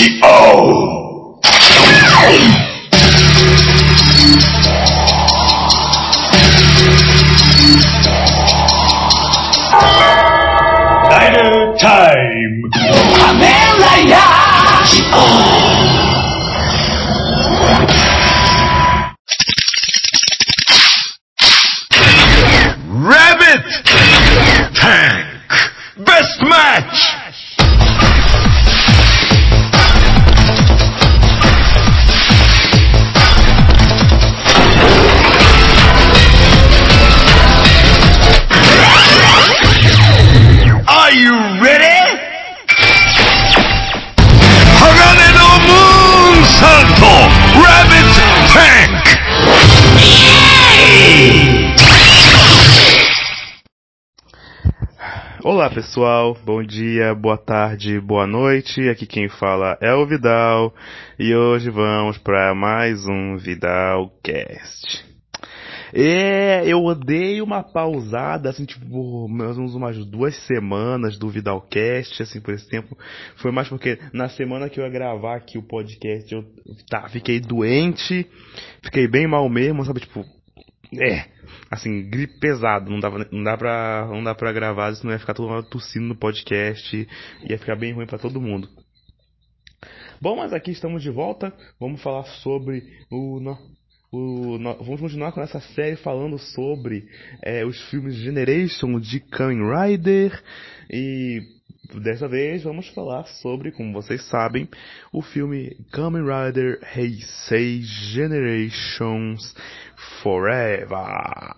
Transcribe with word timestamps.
G.O. 0.00 1.40
Olá 55.70 55.76
pessoal, 55.76 56.36
bom 56.44 56.64
dia, 56.64 57.14
boa 57.14 57.38
tarde, 57.38 58.00
boa 58.00 58.26
noite. 58.26 58.88
Aqui 58.88 59.06
quem 59.06 59.28
fala 59.28 59.78
é 59.80 59.94
o 59.94 60.04
Vidal 60.04 60.74
e 61.16 61.32
hoje 61.32 61.70
vamos 61.70 62.18
para 62.18 62.52
mais 62.56 63.06
um 63.06 63.36
Vidal 63.36 64.10
Cast. 64.20 65.04
É, 65.92 66.66
eu 66.66 66.92
dei 66.96 67.40
uma 67.40 67.62
pausada, 67.62 68.50
assim, 68.50 68.64
tipo, 68.64 69.28
mais 69.28 69.56
menos 69.56 69.76
umas 69.76 70.04
duas 70.06 70.34
semanas 70.44 71.16
do 71.16 71.28
Vidalcast, 71.28 72.20
assim, 72.20 72.40
por 72.40 72.52
esse 72.52 72.68
tempo. 72.68 72.98
Foi 73.36 73.52
mais 73.52 73.68
porque 73.68 73.96
na 74.12 74.28
semana 74.28 74.68
que 74.68 74.80
eu 74.80 74.84
ia 74.84 74.90
gravar 74.90 75.36
aqui 75.36 75.56
o 75.56 75.62
podcast, 75.62 76.34
eu 76.34 76.44
tá, 76.88 77.08
fiquei 77.08 77.38
doente, 77.38 78.28
fiquei 78.82 79.06
bem 79.06 79.28
mal 79.28 79.48
mesmo, 79.48 79.84
sabe, 79.84 80.00
tipo, 80.00 80.24
é, 80.98 81.26
assim, 81.70 82.08
gripe 82.08 82.38
pesado, 82.40 82.90
não 82.90 82.98
dava, 82.98 83.26
não 83.30 83.42
dá 83.42 83.56
pra, 83.56 84.08
não 84.10 84.24
dá 84.24 84.34
pra 84.34 84.52
gravar, 84.52 84.94
senão 84.94 85.12
ia 85.12 85.18
ficar 85.18 85.34
todo 85.34 85.48
mundo 85.48 85.68
tossindo 85.68 86.06
no 86.06 86.16
podcast, 86.16 87.08
ia 87.48 87.58
ficar 87.58 87.76
bem 87.76 87.92
ruim 87.92 88.06
pra 88.06 88.18
todo 88.18 88.40
mundo. 88.40 88.68
Bom, 90.20 90.36
mas 90.36 90.52
aqui 90.52 90.70
estamos 90.70 91.02
de 91.02 91.10
volta, 91.10 91.52
vamos 91.78 92.02
falar 92.02 92.24
sobre 92.24 92.82
o, 93.10 93.40
o 94.12 94.58
vamos 94.58 95.00
continuar 95.00 95.32
com 95.32 95.40
essa 95.40 95.60
série 95.60 95.96
falando 95.96 96.38
sobre 96.38 97.08
é, 97.42 97.64
os 97.64 97.80
filmes 97.88 98.16
Generation 98.16 98.98
de 98.98 99.20
Kamen 99.20 99.60
Rider 99.62 100.42
e 100.90 101.40
dessa 102.02 102.28
vez 102.28 102.62
vamos 102.62 102.88
falar 102.88 103.24
sobre, 103.24 103.72
como 103.72 103.92
vocês 103.92 104.22
sabem, 104.28 104.68
o 105.12 105.22
filme 105.22 105.76
Kamen 105.92 106.22
Rider 106.22 106.80
Heisei 106.94 107.82
Generations 107.82 109.54
Forever. 110.22 111.54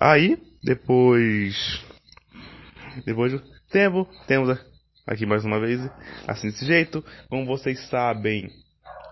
Aí, 0.00 0.38
depois 0.62 1.84
depois 3.04 3.32
do 3.32 3.40
tempo, 3.70 4.08
temos 4.26 4.58
aqui 5.06 5.24
mais 5.26 5.44
uma 5.44 5.60
vez, 5.60 5.80
assim 6.26 6.48
desse 6.48 6.64
jeito, 6.66 7.04
como 7.28 7.46
vocês 7.46 7.80
sabem, 7.88 8.50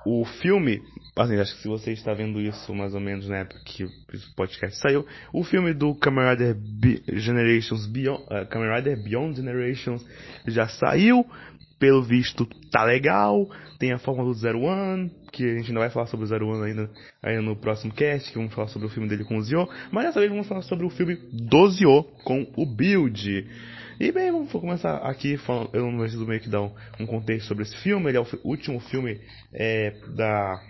o 0.05 0.25
filme, 0.25 0.81
assim, 1.17 1.37
acho 1.37 1.55
que 1.57 1.63
se 1.63 1.69
você 1.69 1.93
está 1.93 2.15
vendo 2.15 2.41
isso 2.41 2.73
mais 2.75 2.95
ou 2.95 3.01
menos 3.01 3.29
na 3.29 3.39
época 3.39 3.61
que 3.65 3.85
o 3.85 3.91
podcast 4.37 4.79
saiu, 4.81 5.05
o 5.33 5.43
filme 5.43 5.75
do 5.75 5.95
Kamen 5.97 6.31
Rider 6.31 6.55
Be- 6.55 7.03
Generations 7.19 7.87
Beyond, 7.87 8.23
uh, 8.25 8.47
Kamen 8.49 8.73
Rider 8.73 9.03
Beyond 9.03 9.37
Generations 9.37 10.05
já 10.47 10.69
saiu, 10.69 11.27
pelo 11.79 12.03
visto 12.03 12.47
tá 12.71 12.85
legal, 12.85 13.49
tem 13.79 13.93
a 13.93 13.99
forma 13.99 14.25
do 14.25 14.33
Zero 14.35 14.63
One, 14.63 15.11
que 15.33 15.45
a 15.45 15.55
gente 15.57 15.69
ainda 15.69 15.81
vai 15.81 15.91
falar 15.91 16.07
sobre 16.07 16.25
o 16.25 16.29
Zero 16.29 16.49
One 16.49 16.65
ainda, 16.65 16.91
ainda 17.23 17.43
no 17.43 17.57
próximo 17.57 17.93
cast, 17.93 18.31
que 18.31 18.39
vamos 18.39 18.55
falar 18.55 18.69
sobre 18.69 18.87
o 18.87 18.91
filme 18.91 19.09
dele 19.09 19.25
com 19.25 19.37
o 19.37 19.43
Zio, 19.43 19.69
mas 19.91 20.07
dessa 20.07 20.21
vez 20.21 20.31
vamos 20.31 20.47
falar 20.47 20.63
sobre 20.63 20.87
o 20.87 20.91
filme 20.91 21.17
do 21.33 21.69
Zio 21.71 22.03
com 22.25 22.47
o 22.57 22.67
Build. 22.67 23.47
E 23.99 24.13
bem, 24.13 24.31
vamos 24.31 24.53
começar 24.53 24.97
aqui 24.99 25.37
falando, 25.39 25.71
eu 25.73 25.91
não 25.91 25.99
preciso 25.99 26.27
meio 26.27 26.41
que 26.41 26.49
dar 26.49 26.63
um, 26.63 26.71
um 27.01 27.07
contexto 27.07 27.49
sobre 27.49 27.65
esse 27.65 27.77
filme, 27.79 28.09
ele 28.09 28.19
é 28.19 28.21
o 28.21 28.27
último 28.45 28.81
filme 28.81 29.21
é, 29.53 29.91
da... 30.15 30.61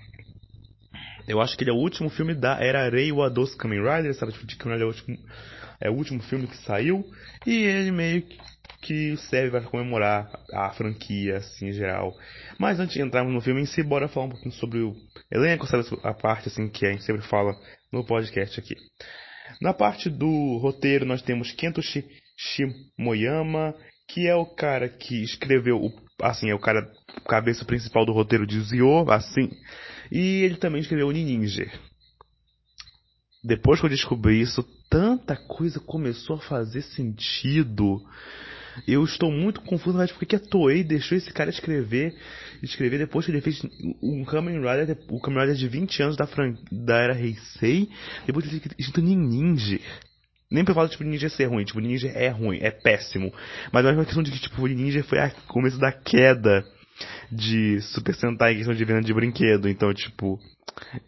Eu 1.28 1.40
acho 1.40 1.56
que 1.56 1.64
ele 1.64 1.70
é 1.70 1.74
o 1.74 1.78
último 1.78 2.08
filme 2.08 2.34
da 2.34 2.56
era 2.60 2.88
Reiwa 2.88 3.28
dos 3.28 3.52
Kamen 3.56 3.80
Riders, 3.80 4.16
sabe? 4.16 4.32
Tipo, 4.32 4.46
de 4.46 4.56
Kamen 4.56 4.78
Rider 4.78 4.86
é 4.86 4.90
o 4.90 4.94
último, 4.94 5.18
é 5.80 5.90
o 5.90 5.92
último 5.92 6.22
filme 6.22 6.46
que 6.46 6.56
saiu, 6.58 7.04
e 7.44 7.64
ele 7.64 7.90
meio 7.90 8.22
que 8.22 8.38
serve 9.28 9.50
para 9.50 9.68
comemorar 9.68 10.30
a 10.52 10.70
franquia, 10.70 11.38
assim, 11.38 11.68
em 11.68 11.72
geral. 11.72 12.12
Mas 12.58 12.78
antes 12.78 12.94
de 12.94 13.02
entrarmos 13.02 13.32
no 13.32 13.40
filme 13.40 13.62
em 13.62 13.66
si, 13.66 13.82
bora 13.82 14.08
falar 14.08 14.26
um 14.26 14.30
pouquinho 14.30 14.54
sobre 14.54 14.80
o 14.80 14.94
elenco, 15.30 15.66
sabe? 15.66 15.84
A 16.02 16.14
parte, 16.14 16.48
assim, 16.48 16.68
que 16.68 16.86
a 16.86 16.92
gente 16.92 17.04
sempre 17.04 17.22
fala 17.26 17.54
no 17.92 18.04
podcast 18.04 18.58
aqui. 18.60 18.74
Na 19.60 19.72
parte 19.72 20.10
do 20.10 20.58
roteiro, 20.58 21.04
nós 21.04 21.22
temos 21.22 21.52
Kento 21.52 21.80
Shi- 21.82 22.06
Shimoyama, 22.36 23.74
que 24.08 24.26
é 24.26 24.34
o 24.34 24.46
cara 24.46 24.88
que 24.88 25.22
escreveu, 25.22 25.78
o, 25.78 25.92
assim, 26.22 26.50
é 26.50 26.54
o 26.54 26.60
cara, 26.60 26.88
cabeça 27.28 27.64
principal 27.64 28.04
do 28.04 28.12
roteiro 28.12 28.46
de 28.46 28.60
Zio, 28.60 29.10
assim, 29.10 29.50
e 30.10 30.42
ele 30.42 30.56
também 30.56 30.80
escreveu 30.80 31.08
o 31.08 31.12
Ninja. 31.12 31.70
Depois 33.42 33.78
que 33.80 33.86
eu 33.86 33.90
descobri 33.90 34.40
isso, 34.40 34.62
tanta 34.90 35.36
coisa 35.36 35.78
começou 35.80 36.36
a 36.36 36.40
fazer 36.40 36.82
sentido. 36.82 38.00
Eu 38.86 39.04
estou 39.04 39.30
muito 39.30 39.60
confuso, 39.60 39.96
mas 39.96 40.10
por 40.12 40.24
que 40.26 40.36
a 40.36 40.40
Toei 40.40 40.82
deixou 40.82 41.16
esse 41.16 41.32
cara 41.32 41.50
escrever, 41.50 42.14
escrever 42.62 42.98
depois 42.98 43.24
que 43.26 43.32
ele 43.32 43.40
fez 43.40 43.60
um 44.02 44.24
Kamen 44.24 44.56
Rider, 44.60 44.96
o 45.08 45.20
Kamen 45.20 45.40
Rider 45.40 45.56
de 45.56 45.68
20 45.68 46.02
anos 46.02 46.16
da, 46.16 46.26
fran- 46.26 46.56
da 46.70 46.96
era 46.98 47.18
Heisei, 47.18 47.88
depois 48.26 48.44
ele 48.46 48.60
fez 48.60 48.74
escrito 48.78 49.00
Ninja. 49.02 49.78
Nem 50.50 50.64
pra 50.64 50.74
falar, 50.74 50.88
tipo, 50.88 51.02
Ninja 51.04 51.28
ser 51.28 51.46
ruim, 51.46 51.64
tipo, 51.64 51.80
Ninja 51.80 52.08
é 52.08 52.28
ruim, 52.28 52.58
é 52.60 52.70
péssimo. 52.70 53.32
Mas 53.72 53.84
é 53.84 53.90
uma 53.92 54.04
questão 54.04 54.22
de 54.22 54.30
que, 54.30 54.40
tipo, 54.40 54.62
o 54.62 54.66
Ninja 54.68 55.02
foi 55.02 55.18
a 55.18 55.30
começo 55.48 55.78
da 55.78 55.90
queda 55.90 56.64
de 57.30 57.80
Super 57.82 58.14
Sentai 58.14 58.52
em 58.52 58.56
questão 58.58 58.74
de 58.74 58.84
venda 58.84 59.02
de 59.02 59.12
brinquedo. 59.12 59.68
Então, 59.68 59.92
tipo, 59.92 60.38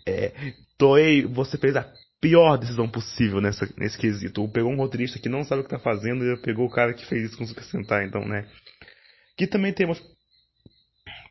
é, 0.07 0.33
Toei, 0.77 1.25
você 1.25 1.57
fez 1.57 1.77
a 1.77 1.87
pior 2.21 2.57
decisão 2.57 2.89
possível 2.89 3.41
nessa, 3.41 3.69
nesse 3.77 3.99
quesito. 3.99 4.41
Ou 4.41 4.49
pegou 4.49 4.73
um 4.73 4.77
roteirista 4.77 5.19
que 5.19 5.29
não 5.29 5.45
sabe 5.45 5.61
o 5.61 5.65
que 5.65 5.71
tá 5.71 5.79
fazendo 5.79 6.25
e 6.25 6.37
pegou 6.39 6.67
o 6.67 6.71
cara 6.71 6.93
que 6.93 7.07
fez 7.07 7.25
isso 7.25 7.39
com 7.39 7.47
Super 7.47 7.65
Sentai, 7.65 8.07
então, 8.07 8.27
né. 8.27 8.47
Que 9.37 9.47
também 9.47 9.73
temos 9.73 10.03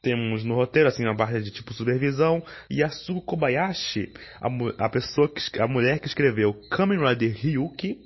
temos 0.01 0.43
no 0.43 0.55
roteiro, 0.55 0.87
assim, 0.87 1.03
uma 1.03 1.15
barra 1.15 1.41
de 1.41 1.51
tipo 1.51 1.73
supervisão, 1.73 2.41
Yasuko 2.71 3.21
Kobayashi, 3.21 4.13
a, 4.39 4.85
a 4.85 4.89
pessoa 4.89 5.27
que, 5.27 5.59
a 5.59 5.67
mulher 5.67 5.99
que 5.99 6.07
escreveu 6.07 6.53
Kamen 6.69 6.99
Rider 6.99 7.35
Ryuki, 7.35 7.97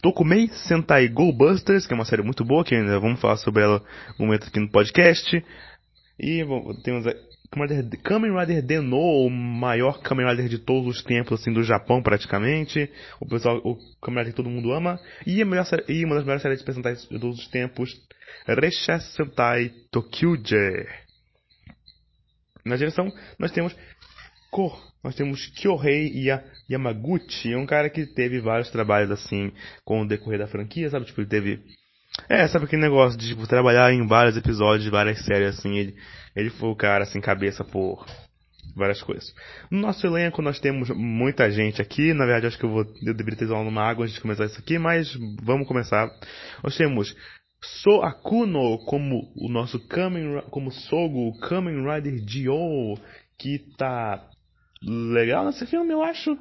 Tokumei 0.00 0.48
Sentai 0.48 1.08
Go 1.08 1.32
Busters, 1.32 1.86
que 1.86 1.92
é 1.92 1.96
uma 1.96 2.04
série 2.04 2.22
muito 2.22 2.44
boa, 2.44 2.64
que 2.64 2.74
ainda 2.74 2.98
vamos 2.98 3.20
falar 3.20 3.36
sobre 3.36 3.62
ela 3.62 3.82
um 4.18 4.24
momento 4.24 4.46
aqui 4.46 4.58
no 4.58 4.70
podcast. 4.70 5.44
E 6.18 6.44
bom, 6.44 6.72
temos 6.82 7.04
Kamen 7.50 8.38
Rider, 8.38 8.62
Deno, 8.62 8.96
o 8.96 9.28
maior 9.28 10.00
Kamen 10.02 10.26
Rider 10.28 10.48
de 10.48 10.58
todos 10.58 10.96
os 10.96 11.02
tempos, 11.02 11.40
assim, 11.40 11.52
do 11.52 11.64
Japão 11.64 12.00
praticamente. 12.02 12.88
O 13.20 13.26
pessoal, 13.26 13.60
o 13.64 13.76
Kamen 14.00 14.20
Rider 14.20 14.32
que 14.32 14.36
todo 14.36 14.48
mundo 14.48 14.72
ama. 14.72 15.00
E, 15.26 15.42
a 15.42 15.44
melhor 15.44 15.66
e 15.88 16.04
uma 16.04 16.14
das 16.14 16.24
melhores 16.24 16.42
séries 16.42 16.64
de 16.64 16.72
Sentai 16.72 16.94
de 16.94 17.18
todos 17.18 17.38
os 17.40 17.48
tempos, 17.48 17.90
Resha 18.46 19.00
Sentai 19.00 19.72
Tokyuja. 19.90 20.86
Na 22.64 22.76
direção, 22.76 23.12
nós 23.38 23.50
temos 23.50 23.74
Ko, 24.50 24.72
nós 25.02 25.14
temos 25.14 25.46
Kyohei 25.60 26.24
Ya- 26.24 26.44
Yamaguchi, 26.70 27.54
um 27.54 27.66
cara 27.66 27.88
que 27.88 28.04
teve 28.06 28.40
vários 28.40 28.70
trabalhos 28.70 29.10
assim 29.10 29.52
com 29.84 30.02
o 30.02 30.06
decorrer 30.06 30.38
da 30.38 30.46
franquia, 30.46 30.90
sabe? 30.90 31.06
Tipo, 31.06 31.20
ele 31.20 31.28
teve. 31.28 31.60
É, 32.28 32.46
sabe 32.48 32.64
aquele 32.64 32.82
negócio 32.82 33.18
de 33.18 33.28
tipo, 33.28 33.46
trabalhar 33.46 33.92
em 33.92 34.06
vários 34.06 34.36
episódios 34.36 34.88
várias 34.90 35.24
séries 35.24 35.58
assim, 35.58 35.76
ele, 35.76 35.96
ele 36.34 36.50
foi 36.50 36.68
o 36.68 36.76
cara 36.76 37.04
assim, 37.04 37.20
cabeça 37.20 37.64
por 37.64 38.04
várias 38.74 39.02
coisas. 39.02 39.34
No 39.70 39.80
nosso 39.80 40.06
elenco 40.06 40.42
nós 40.42 40.60
temos 40.60 40.90
muita 40.90 41.50
gente 41.50 41.80
aqui, 41.80 42.12
na 42.12 42.24
verdade 42.24 42.46
acho 42.46 42.58
que 42.58 42.64
eu 42.64 42.70
vou 42.70 42.84
eu 43.02 43.14
deveria 43.14 43.38
ter 43.38 43.48
tomado 43.48 43.68
uma 43.68 43.82
água 43.82 44.04
antes 44.04 44.14
de 44.14 44.20
começar 44.20 44.46
isso 44.46 44.58
aqui, 44.58 44.78
mas 44.78 45.16
vamos 45.42 45.66
começar. 45.66 46.08
Nós 46.62 46.76
temos 46.76 47.14
So 47.62 48.02
Akuno 48.02 48.78
como 48.86 49.32
o 49.36 49.48
nosso 49.48 49.78
Kamen 49.86 50.42
como 50.50 50.70
Sogo, 50.70 51.38
Kamen 51.40 51.84
Rider 51.84 52.24
Dio, 52.24 52.94
que 53.38 53.58
tá 53.76 54.24
legal 54.82 55.44
nesse 55.44 55.66
filme, 55.66 55.92
eu 55.92 56.02
acho. 56.02 56.36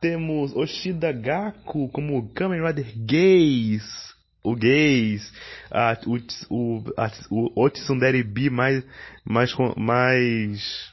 Temos 0.00 0.54
Oshida 0.54 1.12
Gaku 1.12 1.88
como 1.90 2.32
Kamen 2.34 2.66
Rider 2.66 2.92
Gaze. 3.06 4.13
O 4.44 4.54
gays, 4.54 5.32
a, 5.70 5.98
o, 6.06 6.18
o, 6.50 6.84
a, 6.98 7.10
o 7.30 8.50
mais, 8.50 8.84
mais, 9.24 9.54
mais, 9.76 10.92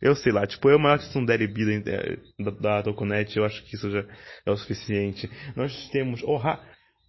eu 0.00 0.14
sei 0.14 0.32
lá, 0.32 0.46
tipo, 0.46 0.70
eu 0.70 0.78
maior 0.78 0.98
Tsundere 0.98 1.48
B 1.48 1.80
da, 1.80 2.50
da, 2.50 2.76
da 2.76 2.82
Tokunet, 2.84 3.36
eu 3.36 3.44
acho 3.44 3.64
que 3.64 3.74
isso 3.74 3.90
já 3.90 4.04
é 4.46 4.50
o 4.50 4.56
suficiente. 4.56 5.28
Nós 5.56 5.88
temos 5.90 6.22
Oha, 6.22 6.60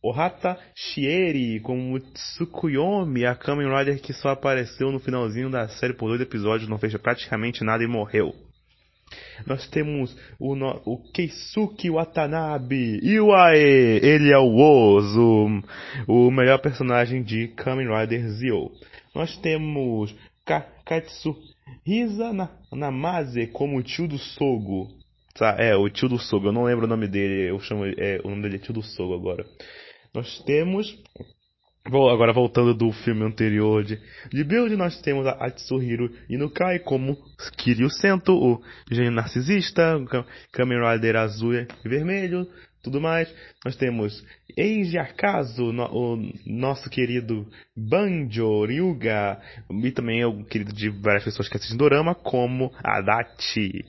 Ohata 0.01 0.57
Shieri 0.75 1.59
como 1.59 1.99
Tsukuyomi, 1.99 3.25
a 3.25 3.35
Kamen 3.35 3.69
Rider 3.69 4.01
que 4.01 4.11
só 4.11 4.29
apareceu 4.29 4.91
no 4.91 4.99
finalzinho 4.99 5.51
da 5.51 5.67
série 5.67 5.93
por 5.93 6.07
dois 6.07 6.21
episódios, 6.21 6.67
não 6.67 6.79
fez 6.79 6.95
praticamente 6.97 7.63
nada 7.63 7.83
e 7.83 7.87
morreu. 7.87 8.33
Nós 9.45 9.67
temos 9.69 10.15
o, 10.39 10.55
no, 10.55 10.81
o 10.85 10.97
Keisuke 11.11 11.89
Watanabe, 11.89 12.99
Iwae, 13.03 13.99
ele 14.03 14.31
é 14.31 14.37
o 14.37 14.55
Ozo, 14.55 15.63
o 16.07 16.31
melhor 16.31 16.59
personagem 16.59 17.23
de 17.23 17.47
Kamen 17.49 17.87
Rider 17.87 18.27
Zio. 18.29 18.71
Nós 19.15 19.35
temos 19.37 20.15
Ka, 20.45 20.61
Katsu 20.85 21.35
Risa 21.85 22.33
na, 22.33 22.49
Namase 22.71 23.47
como 23.47 23.77
o 23.77 23.83
tio 23.83 24.07
do 24.07 24.17
Sogo. 24.17 24.87
Tá, 25.35 25.55
é, 25.57 25.75
o 25.75 25.89
tio 25.89 26.09
do 26.09 26.19
Sogo, 26.19 26.47
eu 26.47 26.51
não 26.51 26.63
lembro 26.63 26.85
o 26.85 26.89
nome 26.89 27.07
dele, 27.07 27.49
eu 27.49 27.59
chamo, 27.59 27.85
é, 27.85 28.19
o 28.23 28.29
nome 28.29 28.41
dele 28.41 28.55
é 28.57 28.59
tio 28.59 28.73
do 28.73 28.81
Sogo 28.81 29.13
agora. 29.13 29.45
Nós 30.13 30.39
temos 30.43 30.97
Vou 31.87 32.09
agora 32.09 32.33
voltando 32.33 32.73
do 32.73 32.91
filme 32.91 33.23
anterior 33.23 33.83
de, 33.83 33.99
de 34.31 34.43
Build, 34.43 34.75
nós 34.75 35.01
temos 35.01 35.25
a 35.25 35.31
Atsuhiro 35.31 36.11
Inukai 36.29 36.79
como 36.79 37.17
Kiryu 37.57 37.89
Sento, 37.89 38.33
o 38.33 38.61
gênio 38.91 39.11
narcisista, 39.11 39.97
o 39.97 40.05
Kamen 40.51 40.79
Rider 40.79 41.15
azul 41.15 41.55
e 41.55 41.67
vermelho, 41.83 42.47
tudo 42.83 43.01
mais. 43.01 43.33
Nós 43.65 43.75
temos 43.75 44.23
Eiji 44.55 44.97
Akazu, 44.99 45.71
no, 45.71 45.85
o 45.85 46.31
nosso 46.45 46.89
querido 46.89 47.47
Banjo 47.75 48.65
Ryuga, 48.65 49.39
e 49.71 49.91
também 49.91 50.21
é 50.21 50.27
o 50.27 50.43
querido 50.43 50.73
de 50.73 50.89
várias 50.89 51.23
pessoas 51.23 51.47
que 51.47 51.57
assistem 51.57 51.77
Dorama, 51.77 52.13
como 52.13 52.71
Adachi. 52.83 53.85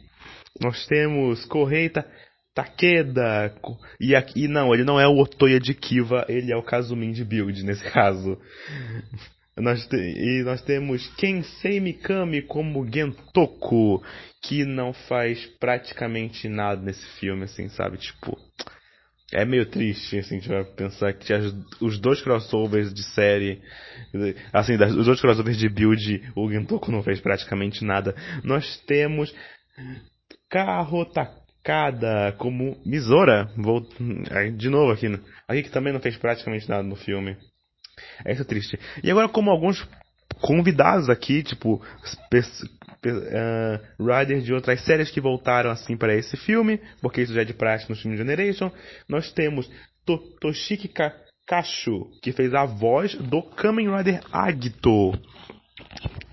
Nós 0.60 0.87
temos 0.87 1.44
Correita 1.44 2.06
Takeda. 2.55 3.55
E 4.00 4.14
aqui, 4.14 4.49
não, 4.49 4.75
ele 4.75 4.85
não 4.85 5.00
é 5.00 5.06
o 5.06 5.19
Otoya 5.19 5.61
de 5.61 5.75
Kiva, 5.75 6.25
ele 6.29 6.52
é 6.52 6.56
o 6.56 6.62
Kazumin 6.62 7.12
de 7.12 7.25
Build 7.25 7.62
nesse 7.64 7.85
caso. 7.91 8.38
Nós 9.56 9.87
te, 9.87 9.97
e 9.97 10.43
nós 10.43 10.62
temos 10.62 11.06
Kensei 11.17 11.81
Mikami 11.81 12.43
como 12.43 12.87
Gentoku, 12.91 14.02
que 14.43 14.64
não 14.64 14.93
faz 14.93 15.44
praticamente 15.58 16.49
nada 16.49 16.81
nesse 16.81 17.05
filme, 17.19 17.44
assim, 17.44 17.69
sabe? 17.69 17.99
Tipo, 17.99 18.38
é 19.32 19.44
meio 19.44 19.67
triste, 19.67 20.19
assim, 20.19 20.41
vai 20.41 20.64
pensar 20.64 21.12
que 21.12 21.32
as, 21.32 21.55
os 21.81 22.00
dois 22.00 22.20
crossovers 22.23 22.93
de 22.93 23.02
série, 23.02 23.61
assim, 24.52 24.76
das, 24.76 24.93
os 24.93 25.06
dois 25.06 25.20
crossovers 25.20 25.58
de 25.58 25.69
build, 25.69 26.32
o 26.35 26.50
Gentoku 26.50 26.91
não 26.91 27.02
fez 27.02 27.20
praticamente 27.20 27.85
nada. 27.85 28.14
Nós 28.43 28.79
temos 28.87 29.35
Kahota 30.49 31.39
cada 31.62 32.32
como 32.32 32.76
Misora, 32.84 33.50
vou 33.56 33.86
de 34.56 34.68
novo 34.68 34.92
aqui, 34.92 35.06
aqui 35.46 35.62
que 35.62 35.70
também 35.70 35.92
não 35.92 36.00
fez 36.00 36.16
praticamente 36.16 36.68
nada 36.68 36.82
no 36.82 36.96
filme. 36.96 37.36
É 38.24 38.32
isso 38.32 38.44
triste. 38.44 38.78
E 39.02 39.10
agora 39.10 39.28
como 39.28 39.50
alguns 39.50 39.86
convidados 40.40 41.10
aqui, 41.10 41.42
tipo 41.42 41.82
uh, 43.04 43.80
riders 43.98 44.44
de 44.44 44.52
outras 44.52 44.80
séries 44.84 45.10
que 45.10 45.20
voltaram 45.20 45.70
assim 45.70 45.96
para 45.96 46.14
esse 46.14 46.36
filme, 46.36 46.80
porque 47.00 47.22
isso 47.22 47.34
já 47.34 47.42
é 47.42 47.44
de 47.44 47.54
prática 47.54 47.92
no 47.92 47.98
filme 47.98 48.16
Generation, 48.16 48.70
nós 49.08 49.32
temos 49.32 49.70
to 50.06 50.18
Toshiki 50.40 50.88
Ka 50.88 51.12
Kashu, 51.46 52.10
que 52.22 52.32
fez 52.32 52.54
a 52.54 52.64
voz 52.64 53.14
do 53.14 53.42
Kamen 53.42 53.94
Rider 53.96 54.20
Agito. 54.32 55.12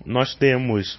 Nós 0.06 0.34
temos 0.36 0.94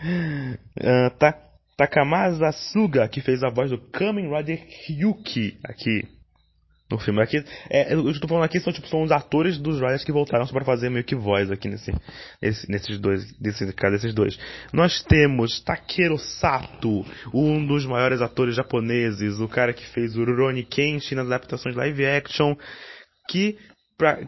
uh, 0.00 1.10
tá 1.18 1.38
Takamasa 1.76 2.52
Suga, 2.52 3.08
que 3.08 3.20
fez 3.20 3.42
a 3.42 3.50
voz 3.50 3.70
do 3.70 3.78
Kamen 3.78 4.30
Rider 4.34 4.64
Hyuki 4.88 5.58
aqui 5.64 6.08
no 6.90 6.98
filme. 6.98 7.22
Aqui, 7.22 7.42
é, 7.68 7.92
eu 7.94 8.08
estou 8.10 8.28
falando 8.28 8.44
aqui 8.44 8.60
são, 8.60 8.72
tipo, 8.72 8.86
são 8.88 9.02
os 9.02 9.10
atores 9.10 9.58
dos 9.58 9.76
Riders 9.76 10.04
que 10.04 10.12
voltaram 10.12 10.46
só 10.46 10.52
para 10.52 10.64
fazer 10.64 10.90
meio 10.90 11.04
que 11.04 11.14
voz 11.14 11.50
aqui 11.50 11.68
nesse, 11.68 11.92
nesse, 12.40 12.70
nesses 12.70 12.98
dois, 12.98 13.38
nesse 13.40 13.72
caso 13.72 13.94
desses 13.94 14.14
dois. 14.14 14.38
Nós 14.72 15.02
temos 15.02 15.60
Takeru 15.60 16.18
Sato, 16.18 17.04
um 17.32 17.64
dos 17.66 17.84
maiores 17.86 18.20
atores 18.20 18.54
japoneses, 18.54 19.40
o 19.40 19.48
cara 19.48 19.72
que 19.72 19.86
fez 19.88 20.16
o 20.16 20.24
Rurouni 20.24 20.64
Kenshin 20.64 21.16
nas 21.16 21.26
adaptações 21.26 21.74
live 21.74 22.06
action, 22.06 22.54
que 23.28 23.58
pra, 23.96 24.18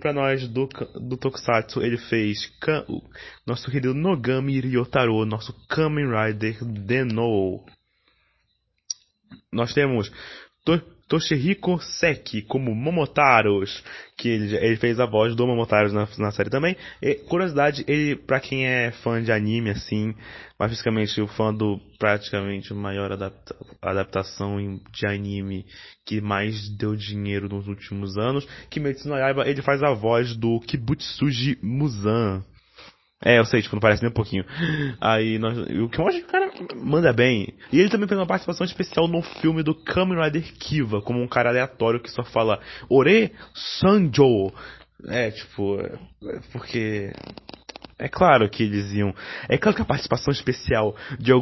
para 0.00 0.12
nós 0.12 0.48
do, 0.48 0.68
do 0.94 1.16
Tokusatsu, 1.16 1.82
ele 1.82 1.96
fez 1.96 2.50
nosso 3.46 3.70
querido 3.70 3.94
Nogami 3.94 4.60
Ryotaro, 4.60 5.24
nosso 5.24 5.52
Kamen 5.68 6.06
Rider 6.06 6.64
Deno. 6.64 7.64
Nós 9.52 9.72
temos 9.72 10.10
Toshihiko 11.10 11.80
Seki 11.80 12.40
como 12.42 12.72
Momotaros, 12.72 13.82
que 14.16 14.28
ele, 14.28 14.56
ele, 14.56 14.76
fez 14.76 15.00
a 15.00 15.06
voz 15.06 15.34
do 15.34 15.44
Momotaros 15.44 15.92
na, 15.92 16.08
na 16.18 16.30
série 16.30 16.48
também. 16.48 16.76
E, 17.02 17.16
curiosidade, 17.16 17.84
ele, 17.88 18.14
pra 18.14 18.38
quem 18.38 18.64
é 18.64 18.92
fã 18.92 19.20
de 19.20 19.32
anime, 19.32 19.70
assim, 19.70 20.14
mais 20.56 20.70
fisicamente 20.70 21.20
o 21.20 21.26
fã 21.26 21.52
do 21.52 21.80
praticamente 21.98 22.72
maior 22.72 23.10
adapta, 23.10 23.56
adaptação 23.82 24.58
de 24.92 25.04
anime 25.04 25.66
que 26.06 26.20
mais 26.20 26.68
deu 26.76 26.94
dinheiro 26.94 27.48
nos 27.48 27.66
últimos 27.66 28.16
anos, 28.16 28.46
Kimetsu 28.70 29.08
no 29.08 29.16
Yaiba, 29.16 29.48
ele 29.48 29.62
faz 29.62 29.82
a 29.82 29.92
voz 29.92 30.36
do 30.36 30.60
Kibutsuji 30.60 31.58
Muzan. 31.60 32.44
É, 33.22 33.38
eu 33.38 33.44
sei, 33.44 33.60
tipo, 33.60 33.76
não 33.76 33.80
parece 33.80 34.02
nem 34.02 34.10
um 34.10 34.14
pouquinho. 34.14 34.44
Aí, 35.00 35.38
nós, 35.38 35.56
o 35.56 35.88
que 35.88 35.98
eu 35.98 36.08
acho 36.08 36.18
que 36.20 36.24
o 36.24 36.28
cara 36.28 36.50
manda 36.76 37.12
bem. 37.12 37.54
E 37.70 37.78
ele 37.78 37.90
também 37.90 38.08
fez 38.08 38.18
uma 38.18 38.26
participação 38.26 38.64
especial 38.64 39.06
no 39.06 39.20
filme 39.20 39.62
do 39.62 39.74
Kamen 39.74 40.22
Rider 40.22 40.42
Kiva, 40.58 41.02
como 41.02 41.22
um 41.22 41.28
cara 41.28 41.50
aleatório 41.50 42.00
que 42.00 42.10
só 42.10 42.24
fala 42.24 42.60
Ore 42.88 43.32
Sanjo. 43.54 44.52
É, 45.06 45.30
tipo, 45.30 45.80
é, 45.80 45.98
porque 46.52 47.12
é 47.98 48.08
claro 48.08 48.48
que 48.48 48.62
eles 48.62 48.90
iam. 48.94 49.14
É 49.48 49.58
claro 49.58 49.76
que 49.76 49.82
a 49.82 49.86
participação 49.86 50.32
especial 50.32 50.96
de, 51.18 51.32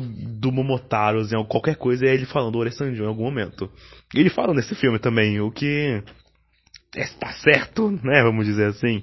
do 0.40 0.50
Momotaros 0.50 1.32
em 1.32 1.44
qualquer 1.44 1.76
coisa 1.76 2.06
é 2.06 2.12
ele 2.12 2.26
falando 2.26 2.58
Ore 2.58 2.72
Sanjo 2.72 3.04
em 3.04 3.06
algum 3.06 3.22
momento. 3.22 3.70
Ele 4.12 4.30
fala 4.30 4.52
nesse 4.52 4.74
filme 4.74 4.98
também, 4.98 5.40
o 5.40 5.52
que 5.52 6.02
está 6.96 7.32
certo, 7.32 7.90
né? 8.02 8.22
Vamos 8.22 8.46
dizer 8.46 8.68
assim. 8.68 9.02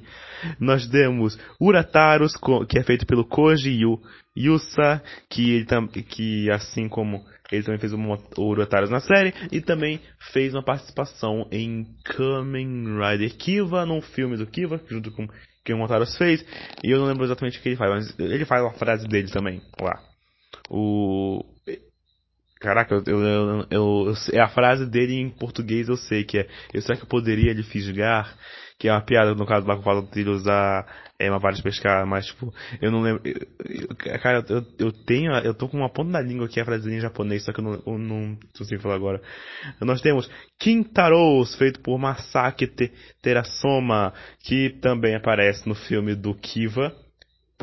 Nós 0.60 0.88
temos 0.88 1.38
Urataros, 1.59 2.33
que 2.69 2.80
é 2.80 2.83
feito 2.83 3.06
pelo 3.06 3.26
Koji 3.26 3.80
Yusa, 4.38 5.02
que, 5.30 5.52
ele 5.52 6.04
que 6.04 6.50
assim 6.52 6.90
como 6.90 7.24
ele 7.52 7.64
também 7.64 7.80
fez 7.80 7.94
o 7.94 8.42
Urataros 8.42 8.90
na 8.90 9.00
série, 9.00 9.33
e 9.52 9.62
também 9.62 10.00
fez 10.33 10.54
uma 10.54 10.64
participação 10.64 11.48
em 11.52 11.86
Kamen 12.04 12.98
Rider 13.00 13.38
Kiva, 13.38 13.86
num 13.86 14.02
filme 14.02 14.36
do 14.36 14.48
Kiva, 14.48 14.81
junto 14.90 15.12
com 15.12 15.28
que 15.64 15.74
o 15.74 15.78
Motaros 15.78 16.16
fez, 16.18 16.45
e 16.83 16.92
eu 16.92 17.00
não 17.00 17.07
lembro 17.07 17.24
exatamente 17.24 17.57
o 17.57 17.62
que 17.62 17.69
ele 17.69 17.76
faz, 17.76 17.90
mas 17.90 18.19
ele 18.19 18.45
faz 18.45 18.64
a 18.64 18.74
frase 18.74 19.07
dele 19.07 19.30
também, 19.30 19.62
lá. 19.81 20.00
O 20.69 21.44
Caraca, 22.66 22.95
eu, 22.95 23.04
eu, 23.06 23.68
eu, 23.69 24.14
é 24.34 24.40
a 24.40 24.48
frase 24.48 24.90
dele 24.90 25.14
em 25.14 25.30
português 25.30 25.88
eu 25.88 25.95
sei 25.95 26.24
que 26.24 26.40
é 26.40 26.48
Eu 26.74 26.81
sei 26.81 26.95
que 26.95 27.04
eu 27.04 27.07
poderia 27.07 27.54
lhe 27.54 27.62
fisgar, 27.62 28.36
que 28.80 28.88
é 28.88 28.92
uma 28.92 29.06
piada 29.06 29.36
no 29.36 29.45
caso 29.45 29.68
lá 29.68 29.78
com 29.78 29.88
o 29.88 30.02
dele 30.02 30.31
usar 30.31 30.84
é, 31.19 31.30
uma 31.30 31.38
vara 31.38 31.54
de 31.54 31.62
pescar, 31.62 32.07
mas 32.07 32.26
tipo, 32.26 32.52
eu 32.81 32.90
não 32.90 33.04
lembro. 33.04 33.22
Eu, 33.24 34.19
cara, 34.19 34.44
eu, 34.50 34.66
eu 34.80 34.92
tenho. 34.92 35.31
Eu 35.44 35.54
tô 35.54 35.69
com 35.69 35.78
uma 35.78 35.92
ponta 35.92 36.10
na 36.10 36.22
língua 36.22 36.48
aqui 36.48 36.60
a 36.60 36.66
frase 36.66 36.92
em 36.92 37.00
japonês, 37.00 37.45
só 37.45 37.54
que 37.54 37.60
eu 37.60 37.64
não, 37.64 37.84
eu 37.86 38.00
não 38.00 38.36
consigo 38.57 38.81
falar 38.81 38.95
agora. 38.95 39.22
Nós 39.81 40.02
temos 40.02 40.28
Kintaros, 40.60 41.54
feito 41.57 41.80
por 41.81 42.00
Masaki 42.00 42.66
Terasoma, 43.22 44.12
que 44.40 44.72
também 44.81 45.14
aparece 45.14 45.69
no 45.69 45.76
filme 45.76 46.16
do 46.16 46.34
Kiva 46.34 47.05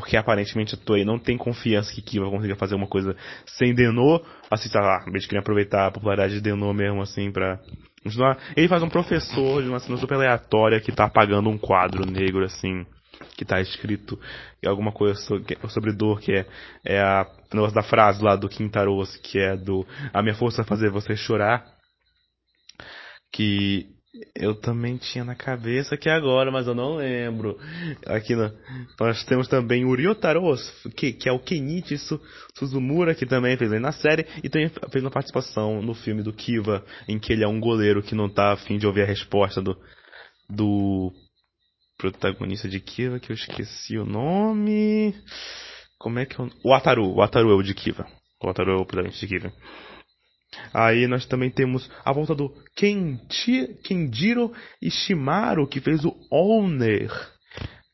porque 0.02 0.16
aparentemente 0.16 0.74
a 0.74 0.78
Toei 0.78 1.04
não 1.04 1.16
tem 1.16 1.38
confiança 1.38 1.94
que 1.94 2.02
Kiva 2.02 2.28
consiga 2.28 2.56
fazer 2.56 2.74
uma 2.74 2.88
coisa 2.88 3.16
sem 3.46 3.72
Denô. 3.72 4.20
Assim, 4.50 4.68
tá 4.68 4.80
lá, 4.80 5.04
eles 5.06 5.26
queriam 5.26 5.42
aproveitar 5.42 5.86
a 5.86 5.90
popularidade 5.92 6.34
de 6.34 6.40
Denô 6.40 6.74
mesmo, 6.74 7.00
assim, 7.00 7.30
pra 7.30 7.60
continuar. 8.02 8.36
Ele 8.56 8.66
faz 8.66 8.82
um 8.82 8.88
professor 8.88 9.62
de 9.62 9.68
uma 9.68 9.78
cena 9.78 9.96
super 9.96 10.16
aleatória 10.16 10.80
que 10.80 10.90
tá 10.90 11.04
apagando 11.04 11.48
um 11.48 11.56
quadro 11.56 12.04
negro, 12.04 12.44
assim, 12.44 12.84
que 13.36 13.44
tá 13.44 13.60
escrito 13.60 14.18
alguma 14.66 14.90
coisa 14.90 15.14
sobre, 15.20 15.56
sobre 15.68 15.92
dor, 15.92 16.20
que 16.20 16.32
é, 16.32 16.46
é 16.84 17.00
a 17.00 17.24
negócio 17.54 17.76
da 17.76 17.84
frase 17.84 18.24
lá 18.24 18.34
do 18.34 18.48
Quintaros, 18.48 19.16
que 19.18 19.38
é 19.38 19.56
do 19.56 19.86
A 20.12 20.20
minha 20.20 20.34
força 20.34 20.62
é 20.62 20.64
fazer 20.64 20.90
você 20.90 21.14
chorar. 21.14 21.64
Que 23.32 23.86
eu 24.34 24.54
também 24.54 24.96
tinha 24.96 25.24
na 25.24 25.34
cabeça 25.34 25.94
aqui 25.94 26.08
agora, 26.08 26.50
mas 26.50 26.66
eu 26.66 26.74
não 26.74 26.96
lembro. 26.96 27.58
Aqui 28.06 28.34
nós 28.98 29.24
temos 29.24 29.48
também 29.48 29.84
o 29.84 29.94
Ryotaro, 29.94 30.42
que, 30.96 31.12
que 31.12 31.28
é 31.28 31.32
o 31.32 31.38
Kenichi 31.38 31.96
Suzumura, 32.58 33.14
que 33.14 33.26
também 33.26 33.56
fez 33.56 33.70
na 33.80 33.92
série, 33.92 34.26
e 34.42 34.48
também 34.48 34.70
fez 34.90 35.04
uma 35.04 35.10
participação 35.10 35.82
no 35.82 35.94
filme 35.94 36.22
do 36.22 36.32
Kiva, 36.32 36.84
em 37.08 37.18
que 37.18 37.32
ele 37.32 37.44
é 37.44 37.48
um 37.48 37.60
goleiro 37.60 38.02
que 38.02 38.14
não 38.14 38.28
tá 38.28 38.52
afim 38.52 38.78
de 38.78 38.86
ouvir 38.86 39.02
a 39.02 39.06
resposta 39.06 39.60
do, 39.60 39.76
do 40.48 41.12
protagonista 41.98 42.68
de 42.68 42.80
Kiva, 42.80 43.20
que 43.20 43.30
eu 43.30 43.34
esqueci 43.34 43.98
o 43.98 44.04
nome. 44.04 45.14
Como 45.98 46.18
é 46.18 46.26
que 46.26 46.40
é 46.40 46.44
o... 46.44 46.50
O 46.64 46.74
Ataru, 46.74 47.14
o 47.14 47.22
Ataru 47.22 47.50
é 47.50 47.54
o 47.54 47.62
de 47.62 47.74
Kiva. 47.74 48.06
O 48.42 48.48
Ataru 48.48 48.72
é 48.72 48.76
o 48.76 48.84
protagonista 48.84 49.26
de 49.26 49.38
Kiva. 49.38 49.52
Aí 50.72 51.06
nós 51.06 51.26
também 51.26 51.50
temos 51.50 51.90
a 52.04 52.12
volta 52.12 52.34
do 52.34 52.52
Kenji, 52.76 53.78
Kenjiro 53.84 54.52
Ishimaru, 54.80 55.66
que 55.66 55.80
fez 55.80 56.04
o 56.04 56.14
Owner, 56.30 57.10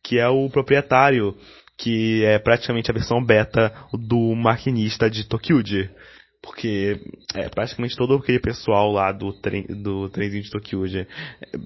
que 0.02 0.18
é 0.18 0.28
o 0.28 0.48
proprietário, 0.50 1.36
que 1.76 2.24
é 2.24 2.38
praticamente 2.38 2.90
a 2.90 2.94
versão 2.94 3.24
beta 3.24 3.72
do 3.92 4.34
maquinista 4.34 5.08
de 5.08 5.24
Tokyuji. 5.24 5.90
Porque 6.42 7.00
é, 7.34 7.48
praticamente 7.48 7.96
todo 7.96 8.14
aquele 8.14 8.38
pessoal 8.38 8.92
lá 8.92 9.10
do, 9.10 9.32
trem, 9.40 9.66
do 9.66 10.08
trenzinho 10.08 10.42
de 10.42 10.50
Tokyuji 10.50 11.06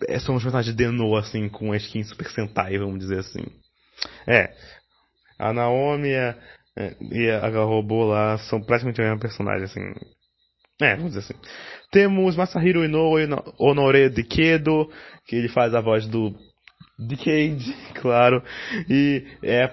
é, 0.09 0.19
são 0.19 0.35
os 0.35 0.43
personagens 0.43 0.75
de 0.75 0.85
Deno, 0.85 1.15
assim, 1.15 1.49
com 1.49 1.73
a 1.73 1.77
skin 1.77 2.03
Super 2.05 2.29
Sentai, 2.31 2.79
vamos 2.79 2.99
dizer 2.99 3.19
assim. 3.19 3.45
É, 4.27 4.55
a 5.39 5.53
Naomi 5.53 6.09
e 7.11 7.31
a, 7.31 7.47
a 7.47 7.65
robô 7.65 8.05
lá 8.05 8.39
são 8.39 8.63
praticamente 8.63 9.01
a 9.01 9.05
mesma 9.05 9.21
personagem, 9.21 9.65
assim. 9.65 9.93
É, 10.81 10.97
vamos 10.97 11.13
dizer 11.13 11.21
assim. 11.21 11.41
Temos 11.91 12.37
Masahiro 12.37 12.85
Inoue 12.85 13.29
Honore 13.59 14.09
Dikedo, 14.09 14.89
que 15.27 15.37
ele 15.37 15.49
faz 15.49 15.75
a 15.75 15.81
voz 15.81 16.07
do 16.07 16.35
Decade, 17.07 17.75
claro. 18.01 18.43
E 18.89 19.25
é, 19.43 19.71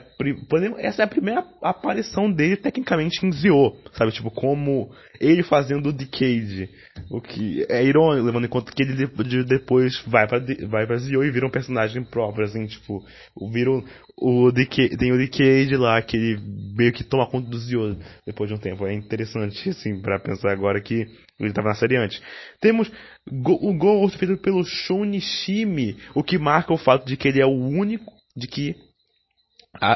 essa 0.79 1.01
é 1.01 1.05
a 1.05 1.07
primeira 1.07 1.45
aparição 1.61 2.31
dele 2.31 2.57
tecnicamente 2.57 3.25
em 3.25 3.31
Zio, 3.31 3.75
sabe? 3.93 4.11
Tipo, 4.11 4.31
como 4.31 4.89
ele 5.19 5.43
fazendo 5.43 5.89
o 5.89 5.93
Decade. 5.93 6.69
O 7.09 7.21
que 7.21 7.65
é 7.69 7.83
irônico, 7.83 8.25
levando 8.25 8.45
em 8.45 8.49
conta 8.49 8.71
que 8.71 8.83
ele 8.83 9.07
depois 9.43 10.01
vai 10.07 10.27
pra, 10.27 10.39
vai 10.67 10.85
pra 10.85 10.97
Zio 10.97 11.23
e 11.23 11.31
vira 11.31 11.45
um 11.45 11.51
personagem 11.51 12.03
próprio, 12.03 12.45
assim, 12.45 12.65
tipo, 12.65 13.03
vira 13.51 13.69
o, 13.71 13.83
o 14.17 14.51
Decade, 14.51 14.97
tem 14.97 15.11
o 15.11 15.17
Decade 15.17 15.75
lá, 15.75 16.01
que 16.01 16.15
ele 16.15 16.39
meio 16.75 16.93
que 16.93 17.03
toma 17.03 17.29
conta 17.29 17.49
do 17.49 17.57
Zio 17.57 17.97
depois 18.25 18.49
de 18.49 18.55
um 18.55 18.59
tempo. 18.59 18.85
É 18.85 18.93
interessante, 18.93 19.69
assim, 19.69 20.01
para 20.01 20.19
pensar 20.19 20.51
agora 20.51 20.81
que 20.81 21.07
ele 21.39 21.49
estava 21.49 21.69
na 21.69 21.75
série 21.75 21.97
antes. 21.97 22.21
Temos 22.59 22.91
o 23.31 23.73
Ghost 23.77 24.17
feito 24.17 24.37
pelo 24.37 24.63
Shunishimi, 24.63 25.97
o 26.15 26.23
que 26.23 26.37
marca 26.37 26.73
o 26.73 26.77
fato 26.77 27.05
de 27.05 27.15
que 27.15 27.27
ele 27.27 27.41
é 27.41 27.45
o 27.45 27.53
único, 27.53 28.11
de 28.35 28.47
que 28.47 28.75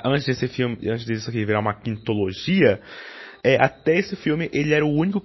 antes 0.05 0.25
desse 0.25 0.47
filme, 0.47 0.77
antes 0.87 1.05
disso 1.05 1.29
aqui 1.29 1.45
virar 1.45 1.59
uma 1.59 1.73
quintologia, 1.73 2.79
é, 3.43 3.57
até 3.61 3.97
esse 3.97 4.15
filme 4.15 4.49
ele 4.53 4.73
era 4.73 4.85
o 4.85 4.93
único 4.93 5.21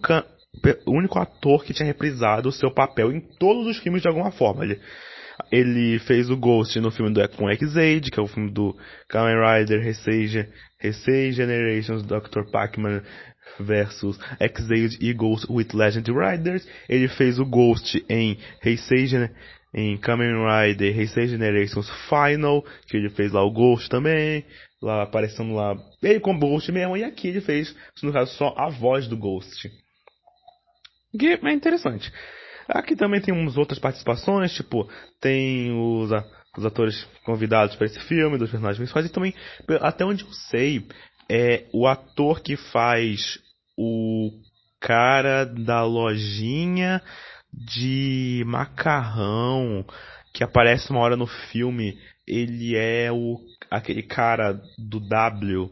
o 0.86 0.92
único 0.92 1.18
ator 1.18 1.62
que 1.64 1.74
tinha 1.74 1.86
reprisado 1.86 2.48
o 2.48 2.52
seu 2.52 2.72
papel 2.72 3.12
em 3.12 3.20
todos 3.20 3.66
os 3.66 3.78
filmes 3.78 4.02
de 4.02 4.08
alguma 4.08 4.32
forma. 4.32 4.64
Ele, 4.64 4.80
ele 5.52 5.98
fez 6.00 6.30
o 6.30 6.36
Ghost 6.36 6.80
no 6.80 6.90
filme 6.90 7.12
do 7.12 7.28
com 7.36 7.48
X-Aid, 7.50 8.10
que 8.10 8.18
é 8.18 8.22
o 8.22 8.26
filme 8.26 8.50
do 8.50 8.74
Kamen 9.08 9.36
Rider 9.36 9.86
Heisei 10.82 11.32
Generations, 11.32 12.02
Dr. 12.02 12.50
Pac-Man 12.50 13.02
versus 13.58 14.18
X-Aid 14.40 14.98
e 15.00 15.12
Ghost 15.12 15.46
with 15.50 15.68
Legend 15.74 16.10
Riders. 16.12 16.66
Ele 16.88 17.08
fez 17.08 17.38
o 17.38 17.44
Ghost 17.44 18.04
em 18.08 18.38
Heisei 18.64 19.06
em 19.74 19.96
Kamen 19.98 20.34
Rider 20.46 20.98
Heisei 20.98 21.28
Generations 21.28 21.90
Final, 22.08 22.64
que 22.86 22.96
ele 22.96 23.10
fez 23.10 23.32
lá 23.32 23.44
o 23.44 23.52
Ghost 23.52 23.88
também, 23.88 24.44
lá 24.80 25.02
aparecendo 25.02 25.54
lá, 25.54 25.76
ele 26.02 26.20
como 26.20 26.40
Ghost 26.40 26.70
mesmo, 26.72 26.96
e 26.96 27.04
aqui 27.04 27.28
ele 27.28 27.40
fez, 27.40 27.74
no 28.02 28.12
caso, 28.12 28.32
só 28.34 28.54
a 28.56 28.68
voz 28.70 29.06
do 29.06 29.16
Ghost. 29.16 29.70
Que 31.18 31.38
é 31.42 31.52
interessante. 31.52 32.12
Aqui 32.68 32.94
também 32.94 33.20
tem 33.20 33.32
umas 33.32 33.56
outras 33.56 33.78
participações, 33.78 34.52
tipo, 34.52 34.88
tem 35.20 35.72
os, 35.72 36.10
os 36.56 36.64
atores 36.64 37.04
convidados 37.24 37.76
para 37.76 37.86
esse 37.86 38.00
filme, 38.00 38.38
dos 38.38 38.50
personagens 38.50 38.78
principais, 38.78 39.06
e 39.06 39.12
também, 39.12 39.34
até 39.80 40.04
onde 40.04 40.24
eu 40.24 40.32
sei, 40.32 40.86
é 41.28 41.66
o 41.72 41.86
ator 41.86 42.40
que 42.40 42.56
faz 42.56 43.38
o 43.76 44.30
cara 44.80 45.44
da 45.44 45.84
lojinha 45.84 47.02
de 47.52 48.42
macarrão 48.46 49.84
que 50.32 50.44
aparece 50.44 50.90
uma 50.90 51.00
hora 51.00 51.16
no 51.16 51.26
filme, 51.26 51.98
ele 52.26 52.76
é 52.76 53.10
o 53.10 53.38
aquele 53.70 54.02
cara 54.02 54.60
do 54.78 55.00
W 55.00 55.70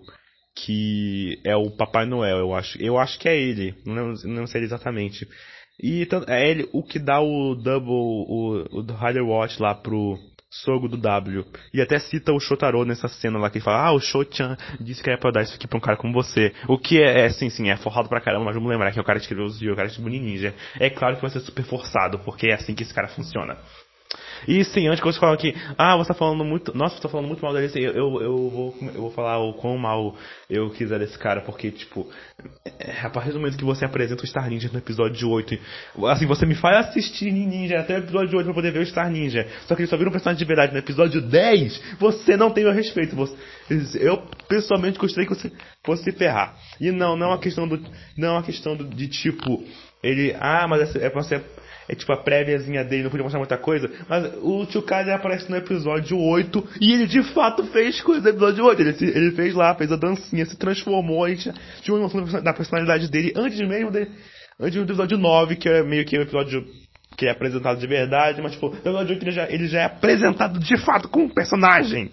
que 0.56 1.38
é 1.44 1.54
o 1.54 1.70
Papai 1.70 2.06
Noel, 2.06 2.38
eu 2.38 2.54
acho. 2.54 2.82
Eu 2.82 2.98
acho 2.98 3.18
que 3.18 3.28
é 3.28 3.36
ele, 3.38 3.74
não, 3.84 4.14
não 4.24 4.46
sei 4.46 4.62
exatamente. 4.62 5.28
E 5.80 6.08
é 6.26 6.50
ele 6.50 6.68
o 6.72 6.82
que 6.82 6.98
dá 6.98 7.20
o 7.20 7.54
double, 7.54 7.92
o, 7.92 8.64
o 8.72 8.80
Rider 8.80 9.26
Watch 9.26 9.60
lá 9.60 9.74
pro 9.74 10.18
sogro 10.50 10.88
do 10.88 10.96
W. 10.96 11.44
E 11.72 11.80
até 11.80 11.98
cita 11.98 12.32
o 12.32 12.40
Shotaro 12.40 12.84
nessa 12.84 13.08
cena 13.08 13.38
lá 13.38 13.50
que 13.50 13.58
ele 13.58 13.64
fala: 13.64 13.86
Ah, 13.86 13.92
o 13.92 14.00
Shochan 14.00 14.56
disse 14.80 15.02
que 15.02 15.10
era 15.10 15.18
pra 15.18 15.30
dar 15.30 15.42
isso 15.42 15.54
aqui 15.54 15.66
pra 15.66 15.78
um 15.78 15.80
cara 15.80 15.96
como 15.96 16.12
você. 16.12 16.52
O 16.68 16.78
que 16.78 17.02
é, 17.02 17.26
é 17.26 17.28
sim, 17.30 17.50
sim, 17.50 17.70
é 17.70 17.76
forrado 17.76 18.08
pra 18.08 18.20
caramba, 18.20 18.46
mas 18.46 18.54
vamos 18.54 18.70
lembrar 18.70 18.92
que 18.92 18.98
é 18.98 19.02
o 19.02 19.04
cara 19.04 19.18
que 19.18 19.24
escreveu 19.24 19.46
os 19.46 19.60
o 19.60 19.76
cara 19.76 19.88
escreveu 19.88 20.12
Ninja. 20.12 20.54
É 20.78 20.88
claro 20.90 21.16
que 21.16 21.22
vai 21.22 21.30
ser 21.30 21.40
super 21.40 21.64
forçado, 21.64 22.18
porque 22.20 22.48
é 22.48 22.54
assim 22.54 22.74
que 22.74 22.82
esse 22.82 22.94
cara 22.94 23.08
funciona. 23.08 23.56
E 24.46 24.62
sim, 24.64 24.86
antes 24.86 25.00
que 25.00 25.06
você 25.06 25.18
fala 25.18 25.36
que, 25.36 25.54
ah, 25.76 25.96
você 25.96 26.08
tá 26.08 26.14
falando 26.14 26.44
muito, 26.44 26.76
nossa, 26.76 26.96
você 26.96 27.02
tá 27.02 27.08
falando 27.08 27.26
muito 27.26 27.42
mal 27.42 27.52
dele, 27.52 27.70
eu, 27.74 27.92
eu, 27.92 28.22
eu, 28.22 28.50
vou, 28.50 28.74
eu 28.80 29.00
vou 29.00 29.10
falar 29.10 29.38
o 29.38 29.54
quão 29.54 29.76
mal 29.76 30.14
eu 30.48 30.70
quiser 30.70 30.98
desse 30.98 31.18
cara, 31.18 31.40
porque, 31.40 31.70
tipo, 31.70 32.08
é, 32.78 33.00
a 33.02 33.10
partir 33.10 33.32
do 33.32 33.40
momento 33.40 33.56
que 33.56 33.64
você 33.64 33.84
apresenta 33.84 34.22
o 34.22 34.26
Star 34.26 34.48
Ninja 34.48 34.70
no 34.72 34.78
episódio 34.78 35.28
8, 35.28 35.58
assim, 36.08 36.26
você 36.26 36.46
me 36.46 36.54
faz 36.54 36.88
assistir 36.88 37.32
Ninja 37.32 37.80
até 37.80 37.96
o 37.96 37.98
episódio 37.98 38.38
8 38.38 38.44
pra 38.44 38.54
poder 38.54 38.72
ver 38.72 38.80
o 38.80 38.86
Star 38.86 39.10
Ninja, 39.10 39.46
só 39.66 39.74
que 39.74 39.82
ele 39.82 39.88
só 39.88 39.96
vira 39.96 40.08
um 40.08 40.12
personagem 40.12 40.38
de 40.38 40.44
verdade 40.44 40.72
no 40.72 40.78
episódio 40.78 41.20
10, 41.20 41.96
você 41.98 42.36
não 42.36 42.50
tem 42.50 42.64
o 42.66 42.72
respeito, 42.72 43.16
você, 43.16 43.36
eu 43.94 44.22
pessoalmente 44.48 44.98
gostaria 44.98 45.28
que 45.28 45.34
você 45.34 45.50
fosse 45.84 46.04
se 46.04 46.12
ferrar. 46.12 46.56
E 46.80 46.92
não, 46.92 47.16
não 47.16 47.26
é 47.26 47.30
uma 47.30 47.40
questão 47.40 47.66
do, 47.66 47.80
não 48.16 48.28
é 48.28 48.32
uma 48.32 48.42
questão 48.42 48.76
do, 48.76 48.84
de 48.84 49.08
tipo, 49.08 49.64
ele, 50.02 50.36
ah, 50.38 50.66
mas 50.68 50.94
é, 50.94 51.06
é 51.06 51.10
pra 51.10 51.22
você 51.22 51.42
é 51.88 51.94
tipo 51.94 52.12
a 52.12 52.16
préviazinha 52.16 52.84
dele, 52.84 53.04
não 53.04 53.10
podia 53.10 53.22
mostrar 53.22 53.38
muita 53.38 53.58
coisa. 53.58 53.90
Mas 54.08 54.32
o 54.42 54.66
Tio 54.66 54.82
Kai 54.82 55.08
aparece 55.10 55.48
no 55.50 55.56
episódio 55.56 56.18
8 56.18 56.68
e 56.80 56.92
ele 56.92 57.06
de 57.06 57.22
fato 57.32 57.64
fez 57.66 58.00
coisa 58.00 58.22
no 58.22 58.28
episódio 58.28 58.64
8. 58.64 58.82
Ele, 58.82 58.96
ele 59.00 59.30
fez 59.32 59.54
lá, 59.54 59.74
fez 59.74 59.92
a 59.92 59.96
dancinha, 59.96 60.44
se 60.46 60.56
transformou, 60.56 61.28
e 61.28 61.36
tinha 61.36 61.54
uma 61.88 62.00
noção 62.00 62.42
da 62.42 62.52
personalidade 62.52 63.10
dele 63.10 63.32
antes 63.36 63.60
mesmo 63.60 63.90
dele. 63.90 64.10
Antes 64.58 64.74
do 64.76 64.84
episódio 64.84 65.18
9, 65.18 65.56
que 65.56 65.68
é 65.68 65.82
meio 65.82 66.04
que 66.04 66.18
um 66.18 66.22
episódio 66.22 66.66
que 67.16 67.26
é 67.26 67.30
apresentado 67.30 67.78
de 67.78 67.86
verdade, 67.86 68.42
mas 68.42 68.52
tipo, 68.52 68.68
no 68.68 68.76
episódio 68.76 69.14
8 69.14 69.24
ele 69.24 69.32
já, 69.32 69.50
ele 69.50 69.66
já 69.68 69.80
é 69.80 69.84
apresentado 69.84 70.58
de 70.58 70.76
fato 70.78 71.08
como 71.08 71.26
um 71.26 71.30
personagem. 71.30 72.10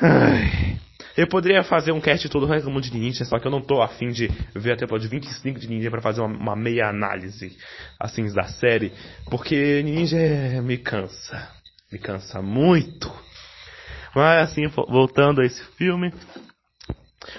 Ai. 0.00 0.89
Eu 1.20 1.26
poderia 1.26 1.62
fazer 1.62 1.92
um 1.92 2.00
cast 2.00 2.26
todo 2.30 2.46
reclamando 2.46 2.80
de 2.80 2.96
Ninja, 2.96 3.26
só 3.26 3.38
que 3.38 3.46
eu 3.46 3.50
não 3.50 3.60
tô 3.60 3.82
afim 3.82 4.08
de 4.08 4.26
ver 4.54 4.72
até 4.72 4.86
episódio 4.86 5.10
25 5.10 5.60
de 5.60 5.68
Ninja 5.68 5.90
para 5.90 6.00
fazer 6.00 6.22
uma, 6.22 6.34
uma, 6.34 6.56
meia 6.56 6.88
análise 6.88 7.58
assim 7.98 8.32
da 8.32 8.44
série, 8.44 8.90
porque 9.28 9.82
Ninja 9.82 10.16
me 10.62 10.78
cansa. 10.78 11.46
Me 11.92 11.98
cansa 11.98 12.40
muito. 12.40 13.12
Mas 14.14 14.50
assim, 14.50 14.66
voltando 14.88 15.42
a 15.42 15.44
esse 15.44 15.62
filme. 15.76 16.10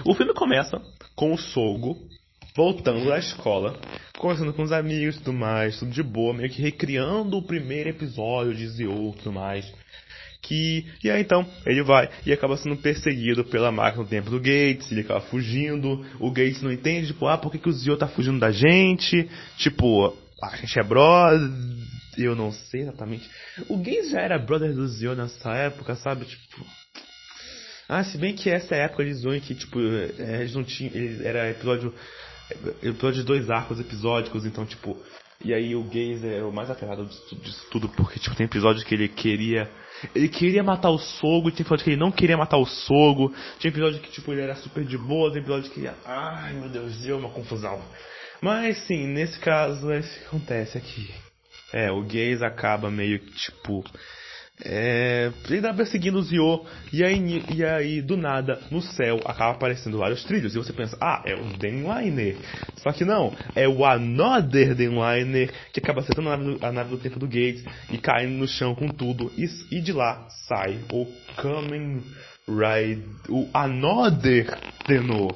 O 0.04 0.14
filme 0.14 0.32
começa 0.32 0.80
com 1.16 1.32
o 1.32 1.36
Sogo 1.36 1.96
voltando 2.54 3.08
da 3.08 3.18
escola, 3.18 3.80
conversando 4.16 4.52
com 4.52 4.62
os 4.62 4.70
amigos 4.70 5.16
e 5.16 5.18
tudo 5.18 5.32
mais, 5.32 5.80
tudo 5.80 5.90
de 5.90 6.04
boa, 6.04 6.32
meio 6.32 6.50
que 6.50 6.62
recriando 6.62 7.36
o 7.36 7.42
primeiro 7.42 7.90
episódio 7.90 8.54
de 8.54 8.68
Zio 8.68 9.10
e 9.10 9.18
tudo 9.18 9.32
mais 9.32 9.72
que. 10.42 10.84
E 11.02 11.10
aí 11.10 11.22
então, 11.22 11.46
ele 11.64 11.82
vai 11.82 12.10
e 12.26 12.32
acaba 12.32 12.56
sendo 12.56 12.76
perseguido 12.76 13.44
pela 13.44 13.70
máquina 13.70 14.02
no 14.02 14.08
tempo 14.08 14.28
do 14.28 14.38
Gates, 14.38 14.90
ele 14.90 15.02
acaba 15.02 15.20
fugindo, 15.20 16.04
o 16.18 16.30
Gates 16.30 16.60
não 16.60 16.72
entende, 16.72 17.08
tipo, 17.08 17.26
ah, 17.26 17.38
por 17.38 17.50
que, 17.50 17.58
que 17.58 17.68
o 17.68 17.72
Zio 17.72 17.96
tá 17.96 18.08
fugindo 18.08 18.38
da 18.40 18.50
gente? 18.50 19.30
Tipo, 19.56 20.14
a 20.42 20.56
gente 20.56 20.78
é 20.78 20.82
brother, 20.82 21.48
eu 22.18 22.34
não 22.34 22.50
sei 22.52 22.82
exatamente. 22.82 23.28
O 23.68 23.78
Gates 23.78 24.10
já 24.10 24.20
era 24.20 24.38
brother 24.38 24.74
do 24.74 24.86
Zio 24.88 25.14
nessa 25.14 25.54
época, 25.54 25.94
sabe? 25.94 26.24
Tipo. 26.24 26.66
Ah, 27.88 28.02
se 28.04 28.18
bem 28.18 28.34
que 28.34 28.50
essa 28.50 28.74
época 28.74 29.04
de 29.04 29.14
Zio 29.14 29.40
que, 29.40 29.54
tipo, 29.54 29.78
é, 30.18 30.40
eles 30.40 30.54
não 30.54 30.64
tinham. 30.64 30.92
Eles, 30.94 31.20
era 31.20 31.48
episódio. 31.50 31.94
Episódio 32.82 33.20
de 33.20 33.26
dois 33.26 33.48
arcos 33.48 33.80
episódicos, 33.80 34.44
então, 34.44 34.66
tipo. 34.66 35.00
E 35.44 35.52
aí 35.52 35.74
o 35.74 35.82
Gaze 35.82 36.24
é 36.24 36.44
o 36.44 36.52
mais 36.52 36.70
aferrado 36.70 37.04
disso 37.04 37.66
tudo, 37.70 37.88
porque, 37.88 38.20
tipo, 38.20 38.36
tem 38.36 38.46
episódios 38.46 38.84
que 38.84 38.94
ele 38.94 39.08
queria 39.08 39.68
ele 40.14 40.28
queria 40.28 40.62
matar 40.62 40.90
o 40.90 40.98
Sogo, 40.98 41.50
tinha 41.50 41.62
episódio 41.62 41.84
que 41.84 41.90
ele 41.90 42.00
não 42.00 42.10
queria 42.10 42.36
matar 42.36 42.58
o 42.58 42.66
Sogo, 42.66 43.32
tinha 43.58 43.70
episódio 43.70 44.00
que 44.00 44.10
tipo, 44.10 44.32
ele 44.32 44.42
era 44.42 44.54
super 44.56 44.84
de 44.84 44.98
boa, 44.98 45.30
tem 45.30 45.40
episódio 45.40 45.70
que. 45.70 45.88
Ai 46.04 46.52
meu 46.54 46.68
Deus, 46.68 46.96
deu 46.98 47.18
uma 47.18 47.30
confusão. 47.30 47.80
Mas 48.40 48.76
sim, 48.86 49.06
nesse 49.06 49.38
caso 49.38 49.90
é 49.90 50.00
isso 50.00 50.18
que 50.18 50.26
acontece 50.26 50.76
aqui. 50.76 51.14
É, 51.72 51.90
o 51.90 52.02
Gaze 52.02 52.44
acaba 52.44 52.90
meio 52.90 53.20
que 53.20 53.32
tipo. 53.32 53.84
É, 54.64 55.32
ele 55.48 55.62
tá 55.62 55.72
perseguindo 55.72 56.18
o 56.18 56.22
Zio, 56.22 56.64
e 56.92 57.02
aí, 57.02 57.42
e 57.50 57.64
aí, 57.64 58.02
do 58.02 58.16
nada, 58.16 58.60
no 58.70 58.80
céu, 58.80 59.18
acaba 59.24 59.52
aparecendo 59.52 59.98
vários 59.98 60.22
trilhos, 60.24 60.54
e 60.54 60.58
você 60.58 60.72
pensa, 60.72 60.96
ah, 61.00 61.22
é 61.24 61.34
o 61.34 61.56
Denliner. 61.56 62.36
Só 62.76 62.92
que 62.92 63.04
não, 63.04 63.34
é 63.56 63.66
o 63.66 63.84
Another 63.84 64.74
Denliner, 64.74 65.52
que 65.72 65.80
acaba 65.80 66.00
acertando 66.00 66.28
a 66.28 66.36
nave, 66.36 66.58
do, 66.58 66.66
a 66.66 66.72
nave 66.72 66.90
do 66.90 66.98
tempo 66.98 67.18
do 67.18 67.26
Gates, 67.26 67.64
e 67.90 67.98
caindo 67.98 68.38
no 68.38 68.46
chão 68.46 68.74
com 68.74 68.88
tudo, 68.88 69.32
e, 69.36 69.46
e 69.76 69.80
de 69.80 69.92
lá 69.92 70.28
sai 70.48 70.78
o 70.92 71.06
Kamen 71.36 72.02
Ride, 72.46 73.04
o 73.30 73.48
Another 73.54 74.58
Tenor 74.86 75.34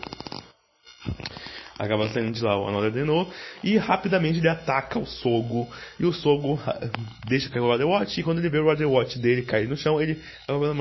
acaba 1.79 2.09
saindo 2.09 2.33
de 2.33 2.43
lá 2.43 2.59
o 2.59 2.69
Another 2.69 2.91
Denou 2.91 3.31
e 3.63 3.77
rapidamente 3.77 4.39
ele 4.39 4.49
ataca 4.49 4.99
o 4.99 5.07
Sogo 5.07 5.69
e 5.99 6.05
o 6.05 6.13
Sogo 6.13 6.59
deixa 7.27 7.51
cair 7.51 7.61
o 7.61 7.71
Rider 7.71 7.87
Watch 7.87 8.19
e 8.19 8.23
quando 8.23 8.39
ele 8.39 8.49
vê 8.49 8.59
o 8.59 8.71
Rider 8.71 8.89
Watch 8.89 9.19
dele 9.19 9.43
cair 9.43 9.69
no 9.69 9.77
chão 9.77 10.01
ele 10.01 10.21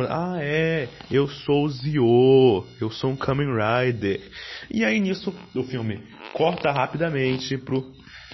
ah 0.09 0.37
é 0.39 0.87
eu 1.11 1.27
sou 1.27 1.65
o 1.65 1.69
Zio 1.69 2.65
eu 2.79 2.89
sou 2.91 3.11
um 3.11 3.15
Kamen 3.15 3.47
Rider. 3.47 4.21
E 4.71 4.83
aí 4.83 4.99
nisso 4.99 5.33
o 5.53 5.63
filme 5.63 6.01
corta 6.33 6.71
rapidamente 6.71 7.57
pro 7.57 7.93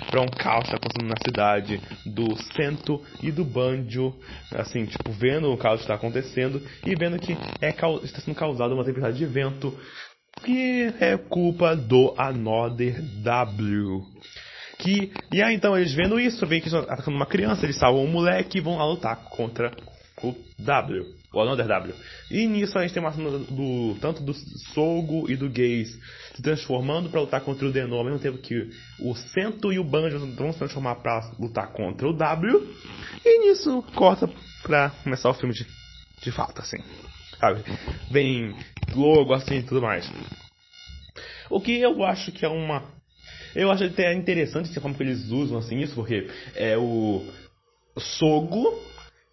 para 0.09 0.21
um 0.21 0.27
caos 0.27 0.63
que 0.65 0.71
tá 0.71 0.77
acontecendo 0.77 1.09
na 1.09 1.17
cidade 1.23 1.81
do 2.05 2.35
Sento 2.53 3.01
e 3.21 3.31
do 3.31 3.43
Banjo, 3.43 4.15
assim, 4.51 4.85
tipo, 4.85 5.11
vendo 5.11 5.51
o 5.51 5.57
caos 5.57 5.79
que 5.79 5.83
está 5.83 5.95
acontecendo 5.95 6.61
e 6.85 6.95
vendo 6.95 7.19
que 7.19 7.37
é, 7.61 7.69
está 7.69 8.21
sendo 8.21 8.35
causada 8.35 8.73
uma 8.73 8.85
tempestade 8.85 9.17
de 9.17 9.25
vento 9.25 9.77
que 10.43 10.93
é 10.99 11.17
culpa 11.17 11.75
do 11.75 12.13
Another 12.17 13.01
W. 13.23 14.05
Que, 14.79 15.11
e 15.31 15.41
aí 15.41 15.55
então 15.55 15.77
eles 15.77 15.93
vendo 15.93 16.19
isso, 16.19 16.45
veem 16.47 16.59
que 16.59 16.67
estão 16.67 16.81
atacando 16.81 17.15
uma 17.15 17.27
criança, 17.27 17.65
eles 17.65 17.77
salvam 17.77 18.03
um 18.03 18.11
moleque 18.11 18.57
e 18.57 18.61
vão 18.61 18.77
lá 18.77 18.85
lutar 18.85 19.15
contra 19.29 19.71
o 20.23 20.35
W, 20.57 21.05
o 21.31 21.39
Another 21.39 21.67
W. 21.67 21.93
E 22.31 22.47
nisso 22.47 22.77
a 22.77 22.81
gente 22.81 22.93
tem 22.93 23.01
uma 23.01 23.11
cena 23.11 23.29
do, 23.29 23.95
tanto 24.01 24.23
do 24.23 24.33
Sogo 24.73 25.29
e 25.29 25.35
do 25.35 25.49
Gaze 25.49 25.99
se 26.35 26.41
transformando 26.41 27.09
para 27.09 27.21
lutar 27.21 27.41
contra 27.41 27.67
o 27.67 27.71
Deno, 27.71 27.95
ao 27.95 28.03
mesmo 28.03 28.19
tempo 28.19 28.39
que 28.39 28.69
o 28.99 29.13
Cento 29.13 29.71
e 29.71 29.77
o 29.77 29.83
Banjo 29.83 30.17
vão 30.33 30.51
se 30.51 30.59
transformar 30.59 30.95
para 30.95 31.31
lutar 31.39 31.67
contra 31.71 32.07
o 32.07 32.13
W. 32.13 32.75
E 33.23 33.39
nisso 33.47 33.83
corta 33.95 34.27
pra 34.63 34.91
começar 35.03 35.29
o 35.29 35.33
filme 35.33 35.53
de, 35.53 35.67
de 36.21 36.31
fato, 36.31 36.59
assim 36.59 36.77
sabe? 37.41 37.63
Vem 38.11 38.55
logo 38.93 39.33
assim 39.33 39.55
e 39.57 39.63
tudo 39.63 39.81
mais. 39.81 40.09
O 41.49 41.59
que 41.59 41.79
eu 41.79 42.03
acho 42.03 42.31
que 42.31 42.45
é 42.45 42.47
uma. 42.47 42.83
Eu 43.53 43.69
acho 43.69 43.83
até 43.83 44.13
interessante 44.13 44.69
a 44.77 44.81
forma 44.81 44.95
que 44.95 45.03
eles 45.03 45.29
usam 45.29 45.57
assim 45.57 45.79
isso, 45.79 45.95
porque 45.95 46.29
é 46.55 46.77
o 46.77 47.25
Sogo 47.97 48.90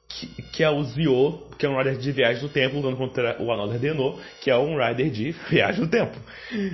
que, 0.09 0.43
que, 0.53 0.65
é 0.65 0.71
o 0.71 0.83
Zio, 0.85 1.47
que 1.59 1.67
é 1.67 1.69
um 1.69 1.77
rider 1.77 1.99
de 1.99 2.11
viagem 2.13 2.43
no 2.43 2.49
tempo, 2.49 2.77
lutando 2.77 2.97
contra 2.97 3.43
o 3.43 3.53
Another 3.53 3.79
Deno, 3.79 4.19
que 4.41 4.51
é 4.51 4.57
um 4.57 4.79
rider 4.79 5.11
de 5.11 5.33
viagem 5.51 5.83
no 5.83 5.91
tempo. 5.91 6.17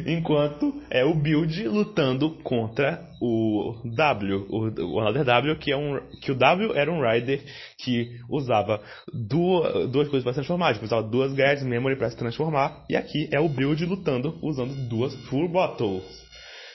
Enquanto 0.07 0.81
é 0.89 1.05
o 1.05 1.15
Build 1.15 1.67
lutando 1.67 2.31
contra 2.45 3.03
o 3.21 3.75
W, 3.85 4.47
o, 4.49 4.95
o 4.95 5.01
Another 5.01 5.25
W, 5.25 5.57
que 5.57 5.73
é 5.73 5.77
um 5.77 6.01
que 6.23 6.31
o 6.31 6.35
W 6.37 6.75
era 6.75 6.91
um 6.93 7.03
rider 7.03 7.43
que 7.79 8.21
usava 8.31 8.81
duas, 9.13 9.91
duas 9.91 10.09
coisas 10.09 10.23
para 10.23 10.33
se 10.33 10.39
transformar, 10.39 10.75
tipo, 10.75 10.85
usava 10.85 11.03
duas 11.03 11.33
gadgets 11.33 11.65
memory 11.65 11.97
para 11.97 12.11
se 12.11 12.17
transformar, 12.17 12.85
e 12.89 12.97
aqui 12.97 13.29
é 13.33 13.41
o 13.41 13.49
Build 13.49 13.85
lutando 13.85 14.39
usando 14.43 14.75
duas 14.89 15.13
full 15.27 15.49
bottles. 15.49 16.05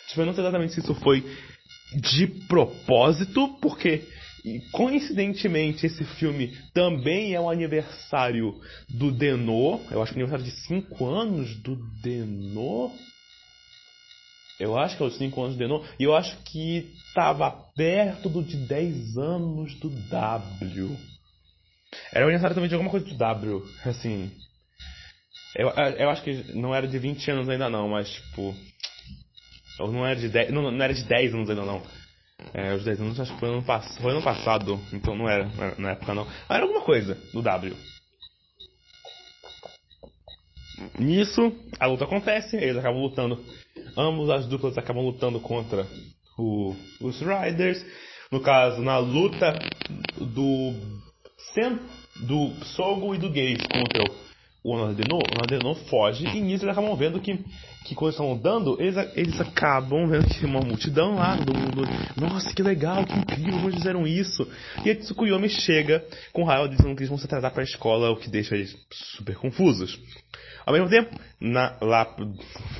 Tipo, 0.09 0.21
eu 0.21 0.25
não 0.25 0.33
sei 0.33 0.43
exatamente 0.43 0.73
se 0.73 0.81
isso 0.81 0.95
foi 0.95 1.23
de 1.93 2.27
propósito, 2.47 3.47
porque 3.61 4.03
e 4.43 4.59
coincidentemente, 4.71 5.85
esse 5.85 6.03
filme 6.15 6.57
também 6.73 7.33
é 7.33 7.41
o 7.41 7.49
aniversário 7.49 8.55
do 8.89 9.11
Denô. 9.11 9.81
Eu 9.91 10.01
acho 10.01 10.13
que 10.13 10.19
é 10.19 10.23
o 10.23 10.25
aniversário 10.25 10.45
de 10.45 10.65
5 10.67 11.05
anos 11.05 11.55
do 11.61 11.75
Denô. 12.01 12.91
Eu 14.59 14.77
acho 14.77 14.97
que 14.97 15.03
é 15.03 15.05
os 15.05 15.17
5 15.17 15.41
anos 15.41 15.55
do 15.55 15.59
Denô. 15.59 15.85
E 15.99 16.03
eu 16.03 16.15
acho 16.15 16.37
que 16.43 16.91
estava 17.07 17.51
perto 17.75 18.29
do 18.29 18.43
de 18.43 18.57
10 18.67 19.17
anos 19.17 19.73
do 19.79 19.89
W. 19.89 20.97
Era 22.11 22.25
o 22.25 22.27
aniversário 22.27 22.55
também 22.55 22.69
de 22.69 22.75
alguma 22.75 22.91
coisa 22.91 23.05
do 23.05 23.17
W. 23.17 23.61
Assim. 23.83 24.31
Eu, 25.55 25.69
eu 25.69 26.09
acho 26.09 26.23
que 26.23 26.53
não 26.53 26.73
era 26.73 26.87
de 26.87 26.97
20 26.97 27.31
anos 27.31 27.49
ainda 27.49 27.69
não, 27.69 27.89
mas 27.89 28.09
tipo. 28.09 28.55
Não 29.79 30.05
era 30.05 30.19
de 30.19 30.27
10, 30.27 30.51
não, 30.51 30.71
não 30.71 30.83
era 30.83 30.93
de 30.93 31.03
10 31.03 31.33
anos 31.33 31.49
ainda 31.49 31.65
não. 31.65 31.81
É, 32.53 32.73
os 32.73 32.83
10 32.83 33.01
anos 33.01 33.19
acho 33.19 33.33
que 33.33 33.39
foi 33.39 33.49
ano, 33.49 33.63
foi 34.01 34.11
ano 34.11 34.23
passado, 34.23 34.79
então 34.93 35.15
não 35.15 35.29
era 35.29 35.47
na 35.77 35.91
época 35.91 36.13
não. 36.13 36.27
Ah, 36.47 36.55
era 36.55 36.63
alguma 36.63 36.81
coisa 36.81 37.15
do 37.33 37.41
W. 37.41 37.75
Nisso, 40.97 41.51
a 41.79 41.85
luta 41.85 42.05
acontece, 42.05 42.55
eles 42.55 42.77
acabam 42.77 43.01
lutando. 43.01 43.43
Ambos 43.97 44.29
as 44.29 44.45
duplas 44.45 44.77
acabam 44.77 45.03
lutando 45.03 45.39
contra 45.39 45.85
o, 46.37 46.75
os 47.01 47.19
Riders. 47.19 47.85
No 48.31 48.41
caso, 48.41 48.81
na 48.81 48.97
luta 48.97 49.57
do 50.17 50.73
do 52.21 52.53
Sogo 52.65 53.15
e 53.15 53.17
do 53.17 53.29
Gaze 53.29 53.67
contra 53.71 54.03
o 54.03 54.29
O 54.63 54.73
Onadenon 54.73 55.75
foge 55.89 56.25
e 56.25 56.41
nisso 56.41 56.65
eles 56.65 56.77
acabam 56.77 56.95
vendo 56.95 57.19
que 57.19 57.39
que 57.85 57.95
quando 57.95 58.11
estão 58.11 58.33
andando, 58.33 58.77
eles, 58.79 58.95
eles 59.15 59.39
acabam 59.39 60.07
vendo 60.07 60.27
que 60.27 60.45
uma 60.45 60.59
multidão 60.59 61.15
lá, 61.15 61.37
todo 61.37 61.57
mundo, 61.57 61.81
nossa, 62.17 62.53
que 62.53 62.61
legal, 62.61 63.05
que 63.05 63.17
incrível, 63.17 63.59
como 63.61 63.71
fizeram 63.71 64.05
isso. 64.05 64.47
E 64.83 64.91
a 64.91 64.95
Tsukuyomi 64.95 65.49
chega 65.49 66.05
com 66.33 66.43
raiva 66.43 66.67
dizendo 66.67 66.93
que 66.95 67.01
eles 67.01 67.09
vão 67.09 67.17
se 67.17 67.25
atrasar 67.25 67.51
para 67.51 67.63
a 67.63 67.65
escola, 67.65 68.11
o 68.11 68.17
que 68.17 68.29
deixa 68.29 68.55
eles 68.55 68.77
super 68.91 69.35
confusos. 69.37 69.99
Ao 70.65 70.73
mesmo 70.73 70.87
tempo, 70.87 71.09
na, 71.41 71.77
lá 71.81 72.15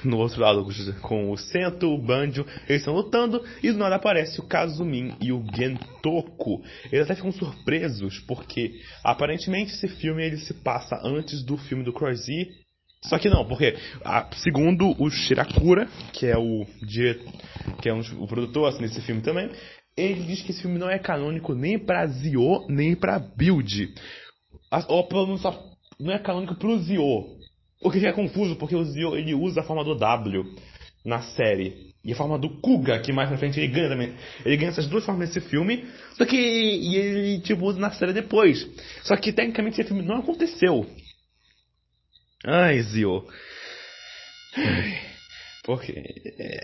no 0.04 0.18
outro 0.18 0.42
lado, 0.42 0.68
com 1.02 1.32
o 1.32 1.38
Sento, 1.38 1.92
o 1.92 1.98
Banjo, 1.98 2.46
eles 2.68 2.82
estão 2.82 2.94
lutando 2.94 3.44
e 3.63 3.72
do 3.72 3.80
nada 3.80 3.96
aparece 3.96 4.39
o 4.39 4.44
Kazumin 4.44 5.15
e 5.20 5.32
o 5.32 5.44
Gentoku. 5.56 6.62
Eles 6.92 7.06
até 7.06 7.15
ficam 7.15 7.32
surpresos 7.32 8.20
porque 8.28 8.80
aparentemente 9.04 9.74
esse 9.74 9.88
filme 9.88 10.24
ele 10.24 10.38
se 10.38 10.54
passa 10.54 11.00
antes 11.04 11.42
do 11.42 11.58
filme 11.58 11.68
do 11.84 11.93
Crossy 11.93 12.47
só 13.01 13.17
que 13.17 13.29
não, 13.29 13.45
porque 13.45 13.75
a, 14.03 14.29
segundo 14.36 14.93
o 15.01 15.10
Shirakura, 15.10 15.88
que 16.12 16.25
é 16.25 16.38
o 16.38 16.65
que 17.82 17.88
é 17.88 17.93
um, 17.93 18.01
o 18.21 18.27
produtor 18.27 18.77
desse 18.77 19.01
filme 19.01 19.21
também, 19.21 19.49
ele 19.95 20.23
diz 20.23 20.41
que 20.41 20.51
esse 20.51 20.62
filme 20.62 20.77
não 20.77 20.89
é 20.89 20.99
canônico 20.99 21.53
nem 21.53 21.79
pra 21.79 22.05
Zio, 22.08 22.65
nem 22.67 22.95
pra 22.95 23.17
Build. 23.19 23.93
Ou 24.88 25.08
pelo 25.08 25.27
menos 25.27 25.43
não 25.99 26.12
é 26.12 26.19
canônico 26.19 26.55
pro 26.55 26.77
Zio. 26.79 27.39
O 27.82 27.89
que 27.89 28.05
é 28.05 28.12
confuso, 28.12 28.58
porque 28.58 28.75
o 28.75 28.84
Zio 28.84 29.15
ele 29.15 29.34
usa 29.34 29.62
a 29.62 29.63
forma 29.63 29.84
do 29.84 29.95
W 29.95 30.43
na 31.05 31.21
série. 31.21 31.89
E 32.03 32.12
a 32.12 32.15
forma 32.15 32.38
do 32.38 32.49
Kuga, 32.62 32.99
que 32.99 33.13
mais 33.13 33.29
pra 33.29 33.38
frente 33.38 33.60
ele 33.60 33.67
ganha 33.69 33.89
também. 33.89 34.13
Ele 34.45 34.58
ganha 34.58 34.69
essas 34.69 34.88
duas 34.88 35.05
formas 35.05 35.29
nesse 35.29 35.41
filme, 35.49 35.86
só 36.17 36.25
que 36.25 36.36
e 36.36 36.95
ele 36.95 37.39
tipo 37.41 37.65
usa 37.65 37.79
na 37.79 37.91
série 37.91 38.13
depois. 38.13 38.67
Só 39.03 39.15
que 39.15 39.32
tecnicamente 39.32 39.79
esse 39.79 39.88
filme 39.88 40.03
não 40.03 40.17
aconteceu. 40.17 40.86
Ai, 42.45 42.82
Zio. 42.82 43.25
Porque. 45.63 45.93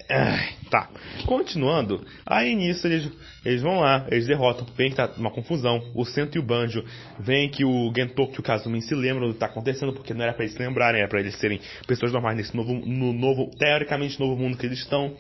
Ai, 0.10 0.56
tá. 0.72 0.90
Continuando. 1.26 2.06
Aí 2.26 2.56
nisso 2.56 2.88
eles, 2.88 3.12
eles 3.46 3.62
vão 3.62 3.82
lá, 3.82 4.08
eles 4.10 4.26
derrotam. 4.26 4.66
Vem 4.76 4.90
que 4.90 4.96
tá 4.96 5.12
uma 5.18 5.30
confusão. 5.32 5.92
O 5.94 6.06
Sento 6.06 6.38
e 6.38 6.40
o 6.40 6.44
Banjo. 6.44 6.84
Vem 7.20 7.50
que 7.50 7.66
o 7.66 7.94
Gentoku 7.96 8.36
e 8.36 8.40
o 8.40 8.44
Kazumi 8.44 8.82
se 8.82 8.96
lembram 8.96 9.28
do 9.28 9.34
que 9.34 9.40
tá 9.40 9.48
acontecendo, 9.48 9.94
porque 9.94 10.14
não 10.14 10.24
era 10.24 10.34
para 10.34 10.44
eles 10.44 10.56
se 10.56 10.64
lembrarem, 10.64 11.02
era 11.02 11.10
para 11.10 11.20
eles 11.20 11.36
serem 11.36 11.60
pessoas 11.86 12.12
normais 12.12 12.38
nesse 12.38 12.56
novo, 12.56 12.74
no 12.74 13.14
novo, 13.14 13.52
teoricamente 13.58 14.20
novo 14.20 14.36
mundo 14.36 14.58
que 14.58 14.66
eles 14.66 14.80
estão. 14.80 15.16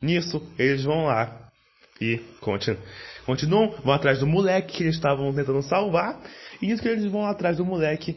Nisso, 0.00 0.40
eles 0.58 0.84
vão 0.84 1.06
lá 1.06 1.50
e 2.00 2.18
continuam, 2.40 2.80
continuam 3.26 3.74
vão 3.82 3.94
atrás 3.94 4.20
do 4.20 4.26
moleque 4.26 4.76
que 4.76 4.82
eles 4.84 4.94
estavam 4.94 5.34
tentando 5.34 5.62
salvar. 5.62 6.20
E 6.62 6.66
nisso 6.66 6.82
que 6.82 6.88
eles 6.88 7.10
vão 7.10 7.24
atrás 7.24 7.56
do 7.56 7.64
moleque 7.64 8.16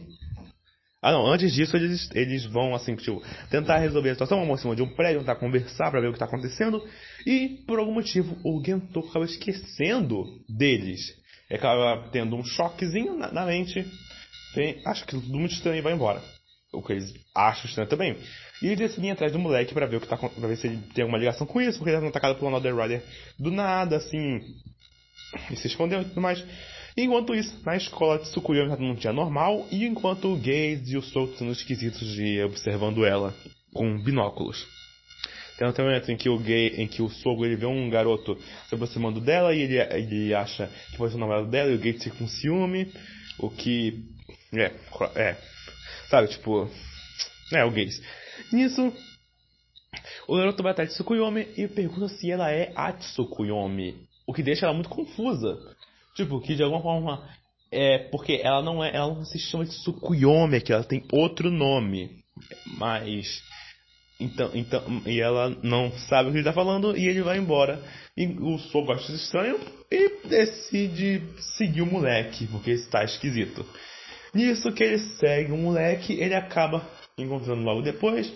ah, 1.02 1.10
não, 1.10 1.26
antes 1.26 1.52
disso 1.52 1.76
eles, 1.76 2.08
eles 2.14 2.44
vão, 2.46 2.76
assim, 2.76 2.94
tipo, 2.94 3.20
tentar 3.50 3.78
resolver 3.78 4.10
a 4.10 4.12
situação, 4.12 4.46
vão 4.46 4.54
em 4.54 4.58
cima 4.58 4.76
de 4.76 4.82
um 4.82 4.94
prédio, 4.94 5.18
tentar 5.18 5.34
conversar 5.34 5.90
para 5.90 6.00
ver 6.00 6.06
o 6.06 6.12
que 6.12 6.16
está 6.16 6.26
acontecendo, 6.26 6.80
e 7.26 7.64
por 7.66 7.80
algum 7.80 7.92
motivo 7.92 8.38
o 8.44 8.62
Gento 8.64 9.00
acaba 9.00 9.24
esquecendo 9.24 10.24
deles. 10.48 11.00
Ele 11.50 11.58
acaba 11.58 12.08
tendo 12.12 12.36
um 12.36 12.44
choquezinho 12.44 13.18
na, 13.18 13.32
na 13.32 13.44
mente, 13.44 13.84
tem, 14.54 14.80
acha 14.86 15.04
que 15.04 15.10
tudo 15.10 15.26
muito 15.36 15.54
estranho 15.54 15.78
e 15.78 15.82
vai 15.82 15.92
embora. 15.92 16.22
O 16.72 16.80
que 16.80 16.92
eles 16.92 17.12
acham 17.34 17.66
estranho 17.66 17.90
também. 17.90 18.16
E 18.62 18.66
eles 18.66 18.78
decidem 18.78 19.10
ir 19.10 19.12
atrás 19.12 19.32
do 19.32 19.40
moleque 19.40 19.74
para 19.74 19.86
ver 19.86 19.96
o 19.96 20.00
que 20.00 20.06
tá 20.06 20.16
pra 20.16 20.48
ver 20.48 20.56
se 20.56 20.68
ele 20.68 20.78
tem 20.94 21.02
alguma 21.02 21.18
ligação 21.18 21.46
com 21.46 21.60
isso, 21.60 21.78
porque 21.78 21.90
ele 21.90 22.00
tá 22.00 22.06
atacado 22.06 22.36
pelo 22.36 22.46
Another 22.46 22.76
Rider 22.76 23.02
do 23.38 23.50
nada, 23.50 23.96
assim. 23.96 24.40
E 25.50 25.56
se 25.56 25.66
escondeu 25.66 26.00
e 26.00 26.04
tudo 26.04 26.20
mais. 26.20 26.42
Enquanto 26.96 27.34
isso, 27.34 27.58
na 27.64 27.76
escola 27.76 28.18
de 28.18 28.24
Tsukuyomi 28.24 28.72
está 28.72 28.82
num 28.82 28.94
dia 28.94 29.12
normal, 29.12 29.66
e 29.70 29.86
enquanto 29.86 30.32
o 30.32 30.36
Gaze 30.36 30.92
e 30.92 30.96
o 30.96 31.02
Soto 31.02 31.36
são 31.38 31.50
esquisitos 31.50 32.06
de 32.14 32.42
observando 32.42 33.04
ela 33.04 33.34
com 33.72 33.98
binóculos. 34.02 34.66
Tem 35.56 35.68
um 35.68 35.88
momento 35.88 36.10
em 36.10 36.16
que 36.16 36.28
o 36.28 36.38
gay, 36.38 36.68
em 36.76 36.88
que 36.88 37.02
o 37.02 37.08
Sogo 37.08 37.44
ele 37.44 37.56
vê 37.56 37.66
um 37.66 37.88
garoto 37.88 38.36
se 38.68 38.74
aproximando 38.74 39.20
dela 39.20 39.54
e 39.54 39.60
ele, 39.60 39.78
ele 39.78 40.34
acha 40.34 40.68
que 40.90 40.96
pode 40.96 41.12
ser 41.12 41.18
o 41.18 41.20
namorado 41.20 41.48
dela 41.48 41.70
e 41.70 41.76
o 41.76 41.78
Gaze 41.78 42.00
fica 42.00 42.16
com 42.16 42.26
ciúme. 42.26 42.92
O 43.38 43.48
que. 43.48 44.04
É, 44.52 44.72
é. 45.14 45.36
Sabe, 46.08 46.28
tipo. 46.28 46.68
É, 47.52 47.64
o 47.64 47.70
gays. 47.70 48.02
Nisso. 48.52 48.92
O 50.26 50.36
garoto 50.36 50.62
vai 50.62 50.72
atrás 50.72 50.88
de 50.88 50.94
Tsukuyomi 50.94 51.46
e 51.56 51.68
pergunta 51.68 52.08
se 52.08 52.30
ela 52.30 52.50
é 52.50 52.72
a 52.74 52.92
Tsukuyomi. 52.92 53.94
O 54.26 54.32
que 54.32 54.42
deixa 54.42 54.66
ela 54.66 54.74
muito 54.74 54.88
confusa. 54.88 55.58
Tipo, 56.14 56.40
que 56.40 56.54
de 56.54 56.62
alguma 56.62 56.82
forma. 56.82 57.28
É 57.70 57.98
porque 58.10 58.40
ela 58.42 58.62
não 58.62 58.84
é. 58.84 58.94
Ela 58.94 59.14
não 59.14 59.24
se 59.24 59.38
chama 59.38 59.64
de 59.64 59.70
Tsukuyomi 59.70 60.56
aqui, 60.56 60.72
ela 60.72 60.84
tem 60.84 61.04
outro 61.10 61.50
nome. 61.50 62.22
Mas. 62.78 63.42
Então, 64.20 64.50
então, 64.54 65.02
e 65.04 65.20
ela 65.20 65.50
não 65.62 65.90
sabe 66.08 66.28
o 66.28 66.32
que 66.32 66.38
ele 66.38 66.44
tá 66.44 66.52
falando 66.52 66.96
e 66.96 67.08
ele 67.08 67.22
vai 67.22 67.38
embora. 67.38 67.82
E 68.16 68.26
o 68.26 68.58
Sogo 68.58 68.92
acha 68.92 69.10
estranho 69.12 69.58
e 69.90 70.28
decide 70.28 71.22
seguir 71.56 71.82
o 71.82 71.86
moleque, 71.86 72.46
porque 72.46 72.70
está 72.70 73.02
esquisito. 73.02 73.66
Nisso 74.34 74.70
que 74.72 74.84
ele 74.84 74.98
segue 74.98 75.50
o 75.50 75.56
moleque, 75.56 76.12
ele 76.12 76.34
acaba 76.34 76.86
encontrando 77.18 77.62
logo 77.62 77.82
depois. 77.82 78.32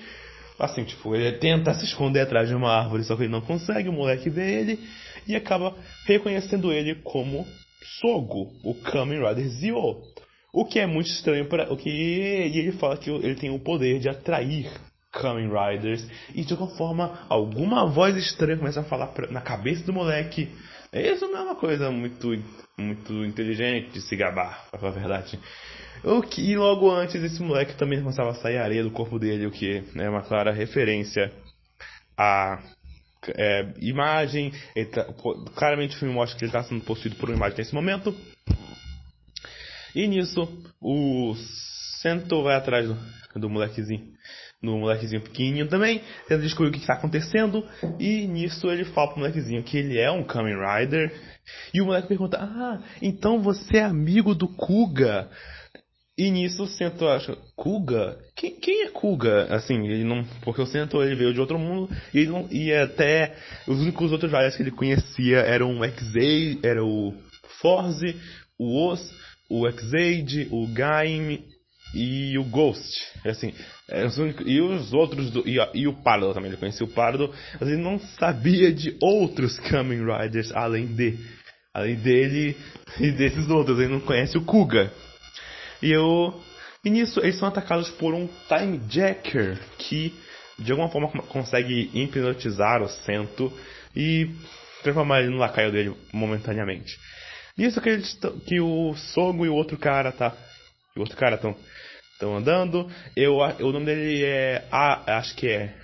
Assim, 0.59 0.85
tipo, 0.85 1.15
ele 1.15 1.33
tenta 1.39 1.75
se 1.75 1.85
esconder 1.85 2.21
atrás 2.21 2.49
de 2.49 2.55
uma 2.55 2.73
árvore, 2.73 3.05
só 3.05 3.15
que 3.15 3.23
ele 3.23 3.33
não 3.33 3.43
consegue, 3.43 3.89
o 3.89 3.93
moleque 3.93 4.31
vê 4.31 4.61
ele 4.61 4.81
e 5.27 5.37
acaba 5.37 5.77
reconhecendo 6.07 6.73
ele 6.73 6.95
como 6.97 7.47
Sogo, 8.01 8.53
o 8.65 8.75
Kamen 8.75 9.27
Rider 9.27 9.49
Zio. 9.49 10.03
O 10.53 10.65
que 10.65 10.79
é 10.79 10.87
muito 10.87 11.09
estranho 11.09 11.47
para 11.49 11.73
o 11.73 11.77
que 11.77 11.91
e 11.91 12.59
ele 12.59 12.73
fala 12.73 12.97
que 12.97 13.11
ele 13.11 13.35
tem 13.35 13.51
o 13.51 13.59
poder 13.59 13.99
de 13.99 14.09
atrair 14.09 14.71
Kamen 15.13 15.49
Riders 15.49 16.07
e 16.35 16.45
de 16.45 16.53
alguma 16.53 16.71
forma 16.77 17.27
alguma 17.29 17.87
voz 17.87 18.17
estranha 18.17 18.57
começa 18.57 18.81
a 18.81 18.85
falar 18.85 19.09
pra, 19.09 19.31
na 19.31 19.41
cabeça 19.41 19.85
do 19.85 19.93
moleque. 19.93 20.49
Isso 20.93 21.27
não 21.29 21.39
é 21.39 21.43
uma 21.43 21.57
coisa 21.57 21.91
muito 21.91 22.29
muito 22.79 23.25
inteligente 23.25 23.91
de 23.93 24.01
se 24.03 24.15
gabar, 24.17 24.67
pra 24.71 24.79
falar 24.79 24.93
a 24.93 24.99
verdade. 24.99 25.39
O 26.05 26.23
que 26.23 26.43
e 26.43 26.57
logo 26.57 26.91
antes 26.91 27.23
esse 27.23 27.43
moleque 27.43 27.75
também 27.77 28.01
começava 28.01 28.31
a 28.31 28.35
sair 28.35 28.59
areia 28.59 28.83
do 28.83 28.91
corpo 28.91 29.19
dele, 29.19 29.47
o 29.47 29.51
que 29.51 29.83
é 29.97 30.09
uma 30.09 30.23
clara 30.23 30.53
referência 30.53 31.33
a 32.17 32.63
é, 33.35 33.73
imagem. 33.81 34.53
Tá, 34.93 35.05
claramente 35.55 35.97
o 35.97 35.99
filme 35.99 36.15
mostra 36.15 36.39
que 36.39 36.45
ele 36.45 36.51
está 36.51 36.63
sendo 36.63 36.85
possuído 36.85 37.17
por 37.17 37.29
uma 37.29 37.37
imagem 37.37 37.59
nesse 37.59 37.75
momento. 37.75 38.15
E 39.95 40.07
nisso, 40.07 40.47
o 40.81 41.35
Sento 42.03 42.43
vai 42.43 42.55
atrás 42.55 42.87
do, 42.87 42.97
do 43.41 43.49
molequezinho. 43.49 44.15
No 44.63 44.79
molequezinho 44.79 45.23
pequenininho 45.23 45.69
também, 45.69 46.03
tenta 46.29 46.43
descobrir 46.43 46.71
o 46.71 46.73
que 46.73 46.79
está 46.79 46.95
acontecendo. 46.95 47.67
E 47.99 48.27
nisso 48.27 48.71
ele 48.71 48.85
fala 48.85 49.09
pro 49.09 49.19
molequezinho 49.19 49.63
que 49.63 49.79
ele 49.79 49.99
é 49.99 50.11
um 50.11 50.25
Kamen 50.25 50.57
Rider. 50.57 51.13
E 51.73 51.81
o 51.81 51.87
moleque 51.87 52.09
pergunta: 52.09 52.39
Ah, 52.39 52.81
então 53.01 53.41
você 53.41 53.79
é 53.79 53.85
amigo 53.85 54.35
do 54.35 54.49
Kuga? 54.49 55.31
E 56.19 56.31
nisso 56.31 56.63
o 56.63 56.67
Sento 56.67 57.07
acha, 57.07 57.37
Kuga? 57.55 58.17
Quem, 58.35 58.59
quem 58.59 58.85
é 58.85 58.89
Kuga? 58.89 59.55
Assim, 59.55 59.87
ele 59.87 60.03
não. 60.03 60.25
Porque 60.43 60.63
o 60.63 60.67
Sento 60.67 61.03
ele 61.03 61.15
veio 61.15 61.35
de 61.35 61.41
outro 61.41 61.59
mundo 61.59 61.95
e 62.15 62.21
ele 62.21 62.31
não. 62.31 62.49
E 62.51 62.73
até 62.73 63.37
os 63.67 63.81
únicos 63.81 64.13
outros 64.13 64.33
Riders 64.33 64.57
que 64.57 64.63
ele 64.63 64.71
conhecia 64.71 65.39
eram 65.41 65.79
o 65.79 65.85
X-A, 65.85 66.67
era 66.67 66.83
o 66.83 67.13
Forze, 67.61 68.17
o 68.59 68.91
Os, 68.91 69.15
o 69.51 69.69
X-Aid, 69.69 70.49
o 70.51 70.67
Gaim 70.69 71.45
e 71.95 72.39
o 72.39 72.45
Ghost. 72.45 72.97
Assim, 73.25 73.53
os 74.07 74.17
únicos, 74.17 74.47
e 74.47 74.59
os 74.61 74.95
outros 74.95 75.31
do, 75.31 75.47
e, 75.47 75.59
e, 75.75 75.87
o 75.87 75.93
Pardo 75.93 76.33
também, 76.33 76.51
ele 76.51 76.59
conhecia 76.59 76.87
o 76.87 76.91
Pardo, 76.91 77.33
mas 77.61 77.69
ele 77.69 77.81
não 77.81 77.99
sabia 78.19 78.73
de 78.73 78.97
outros 79.03 79.59
Kamen 79.61 80.05
Riders 80.05 80.51
além 80.53 80.87
de 80.87 81.19
além 81.75 81.97
dele 81.97 82.57
e 82.99 83.11
desses 83.13 83.51
outros, 83.51 83.79
ele 83.79 83.93
não 83.93 84.01
conhece 84.01 84.39
o 84.39 84.45
Kuga. 84.45 84.91
E 85.83 85.93
eu 85.93 86.41
e 86.85 86.91
nisso 86.91 87.21
eles 87.21 87.39
são 87.39 87.49
atacados 87.49 87.91
por 87.91 88.15
um 88.15 88.29
Time 88.49 88.81
Jacker 88.89 89.59
que 89.79 90.15
de 90.59 90.71
alguma 90.73 90.89
forma 90.89 91.09
consegue 91.25 91.91
hipnotizar 91.93 92.83
o 92.83 92.89
Sento 92.89 93.53
e 93.95 94.31
transformar 94.83 95.21
ele 95.21 95.31
no 95.31 95.39
lacaio 95.39 95.73
dele 95.73 95.95
momentaneamente. 96.13 96.97
Nisso 97.57 97.81
que, 97.81 97.89
eles, 97.89 98.19
que 98.47 98.61
o 98.61 98.95
Sogo 98.95 99.47
e 99.47 99.49
o 99.49 99.55
outro 99.55 99.79
cara 99.79 100.13
tá. 100.13 100.33
o 100.95 101.01
outro 101.01 101.17
cara 101.17 101.37
estão 101.37 102.37
andando. 102.37 102.91
Eu, 103.17 103.37
o 103.39 103.73
nome 103.73 103.87
dele 103.87 104.25
é. 104.25 104.67
Ah, 104.71 105.19
acho 105.19 105.35
que 105.35 105.49
é. 105.49 105.75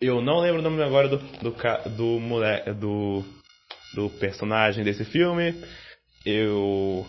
Eu 0.00 0.20
não 0.22 0.40
lembro 0.40 0.60
o 0.60 0.62
nome 0.62 0.82
agora 0.82 1.08
do 1.08 1.18
do 1.18 1.54
do, 1.96 2.20
moleque, 2.20 2.72
do, 2.72 3.24
do 3.94 4.10
personagem 4.10 4.84
desse 4.84 5.04
filme. 5.04 5.54
Eu 6.24 7.06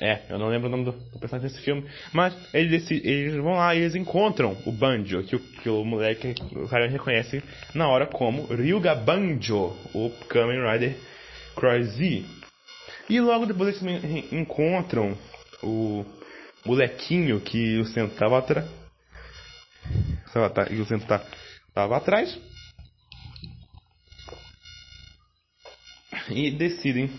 é, 0.00 0.22
eu 0.30 0.38
não 0.38 0.48
lembro 0.48 0.68
o 0.68 0.70
nome 0.70 0.84
do, 0.84 0.92
do 0.92 1.18
personagem 1.18 1.50
desse 1.50 1.60
filme. 1.64 1.84
Mas 2.12 2.32
eles, 2.54 2.88
eles 2.88 3.34
vão 3.34 3.54
lá 3.54 3.74
e 3.74 3.80
eles 3.80 3.96
encontram 3.96 4.56
o 4.64 4.70
Banjo, 4.70 5.24
que 5.24 5.34
o, 5.34 5.40
que 5.40 5.68
o 5.68 5.84
moleque, 5.84 6.36
o 6.52 6.68
cara 6.68 6.86
reconhece 6.88 7.42
na 7.74 7.88
hora 7.88 8.06
como 8.06 8.46
Ryuga 8.46 8.94
Banjo, 8.94 9.76
o 9.92 10.10
Kamen 10.28 10.60
Rider 10.70 10.96
Crazy. 11.56 12.24
E 13.10 13.20
logo 13.20 13.46
depois 13.46 13.68
eles 13.68 13.80
também 13.80 14.28
encontram 14.30 15.18
o 15.64 16.04
molequinho 16.64 17.40
que 17.40 17.78
o 17.78 17.84
centro 17.86 18.12
estava 18.12 18.38
atrás. 18.38 18.66
E 20.70 20.80
o 20.80 20.86
centro 20.86 21.08
tá, 21.08 21.24
atrás. 21.74 22.38
E 26.30 26.52
decidem 26.52 27.10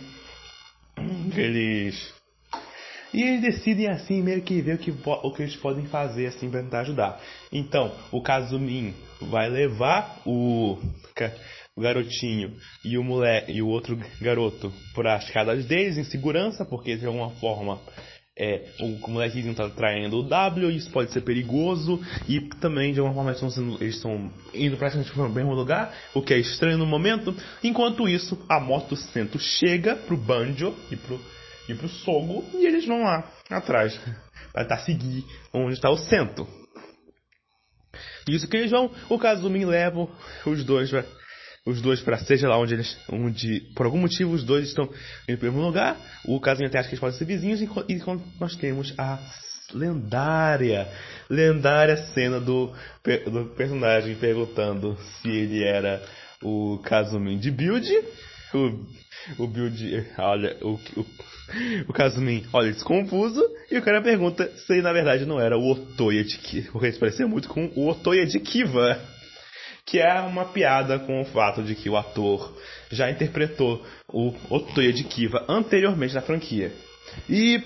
que 1.33 1.41
eles 1.41 2.18
e 3.13 3.21
eles 3.21 3.41
decidem 3.41 3.89
assim 3.89 4.21
meio 4.21 4.41
que 4.41 4.61
ver 4.61 4.75
o 4.75 4.77
que, 4.77 4.91
o 4.91 5.31
que 5.31 5.41
eles 5.43 5.55
podem 5.55 5.85
fazer 5.85 6.27
assim 6.27 6.49
para 6.49 6.63
tentar 6.63 6.81
ajudar. 6.81 7.21
Então, 7.51 7.91
o 8.11 8.21
Kazumin 8.21 8.93
vai 9.21 9.49
levar 9.49 10.21
o, 10.25 10.77
o 11.75 11.81
garotinho 11.81 12.55
e 12.83 12.97
o 12.97 13.03
moleque 13.03 13.51
e 13.51 13.61
o 13.61 13.67
outro 13.67 13.97
garoto 14.21 14.71
para 14.93 15.15
as 15.15 15.29
casas 15.29 15.65
deles 15.65 15.97
em 15.97 16.03
segurança, 16.03 16.65
porque 16.65 16.95
de 16.95 17.05
alguma 17.05 17.31
forma 17.31 17.79
é, 18.39 18.63
o 18.79 19.09
molequinho 19.09 19.51
está 19.51 19.69
traindo 19.69 20.19
o 20.19 20.23
W, 20.23 20.71
isso 20.71 20.89
pode 20.91 21.11
ser 21.11 21.21
perigoso, 21.21 22.01
e 22.27 22.39
também 22.61 22.93
de 22.93 22.99
alguma 22.99 23.13
forma 23.13 23.77
eles 23.81 23.95
estão, 23.95 24.31
indo 24.53 24.77
praticamente 24.77 25.11
para 25.13 25.25
o 25.25 25.29
mesmo 25.29 25.53
lugar, 25.53 25.93
o 26.13 26.21
que 26.21 26.33
é 26.33 26.37
estranho 26.37 26.77
no 26.77 26.85
momento. 26.85 27.35
Enquanto 27.61 28.07
isso, 28.07 28.39
a 28.47 28.59
moto 28.59 28.95
Cento 28.95 29.37
chega 29.37 29.95
pro 29.95 30.15
Banjo 30.15 30.73
e 30.89 30.95
pro 30.95 31.19
e 31.69 31.75
pro 31.75 31.87
Sogo 31.87 32.43
e 32.53 32.65
eles 32.65 32.85
vão 32.85 33.03
lá 33.03 33.31
atrás 33.49 33.97
para 34.51 34.63
tentar 34.63 34.79
seguir 34.79 35.23
onde 35.53 35.73
está 35.73 35.89
o 35.89 35.97
Cento. 35.97 36.47
Isso 38.27 38.47
que 38.47 38.57
eles 38.57 38.71
vão, 38.71 38.91
o 39.09 39.17
Kazumi 39.17 39.65
leva 39.65 40.07
os 40.45 40.63
dois 40.63 40.89
pra, 40.89 41.03
os 41.65 41.81
dois 41.81 42.01
para 42.01 42.17
seja 42.19 42.47
lá 42.47 42.57
onde 42.57 42.73
eles, 42.73 42.97
onde 43.11 43.61
por 43.75 43.85
algum 43.85 43.99
motivo 43.99 44.31
os 44.31 44.43
dois 44.43 44.67
estão 44.67 44.89
em 45.27 45.37
primeiro 45.37 45.65
lugar. 45.65 45.97
O 46.25 46.39
Kazumi 46.39 46.67
até 46.67 46.79
acha 46.79 46.89
que 46.89 46.93
eles 46.93 46.99
podem 46.99 47.17
ser 47.17 47.25
vizinhos 47.25 47.61
e, 47.61 47.65
e 47.87 48.01
nós 48.39 48.55
temos 48.55 48.93
a 48.97 49.19
lendária, 49.73 50.87
lendária 51.29 51.97
cena 52.13 52.39
do, 52.39 52.73
do 53.31 53.45
personagem 53.55 54.15
perguntando 54.15 54.97
se 55.21 55.29
ele 55.29 55.63
era 55.63 56.03
o 56.41 56.79
Kazumi 56.83 57.37
de 57.37 57.51
build 57.51 57.87
o, 59.37 59.43
o 59.43 59.47
Build, 59.47 60.07
olha, 60.17 60.57
o, 60.61 60.79
o, 60.95 61.05
o 61.87 61.93
Kazumin 61.93 62.45
olha 62.51 62.71
desconfuso 62.71 63.43
e 63.71 63.77
o 63.77 63.81
cara 63.81 64.01
pergunta 64.01 64.49
se 64.57 64.73
ele 64.73 64.81
na 64.81 64.93
verdade 64.93 65.25
não 65.25 65.39
era 65.39 65.57
o 65.57 65.71
Otoya 65.71 66.23
de 66.23 66.37
Kiva, 66.37 66.71
porque 66.71 66.87
isso 66.87 66.99
parecia 66.99 67.27
muito 67.27 67.49
com 67.49 67.71
o 67.75 67.89
Otoya 67.89 68.25
de 68.25 68.39
Kiva, 68.39 68.99
que 69.85 69.99
é 69.99 70.19
uma 70.21 70.45
piada 70.45 70.99
com 70.99 71.21
o 71.21 71.25
fato 71.25 71.63
de 71.63 71.75
que 71.75 71.89
o 71.89 71.97
ator 71.97 72.55
já 72.91 73.09
interpretou 73.09 73.85
o 74.07 74.33
Otoya 74.49 74.93
de 74.93 75.03
Kiva 75.03 75.45
anteriormente 75.47 76.13
na 76.13 76.21
franquia. 76.21 76.71
E 77.29 77.61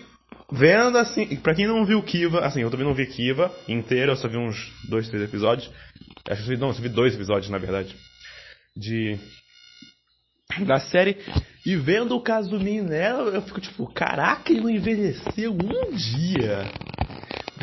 vendo 0.51 0.97
assim, 0.97 1.35
pra 1.37 1.55
quem 1.55 1.67
não 1.67 1.85
viu 1.85 2.01
Kiva, 2.03 2.39
assim, 2.39 2.61
eu 2.61 2.71
também 2.71 2.85
não 2.85 2.93
vi 2.93 3.05
Kiva 3.07 3.53
inteiro, 3.67 4.11
eu 4.11 4.15
só 4.15 4.27
vi 4.27 4.37
uns 4.37 4.71
dois, 4.87 5.07
três 5.09 5.23
episódios. 5.23 5.69
Acho 6.29 6.43
que 6.45 6.57
não, 6.57 6.69
eu 6.69 6.73
vi 6.75 6.89
dois 6.89 7.13
episódios 7.13 7.49
na 7.49 7.57
verdade. 7.57 7.95
De 8.75 9.19
da 10.65 10.79
série. 10.79 11.17
E 11.65 11.75
vendo 11.75 12.15
o 12.15 12.21
Kazumi 12.21 12.81
nela, 12.81 13.31
eu 13.31 13.41
fico 13.41 13.61
tipo, 13.61 13.87
caraca, 13.93 14.51
ele 14.51 14.61
não 14.61 14.69
envelheceu 14.69 15.53
um 15.53 15.95
dia. 15.95 16.69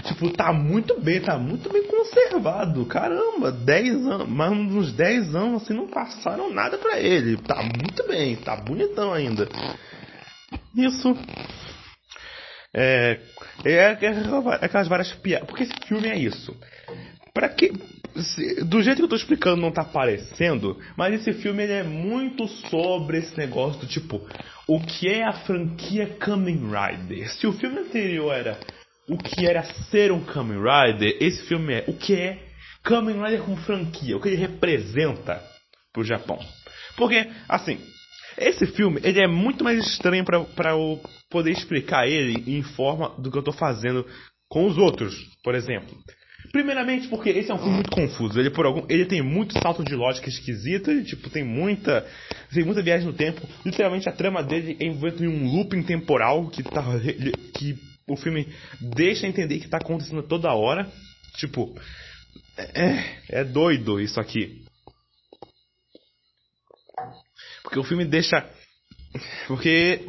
Tipo, 0.04 0.30
tá 0.30 0.52
muito 0.52 0.98
bem, 1.00 1.20
tá 1.20 1.38
muito 1.38 1.70
bem 1.70 1.86
conservado. 1.86 2.86
Caramba, 2.86 3.52
10 3.52 4.06
anos, 4.06 4.28
mais 4.28 4.52
uns 4.52 4.92
10 4.92 5.34
anos 5.34 5.62
assim 5.62 5.74
não 5.74 5.88
passaram 5.88 6.52
nada 6.52 6.78
pra 6.78 6.98
ele. 6.98 7.36
Tá 7.36 7.62
muito 7.62 8.06
bem, 8.08 8.36
tá 8.36 8.56
bonitão 8.56 9.12
ainda. 9.12 9.46
Isso. 10.74 11.16
É, 12.72 13.18
é, 13.64 13.72
é 13.72 13.90
aquelas 14.62 14.88
várias 14.88 15.12
piadas. 15.12 15.46
Porque 15.46 15.64
esse 15.64 15.74
filme 15.86 16.08
é 16.08 16.16
isso. 16.16 16.56
Pra 17.34 17.48
que 17.48 17.70
do 18.66 18.82
jeito 18.82 18.98
que 18.98 19.04
eu 19.04 19.08
tô 19.08 19.16
explicando 19.16 19.60
não 19.60 19.70
tá 19.70 19.84
parecendo, 19.84 20.78
mas 20.96 21.14
esse 21.14 21.32
filme 21.40 21.62
ele 21.62 21.72
é 21.72 21.82
muito 21.82 22.46
sobre 22.48 23.18
esse 23.18 23.36
negócio 23.36 23.80
do 23.80 23.86
tipo, 23.86 24.20
o 24.66 24.80
que 24.80 25.08
é 25.08 25.24
a 25.24 25.32
franquia 25.32 26.06
Kamen 26.18 26.68
Rider. 26.70 27.30
Se 27.32 27.46
o 27.46 27.52
filme 27.52 27.80
anterior 27.80 28.34
era 28.34 28.58
o 29.08 29.16
que 29.16 29.46
era 29.46 29.62
ser 29.90 30.12
um 30.12 30.24
Kamen 30.24 30.58
Rider, 30.58 31.16
esse 31.20 31.42
filme 31.46 31.74
é 31.74 31.84
o 31.88 31.94
que 31.94 32.14
é 32.14 32.38
Kamen 32.82 33.22
Rider 33.22 33.42
com 33.42 33.56
franquia, 33.56 34.16
o 34.16 34.20
que 34.20 34.28
ele 34.28 34.36
representa 34.36 35.42
pro 35.92 36.04
Japão. 36.04 36.38
Porque, 36.96 37.28
assim, 37.48 37.78
esse 38.38 38.66
filme 38.66 39.00
ele 39.02 39.20
é 39.20 39.26
muito 39.26 39.64
mais 39.64 39.78
estranho 39.84 40.24
para 40.24 40.70
eu 40.70 41.00
poder 41.28 41.50
explicar 41.50 42.06
ele 42.06 42.56
em 42.56 42.62
forma 42.62 43.10
do 43.18 43.30
que 43.30 43.38
eu 43.38 43.42
tô 43.42 43.52
fazendo 43.52 44.06
com 44.48 44.66
os 44.66 44.78
outros, 44.78 45.14
por 45.42 45.54
exemplo. 45.54 45.96
Primeiramente 46.52 47.06
porque 47.08 47.30
esse 47.30 47.50
é 47.50 47.54
um 47.54 47.58
filme 47.58 47.74
muito 47.74 47.90
confuso. 47.90 48.38
Ele 48.40 48.50
por 48.50 48.66
algum, 48.66 48.84
ele 48.88 49.06
tem 49.06 49.22
muito 49.22 49.56
salto 49.60 49.84
de 49.84 49.94
lógica 49.94 50.28
esquisito, 50.28 50.90
ele, 50.90 51.04
tipo 51.04 51.30
tem 51.30 51.44
muita, 51.44 52.06
tem 52.52 52.64
muita 52.64 52.82
viagem 52.82 53.06
no 53.06 53.12
tempo. 53.12 53.40
Literalmente 53.64 54.08
a 54.08 54.12
trama 54.12 54.42
dele 54.42 54.76
é 54.80 54.84
envolvida 54.84 55.24
em 55.24 55.28
um 55.28 55.46
looping 55.54 55.82
temporal 55.82 56.48
que 56.48 56.62
tá 56.62 56.82
que 57.54 57.78
o 58.08 58.16
filme 58.16 58.48
deixa 58.80 59.26
entender 59.26 59.60
que 59.60 59.68
tá 59.68 59.78
acontecendo 59.78 60.22
toda 60.24 60.52
hora. 60.52 60.90
Tipo, 61.36 61.72
é, 62.58 63.40
é 63.40 63.44
doido 63.44 64.00
isso 64.00 64.20
aqui. 64.20 64.64
Porque 67.62 67.78
o 67.78 67.84
filme 67.84 68.04
deixa. 68.04 68.44
Porque. 69.46 70.04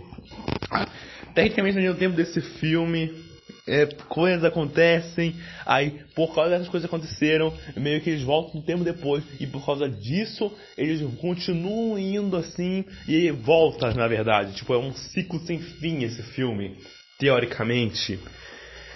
Tecnicamente, 1.36 1.78
no 1.78 1.96
tempo 1.96 2.16
desse 2.16 2.42
filme, 2.42 3.31
é, 3.72 3.86
coisas 4.10 4.44
acontecem, 4.44 5.34
aí 5.66 6.02
por 6.14 6.36
causa 6.36 6.52
dessas 6.52 6.68
coisas 6.68 6.88
aconteceram, 6.88 7.54
meio 7.78 8.02
que 8.02 8.10
eles 8.10 8.24
voltam 8.24 8.60
um 8.60 8.64
tempo 8.64 8.84
depois, 8.84 9.24
e 9.40 9.48
por 9.48 9.66
causa 9.66 9.88
disso 9.88 10.52
eles 10.78 11.02
continuam 11.22 11.98
indo 11.98 12.36
assim, 12.36 12.84
e 13.08 13.32
volta, 13.32 13.94
na 13.94 14.08
verdade. 14.08 14.54
Tipo, 14.56 14.74
é 14.74 14.78
um 14.78 14.94
ciclo 14.94 15.40
sem 15.40 15.60
fim 15.60 16.04
esse 16.04 16.22
filme, 16.22 16.76
teoricamente. 17.18 18.20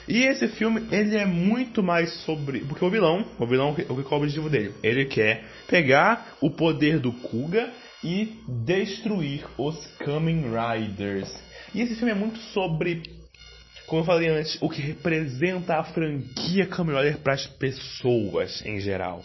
E 0.08 0.24
esse 0.24 0.48
filme, 0.50 0.84
ele 0.92 1.18
é 1.18 1.26
muito 1.26 1.82
mais 1.82 2.14
sobre. 2.26 2.60
Porque 2.60 2.84
o 2.86 2.90
vilão, 2.90 3.26
o 3.40 3.48
vilão, 3.48 3.72
o 3.72 3.76
que 3.76 3.82
é 3.82 3.92
o 3.92 4.18
objetivo 4.18 4.50
dele? 4.50 4.74
Ele 4.84 5.06
quer 5.06 5.46
pegar 5.68 6.36
o 6.42 6.52
poder 6.52 7.00
do 7.00 7.12
Kuga 7.12 7.72
e 8.04 8.38
destruir 8.66 9.46
os 9.58 9.76
Kamen 9.98 10.44
Riders. 10.44 11.34
E 11.74 11.82
esse 11.82 11.96
filme 11.96 12.12
é 12.12 12.16
muito 12.16 12.38
sobre, 12.54 13.02
como 13.88 14.02
eu 14.02 14.06
falei 14.06 14.30
antes, 14.30 14.58
o 14.62 14.70
que 14.70 14.82
representa 14.82 15.78
a 15.78 15.84
franquia 15.84 16.66
Kamen 16.66 16.96
Rider 16.96 17.18
para 17.20 17.34
as 17.34 17.46
pessoas 17.46 18.66
em 18.66 18.80
geral. 18.80 19.24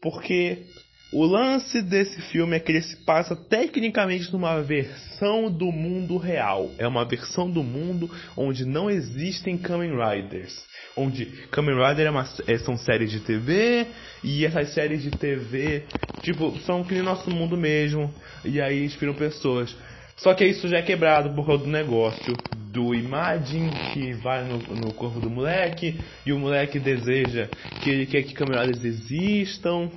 Porque 0.00 0.64
o 1.12 1.24
lance 1.24 1.82
desse 1.82 2.20
filme 2.22 2.56
é 2.56 2.60
que 2.60 2.70
ele 2.70 2.82
se 2.82 2.96
passa 3.04 3.34
tecnicamente 3.34 4.32
numa 4.32 4.62
versão 4.62 5.50
do 5.50 5.72
mundo 5.72 6.16
real. 6.16 6.70
É 6.78 6.86
uma 6.86 7.04
versão 7.04 7.50
do 7.50 7.64
mundo 7.64 8.08
onde 8.36 8.64
não 8.64 8.88
existem 8.88 9.58
Kamen 9.58 9.90
Riders. 9.90 10.56
Onde 10.96 11.26
Kamen 11.50 11.74
Rider 11.74 12.06
é 12.06 12.10
uma, 12.10 12.28
é, 12.46 12.58
são 12.58 12.76
séries 12.76 13.10
de 13.10 13.20
TV 13.20 13.86
e 14.22 14.46
essas 14.46 14.72
séries 14.72 15.02
de 15.02 15.10
TV, 15.10 15.84
tipo, 16.22 16.56
são 16.60 16.84
que 16.84 16.94
nem 16.94 17.02
nosso 17.02 17.28
mundo 17.28 17.56
mesmo. 17.56 18.12
E 18.44 18.60
aí 18.60 18.84
inspiram 18.84 19.14
pessoas. 19.14 19.74
Só 20.20 20.34
que 20.34 20.44
isso 20.44 20.68
já 20.68 20.78
é 20.78 20.82
quebrado 20.82 21.34
por 21.34 21.46
causa 21.46 21.64
do 21.64 21.70
negócio 21.70 22.38
do 22.70 22.94
Imagine 22.94 23.70
que 23.92 24.12
vai 24.14 24.44
no, 24.44 24.58
no 24.58 24.92
corpo 24.92 25.18
do 25.18 25.30
moleque 25.30 25.98
e 26.26 26.32
o 26.32 26.38
moleque 26.38 26.78
deseja 26.78 27.48
que 27.80 27.88
ele 27.88 28.06
quer 28.06 28.22
que 28.22 28.34
Riders 28.34 28.84
existam. 28.84 29.90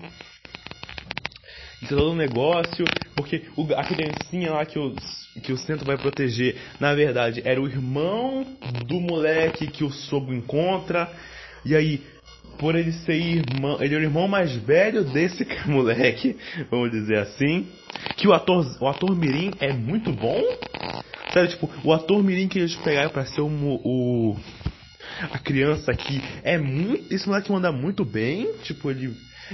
Todo 1.90 2.12
um 2.12 2.16
negócio, 2.16 2.86
porque 3.14 3.42
o, 3.58 3.74
a 3.74 3.84
criancinha 3.84 4.54
lá 4.54 4.66
que 4.66 4.80
o, 4.80 4.96
que 5.44 5.52
o 5.52 5.58
centro 5.58 5.86
vai 5.86 5.98
proteger, 5.98 6.56
na 6.80 6.94
verdade, 6.94 7.42
era 7.44 7.62
o 7.62 7.68
irmão 7.68 8.46
do 8.88 9.02
moleque 9.02 9.68
que 9.68 9.84
o 9.84 9.92
sogro 9.92 10.34
encontra, 10.34 11.12
e 11.66 11.76
aí, 11.76 12.02
por 12.58 12.76
ele 12.76 12.92
ser 12.92 13.16
irmão, 13.16 13.78
ele 13.82 13.96
é 13.96 13.98
o 13.98 14.02
irmão 14.02 14.28
mais 14.28 14.56
velho 14.56 15.04
desse 15.04 15.46
moleque, 15.66 16.38
vamos 16.70 16.92
dizer 16.92 17.18
assim, 17.20 17.68
que 18.18 18.28
o 18.28 18.34
ator, 18.34 18.66
o 18.80 18.88
ator 18.88 19.16
Mirim 19.16 19.54
é 19.60 19.74
muito 19.74 20.12
bom, 20.12 20.42
sério, 21.32 21.50
tipo, 21.50 21.70
o 21.84 21.94
ator 21.94 22.24
Mirim 22.24 22.48
que 22.48 22.60
eles 22.60 22.76
pegaram 22.78 23.10
pra 23.10 23.26
ser 23.26 23.42
o, 23.42 23.48
o 23.48 24.38
a 25.32 25.38
criança 25.38 25.92
aqui 25.92 26.22
é 26.44 26.58
muito, 26.58 27.14
esse 27.14 27.28
moleque 27.28 27.52
manda 27.52 27.72
muito 27.72 28.04
bem, 28.04 28.52
tipo, 28.64 28.90
ele 28.90 29.14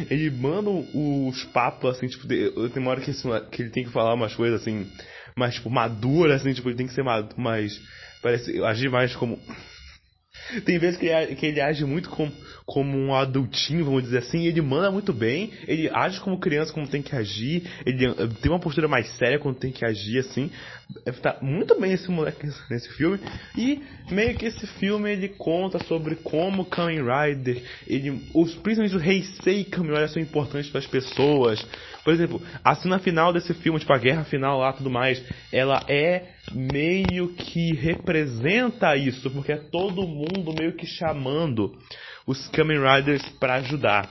ele 0.10 0.30
manda 0.30 0.70
os 0.70 1.44
papos, 1.46 1.90
assim, 1.90 2.08
tipo, 2.08 2.28
tem 2.28 2.82
uma 2.82 2.92
hora 2.92 3.02
que, 3.02 3.12
que 3.52 3.62
ele 3.62 3.72
tem 3.72 3.84
que 3.84 3.92
falar 3.92 4.14
umas 4.14 4.36
coisas, 4.36 4.62
assim, 4.62 4.88
mais, 5.36 5.56
tipo, 5.56 5.70
maduras, 5.70 6.42
assim, 6.42 6.54
tipo, 6.54 6.70
ele 6.70 6.78
tem 6.78 6.88
que 6.88 6.94
ser 6.94 7.04
mais, 7.04 7.82
parece, 8.22 8.64
agir 8.64 8.90
mais 8.90 9.16
como 9.16 9.40
tem 10.66 10.78
vezes 10.80 10.98
que 10.98 11.08
ele, 11.08 11.36
que 11.36 11.46
ele 11.46 11.62
age 11.62 11.86
muito 11.86 12.10
com, 12.10 12.32
como 12.66 12.98
um 12.98 13.14
adultinho, 13.14 13.86
vamos 13.86 14.04
dizer 14.04 14.20
assim, 14.20 14.46
ele 14.46 14.62
manda 14.62 14.92
muito 14.92 15.14
bem, 15.14 15.52
ele 15.68 15.90
age 15.90 16.20
como 16.20 16.40
criança, 16.40 16.74
como 16.74 16.88
tem 16.88 17.02
que 17.02 17.16
agir, 17.16 17.64
ele 17.86 18.06
eh, 18.06 18.28
tem 18.42 18.52
uma 18.52 18.60
postura 18.60 18.88
mais 18.88 19.10
séria 19.18 19.40
quando 19.40 19.58
tem 19.58 19.72
que 19.72 19.86
agir, 19.86 20.20
assim. 20.20 20.52
É, 21.06 21.12
tá 21.12 21.38
muito 21.41 21.80
bem 21.80 21.93
esse 21.93 22.10
moleque 22.10 22.49
nesse 22.69 22.89
filme. 22.93 23.19
E 23.56 23.82
meio 24.10 24.36
que 24.36 24.45
esse 24.45 24.65
filme 24.80 25.12
ele 25.12 25.30
conta 25.30 25.78
sobre 25.86 26.15
como 26.15 26.65
Kamen 26.65 27.02
Rider, 27.02 27.63
ele, 27.88 28.23
os, 28.34 28.56
principalmente 28.56 28.95
os 28.95 29.06
Heisei 29.06 29.63
Kamen 29.65 29.91
Rider 29.91 30.10
são 30.10 30.21
importantes 30.21 30.69
para 30.69 30.80
as 30.80 30.88
pessoas. 30.88 31.63
Por 32.04 32.13
exemplo, 32.13 32.41
a 32.63 32.73
cena 32.73 32.97
final 32.97 33.32
desse 33.32 33.54
filme, 33.54 33.80
tipo 33.80 33.93
a 33.93 33.99
guerra 33.99 34.23
final 34.23 34.60
lá 34.60 34.73
tudo 34.73 34.89
mais, 34.89 35.23
ela 35.52 35.84
é 35.88 36.30
meio 36.52 37.34
que 37.36 37.71
representa 37.75 38.95
isso, 38.95 39.30
porque 39.30 39.52
é 39.52 39.58
todo 39.58 40.08
mundo 40.08 40.56
meio 40.58 40.73
que 40.73 40.88
chamando 40.88 41.78
os 42.25 42.47
Kamen 42.49 42.80
Riders 42.80 43.23
para 43.39 43.56
ajudar. 43.56 44.10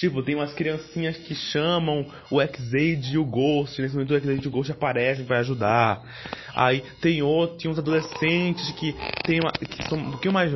Tipo, 0.00 0.22
tem 0.22 0.34
umas 0.34 0.54
criancinhas 0.54 1.14
que 1.18 1.34
chamam 1.34 2.10
o 2.30 2.40
X-Aid 2.40 3.12
e 3.12 3.18
o 3.18 3.24
Ghost. 3.26 3.82
Nesse 3.82 3.94
momento 3.94 4.14
o 4.14 4.16
X-Aid 4.16 4.42
e 4.42 4.48
o 4.48 4.50
Ghost 4.50 4.72
aparecem 4.72 5.26
para 5.26 5.40
ajudar. 5.40 6.02
Aí 6.54 6.82
tem 7.02 7.20
outros, 7.20 7.62
tem 7.62 7.70
uns 7.70 7.78
adolescentes 7.78 8.72
que 8.72 8.94
tem 9.24 9.40
uma, 9.40 9.52
que 9.52 9.86
são 9.90 9.98
um 9.98 10.12
pouquinho 10.12 10.32
mais 10.32 10.50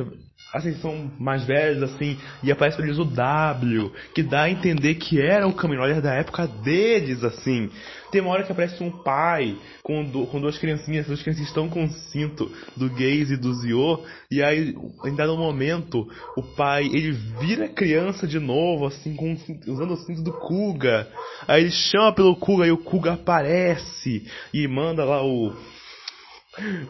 assim, 0.55 0.73
são 0.75 1.11
mais 1.19 1.43
velhos, 1.43 1.83
assim, 1.83 2.17
e 2.41 2.49
aparece 2.49 2.77
pra 2.77 2.85
eles 2.85 2.97
o 2.97 3.03
W, 3.03 3.91
que 4.13 4.23
dá 4.23 4.43
a 4.43 4.49
entender 4.49 4.95
que 4.95 5.21
era 5.21 5.45
o 5.45 5.53
Kamen 5.53 5.79
Rider 5.79 6.01
da 6.01 6.13
época 6.13 6.47
deles, 6.47 7.23
assim. 7.23 7.69
Tem 8.09 8.21
uma 8.21 8.31
hora 8.31 8.43
que 8.43 8.51
aparece 8.51 8.81
um 8.81 8.89
pai 8.89 9.57
com, 9.83 10.03
do, 10.05 10.25
com 10.27 10.39
duas 10.39 10.57
criancinhas, 10.57 11.07
duas 11.07 11.21
crianças 11.21 11.45
estão 11.45 11.67
com 11.67 11.83
o 11.83 11.89
cinto 11.89 12.49
do 12.77 12.89
Gaze 12.89 13.33
e 13.33 13.37
do 13.37 13.53
Zio, 13.55 13.99
e 14.31 14.41
aí, 14.41 14.73
em 15.03 15.15
dado 15.15 15.35
momento, 15.35 16.07
o 16.37 16.41
pai, 16.41 16.85
ele 16.85 17.11
vira 17.11 17.67
criança 17.67 18.25
de 18.25 18.39
novo, 18.39 18.85
assim, 18.85 19.13
com, 19.13 19.35
usando 19.67 19.91
o 19.91 19.97
cinto 19.97 20.23
do 20.23 20.31
Kuga. 20.31 21.07
Aí 21.47 21.63
ele 21.63 21.71
chama 21.71 22.13
pelo 22.13 22.35
Kuga 22.37 22.65
e 22.65 22.71
o 22.71 22.77
Kuga 22.77 23.13
aparece 23.13 24.25
e 24.53 24.67
manda 24.67 25.03
lá 25.03 25.21
o. 25.21 25.53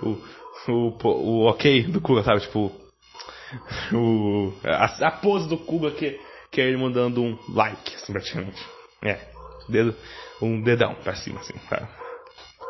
O, 0.03 0.71
o, 0.71 1.07
o 1.07 1.49
ok 1.49 1.83
do 1.87 1.99
Kuga, 1.99 2.21
sabe? 2.21 2.41
Tipo, 2.41 2.71
o, 3.93 4.53
a, 4.63 5.07
a, 5.07 5.11
pose 5.11 5.47
do 5.47 5.57
Kuga 5.57 5.91
que, 5.91 6.19
que 6.51 6.61
é 6.61 6.67
ele 6.67 6.77
mandando 6.77 7.21
um 7.21 7.37
like, 7.49 7.95
assim, 7.95 8.11
praticamente. 8.11 8.63
É, 9.03 9.19
dedo, 9.69 9.95
um 10.41 10.61
dedão 10.61 10.95
pra 10.95 11.15
cima, 11.15 11.39
assim, 11.39 11.53
tá? 11.69 11.87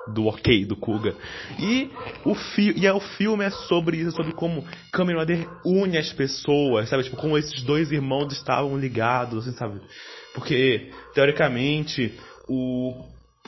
do 0.08 0.28
ok 0.28 0.66
do 0.66 0.76
Kuga. 0.76 1.16
E 1.60 1.90
o 2.24 2.36
fi 2.36 2.74
e 2.78 2.86
é, 2.86 2.94
o 2.94 3.00
filme 3.00 3.44
é 3.44 3.50
sobre 3.50 3.98
isso, 3.98 4.12
sobre 4.12 4.34
como 4.34 4.66
Kamen 4.92 5.18
Rider 5.18 5.48
une 5.66 5.98
as 5.98 6.14
pessoas, 6.14 6.90
sabe? 6.90 7.04
Tipo, 7.04 7.18
como 7.18 7.38
esses 7.38 7.64
dois 7.64 7.92
irmãos 7.92 8.32
estavam 8.32 8.78
ligados, 8.78 9.48
assim, 9.48 9.58
sabe? 9.58 9.82
Porque, 10.34 10.92
teoricamente, 11.14 12.14
o, 12.48 12.94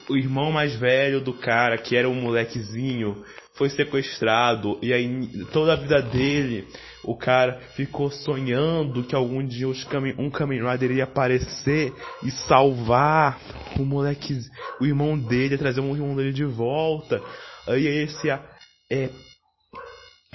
o 0.10 0.16
irmão 0.16 0.52
mais 0.52 0.76
velho 0.76 1.22
do 1.22 1.34
cara, 1.34 1.78
que 1.78 1.96
era 1.96 2.10
um 2.10 2.16
molequezinho, 2.16 3.24
foi 3.54 3.70
sequestrado 3.70 4.78
e 4.82 4.94
aí 4.94 5.46
toda 5.52 5.74
a 5.74 5.76
vida 5.76 6.02
dele 6.02 6.68
o 7.04 7.16
cara 7.16 7.60
ficou 7.76 8.10
sonhando 8.12 9.04
que 9.04 9.16
algum 9.16 9.46
dia 9.46 9.68
Kamen, 9.90 10.16
um 10.18 10.30
Kamen 10.30 10.62
Rider 10.62 10.92
iria 10.92 11.04
aparecer 11.04 11.94
e 12.24 12.32
salvar 12.32 13.40
o 13.78 13.86
moleque, 13.86 14.40
o 14.80 14.86
irmão 14.86 15.18
dele, 15.18 15.58
trazer 15.58 15.82
o 15.82 15.96
irmão 15.96 16.16
dele 16.16 16.34
de 16.34 16.46
volta. 16.46 17.22
Aí 17.68 17.86
esse 17.86 18.30
é, 18.30 19.10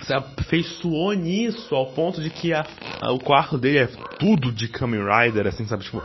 se 0.02 0.12
afeiçoou 0.12 1.12
nisso 1.12 1.74
ao 1.74 1.92
ponto 1.92 2.20
de 2.20 2.30
que 2.30 2.52
a, 2.52 2.66
a, 3.00 3.12
o 3.12 3.18
quarto 3.18 3.58
dele 3.58 3.78
é 3.78 3.86
tudo 4.18 4.52
de 4.52 4.68
Kamen 4.68 5.00
Rider, 5.00 5.46
assim, 5.46 5.66
sabe? 5.66 5.84
Tipo, 5.84 6.02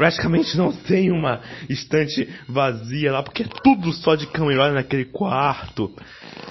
praticamente 0.00 0.56
não 0.56 0.72
tem 0.72 1.12
uma 1.12 1.42
estante 1.68 2.26
vazia 2.48 3.12
lá, 3.12 3.22
porque 3.22 3.42
é 3.42 3.46
tudo 3.62 3.92
só 3.92 4.14
de 4.14 4.26
Kamen 4.26 4.56
Rider 4.56 4.72
naquele 4.72 5.04
quarto. 5.04 5.94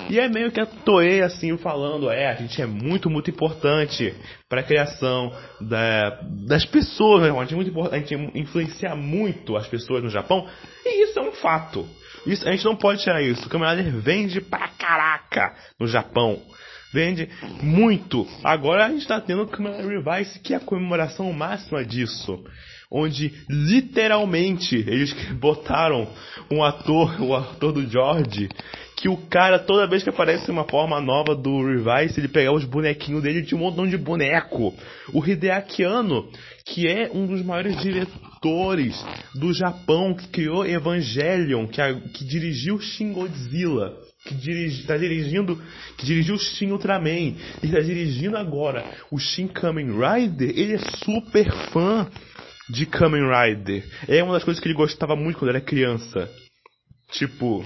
E 0.07 0.19
é 0.19 0.29
meio 0.29 0.51
que 0.51 0.61
a 0.61 0.67
Toei 0.67 1.23
assim 1.23 1.57
falando, 1.57 2.11
é, 2.11 2.27
a 2.29 2.35
gente 2.35 2.61
é 2.61 2.67
muito, 2.67 3.09
muito 3.09 3.31
importante 3.31 4.13
para 4.47 4.61
a 4.61 4.63
criação 4.63 5.35
da, 5.61 6.21
das 6.45 6.63
pessoas, 6.63 7.23
né? 7.23 7.31
a, 7.31 7.41
gente 7.41 7.53
é 7.53 7.55
muito 7.55 7.71
importante, 7.71 8.13
a 8.13 8.17
gente 8.17 8.37
influencia 8.39 8.95
muito 8.95 9.57
as 9.57 9.65
pessoas 9.65 10.03
no 10.03 10.11
Japão, 10.11 10.47
e 10.85 11.05
isso 11.05 11.17
é 11.17 11.23
um 11.23 11.31
fato. 11.31 11.89
Isso, 12.27 12.47
a 12.47 12.51
gente 12.51 12.65
não 12.65 12.75
pode 12.75 13.01
tirar 13.01 13.23
isso. 13.23 13.47
O 13.47 13.49
Kamen 13.49 13.77
Rider 13.77 13.95
vende 13.95 14.41
pra 14.41 14.67
caraca 14.67 15.55
no 15.79 15.87
Japão. 15.87 16.39
Vende 16.93 17.27
muito. 17.63 18.27
Agora 18.43 18.85
a 18.85 18.89
gente 18.89 19.07
tá 19.07 19.19
tendo 19.19 19.41
o 19.41 19.47
Kamen 19.47 19.87
Revice, 19.87 20.39
que 20.39 20.53
é 20.53 20.57
a 20.57 20.59
comemoração 20.59 21.33
máxima 21.33 21.83
disso. 21.83 22.43
Onde 22.91 23.31
literalmente 23.47 24.75
eles 24.75 25.13
botaram 25.33 26.07
um 26.51 26.63
ator, 26.63 27.21
o 27.21 27.35
ator 27.35 27.71
do 27.71 27.87
George, 27.87 28.49
que 28.99 29.07
o 29.07 29.15
cara, 29.15 29.59
toda 29.59 29.87
vez 29.87 30.03
que 30.03 30.09
aparece 30.09 30.49
uma 30.51 30.65
forma 30.65 30.99
nova 30.99 31.35
do 31.35 31.63
Revice, 31.63 32.19
ele 32.19 32.27
pegava 32.27 32.57
os 32.57 32.65
bonequinhos 32.65 33.23
dele 33.23 33.43
de 33.43 33.55
um 33.55 33.59
montão 33.59 33.87
de 33.87 33.97
boneco. 33.97 34.75
O 35.13 35.25
Hideaki 35.25 35.83
Anno, 35.83 36.29
que 36.65 36.87
é 36.87 37.09
um 37.13 37.25
dos 37.25 37.41
maiores 37.43 37.79
diretores 37.81 39.05
do 39.35 39.53
Japão, 39.53 40.13
que 40.13 40.27
criou 40.27 40.65
Evangelion, 40.65 41.67
que, 41.67 41.81
a, 41.81 41.93
que 41.93 42.25
dirigiu 42.25 42.79
Shin 42.79 43.13
Godzilla, 43.13 43.95
que 44.25 44.35
dirigi, 44.35 44.83
tá 44.85 44.97
dirigindo, 44.97 45.61
que 45.97 46.05
dirigiu 46.05 46.35
o 46.35 46.39
Shin 46.39 46.71
Ultraman, 46.71 47.35
e 47.63 47.65
está 47.65 47.79
dirigindo 47.79 48.35
agora 48.35 48.83
o 49.09 49.17
Shin 49.17 49.47
Kamen 49.47 49.91
Rider, 49.91 50.49
ele 50.49 50.73
é 50.73 50.79
super 51.05 51.49
fã 51.71 52.09
de 52.69 52.85
Kamen 52.85 53.23
Rider. 53.27 53.83
É 54.07 54.23
uma 54.23 54.33
das 54.33 54.43
coisas 54.43 54.61
que 54.61 54.67
ele 54.67 54.75
gostava 54.75 55.15
muito 55.15 55.39
quando 55.39 55.49
era 55.49 55.61
criança. 55.61 56.29
Tipo, 57.11 57.65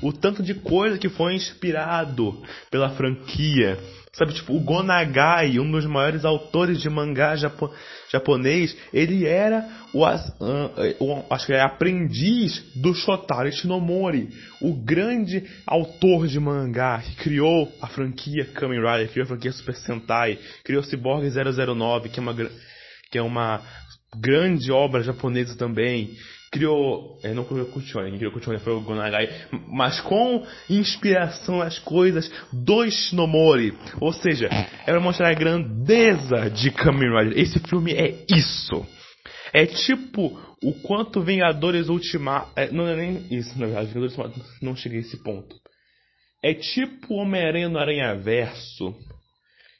o 0.00 0.12
tanto 0.12 0.42
de 0.42 0.54
coisa 0.54 0.98
que 0.98 1.08
foi 1.08 1.34
inspirado 1.34 2.42
pela 2.70 2.90
franquia. 2.90 3.78
Sabe, 4.12 4.32
tipo, 4.32 4.54
o 4.54 4.60
Gonagai, 4.60 5.58
um 5.58 5.68
dos 5.68 5.84
maiores 5.86 6.24
autores 6.24 6.80
de 6.80 6.88
mangá 6.88 7.34
japo 7.34 7.72
japonês, 8.12 8.76
ele 8.92 9.26
era 9.26 9.68
o, 9.92 10.04
uh, 10.06 11.24
acho 11.30 11.46
que 11.46 11.52
é 11.52 11.60
aprendiz 11.60 12.62
do 12.76 12.94
Shotaro 12.94 13.50
Shinomori, 13.50 14.28
o 14.60 14.72
grande 14.72 15.42
autor 15.66 16.28
de 16.28 16.38
mangá 16.38 17.02
que 17.02 17.16
criou 17.16 17.72
a 17.82 17.88
franquia 17.88 18.44
Kamen 18.54 18.78
Rider, 18.78 19.08
criou 19.10 19.24
a 19.24 19.28
franquia 19.28 19.50
Super 19.50 19.74
Sentai, 19.74 20.38
criou 20.62 20.84
Cyborg 20.84 21.28
009, 21.28 22.08
que 22.08 22.20
é 22.20 22.22
uma, 22.22 22.36
que 23.14 23.18
é 23.18 23.22
uma 23.22 23.62
grande 24.18 24.72
obra 24.72 25.00
japonesa 25.00 25.56
também 25.56 26.16
criou, 26.50 27.16
é, 27.22 27.32
não 27.32 27.44
criou 27.44 27.66
Kuchone, 27.66 28.18
criou 28.18 28.32
Kuchone 28.32 28.58
foi 28.58 28.72
o 28.72 28.80
Gonagai, 28.80 29.28
mas 29.68 30.00
com 30.00 30.44
inspiração 30.68 31.58
nas 31.58 31.78
coisas 31.78 32.28
do 32.52 32.90
Shinomori. 32.90 33.72
Ou 34.00 34.12
seja, 34.12 34.48
para 34.84 34.98
mostrar 34.98 35.30
a 35.30 35.34
grandeza 35.34 36.50
de 36.50 36.72
Kamen 36.72 37.16
Rider. 37.16 37.38
Esse 37.38 37.60
filme 37.60 37.92
é 37.92 38.24
isso. 38.28 38.84
É 39.52 39.64
tipo 39.64 40.36
o 40.60 40.72
quanto 40.82 41.22
Vingadores 41.22 41.88
Ultimato. 41.88 42.50
É, 42.56 42.68
não 42.72 42.88
é 42.88 42.96
nem 42.96 43.28
isso, 43.30 43.56
na 43.56 43.66
verdade, 43.66 43.86
Vingadores 43.86 44.18
Ultimato 44.18 44.44
não 44.60 44.74
cheguei 44.74 44.98
a 44.98 45.02
esse 45.02 45.22
ponto. 45.22 45.54
É 46.42 46.52
tipo 46.52 47.14
Homem-Aranha 47.14 47.68
no 47.68 47.78
Aranha 47.78 48.16
Verso, 48.16 48.92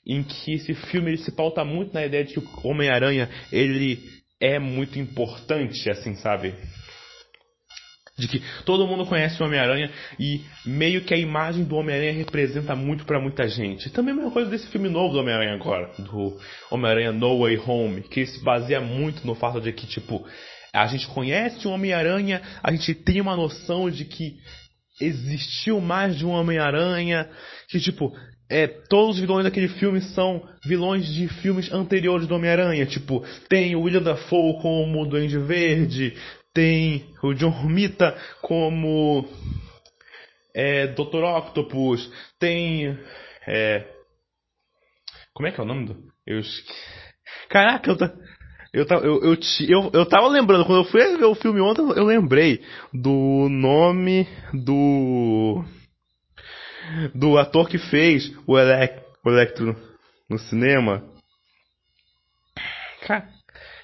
em 0.06 0.22
que 0.22 0.54
esse 0.54 0.74
filme 0.74 1.16
se 1.16 1.32
pauta 1.32 1.64
muito 1.64 1.94
na 1.94 2.04
ideia 2.04 2.24
de 2.24 2.34
que 2.34 2.38
o 2.40 2.68
Homem-Aranha 2.68 3.28
ele 3.50 3.98
é 4.40 4.58
muito 4.58 4.98
importante, 4.98 5.88
assim, 5.88 6.14
sabe? 6.16 6.54
De 8.16 8.28
que 8.28 8.42
todo 8.64 8.86
mundo 8.86 9.06
conhece 9.06 9.42
o 9.42 9.46
Homem-Aranha 9.46 9.90
e 10.20 10.42
meio 10.64 11.00
que 11.00 11.14
a 11.14 11.18
imagem 11.18 11.64
do 11.64 11.76
Homem-Aranha 11.76 12.12
representa 12.12 12.76
muito 12.76 13.04
para 13.04 13.18
muita 13.18 13.48
gente. 13.48 13.90
Também 13.90 14.12
a 14.12 14.16
mesma 14.16 14.30
coisa 14.30 14.50
desse 14.50 14.68
filme 14.68 14.88
novo 14.88 15.14
do 15.14 15.20
Homem-Aranha 15.20 15.54
agora, 15.54 15.90
do 15.98 16.38
Homem-Aranha 16.70 17.10
No 17.10 17.40
Way 17.40 17.58
Home, 17.66 18.02
que 18.02 18.24
se 18.26 18.42
baseia 18.44 18.80
muito 18.80 19.26
no 19.26 19.34
fato 19.34 19.60
de 19.60 19.72
que, 19.72 19.86
tipo, 19.86 20.24
a 20.72 20.86
gente 20.86 21.06
conhece 21.08 21.66
o 21.66 21.70
Homem-Aranha, 21.70 22.42
a 22.62 22.70
gente 22.70 22.94
tem 22.94 23.20
uma 23.20 23.36
noção 23.36 23.90
de 23.90 24.04
que 24.04 24.36
existiu 25.00 25.80
mais 25.80 26.16
de 26.16 26.24
um 26.24 26.30
Homem-Aranha, 26.30 27.28
que, 27.68 27.80
tipo, 27.80 28.12
é, 28.48 28.66
todos 28.66 29.16
os 29.16 29.20
vilões 29.20 29.44
daquele 29.44 29.68
filme 29.68 30.00
são 30.00 30.46
vilões 30.64 31.06
de 31.06 31.28
filmes 31.28 31.72
anteriores 31.72 32.26
do 32.26 32.34
Homem-Aranha. 32.34 32.86
Tipo, 32.86 33.24
tem 33.48 33.74
o 33.74 33.82
William 33.82 34.02
Dafoe 34.02 34.60
como 34.60 35.02
o 35.02 35.06
Duende 35.06 35.38
Verde, 35.38 36.14
tem 36.52 37.06
o 37.22 37.32
John 37.34 37.48
Romita 37.48 38.16
como 38.42 39.26
é, 40.54 40.86
Dr. 40.88 41.24
Octopus, 41.24 42.10
tem. 42.38 42.98
É, 43.46 43.84
como 45.32 45.48
é 45.48 45.52
que 45.52 45.60
é 45.60 45.64
o 45.64 45.66
nome 45.66 45.86
do. 45.86 45.96
Eu, 46.26 46.40
caraca, 47.48 47.90
eu, 47.90 47.96
eu, 48.72 48.86
eu, 49.02 49.22
eu, 49.22 49.38
eu, 49.68 49.90
eu 49.92 50.06
tava 50.06 50.28
lembrando, 50.28 50.64
quando 50.64 50.84
eu 50.84 50.90
fui 50.90 51.00
ver 51.16 51.24
o 51.24 51.34
filme 51.34 51.60
ontem, 51.60 51.82
eu 51.82 52.04
lembrei 52.04 52.62
do 52.92 53.48
nome 53.50 54.28
do 54.52 55.64
do 57.14 57.38
ator 57.38 57.68
que 57.68 57.78
fez 57.78 58.32
o, 58.46 58.58
Elec 58.58 59.02
o 59.24 59.30
Electro 59.30 59.76
no 60.28 60.38
cinema. 60.38 61.02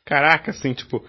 Caraca, 0.04 0.50
assim, 0.50 0.72
tipo. 0.72 1.04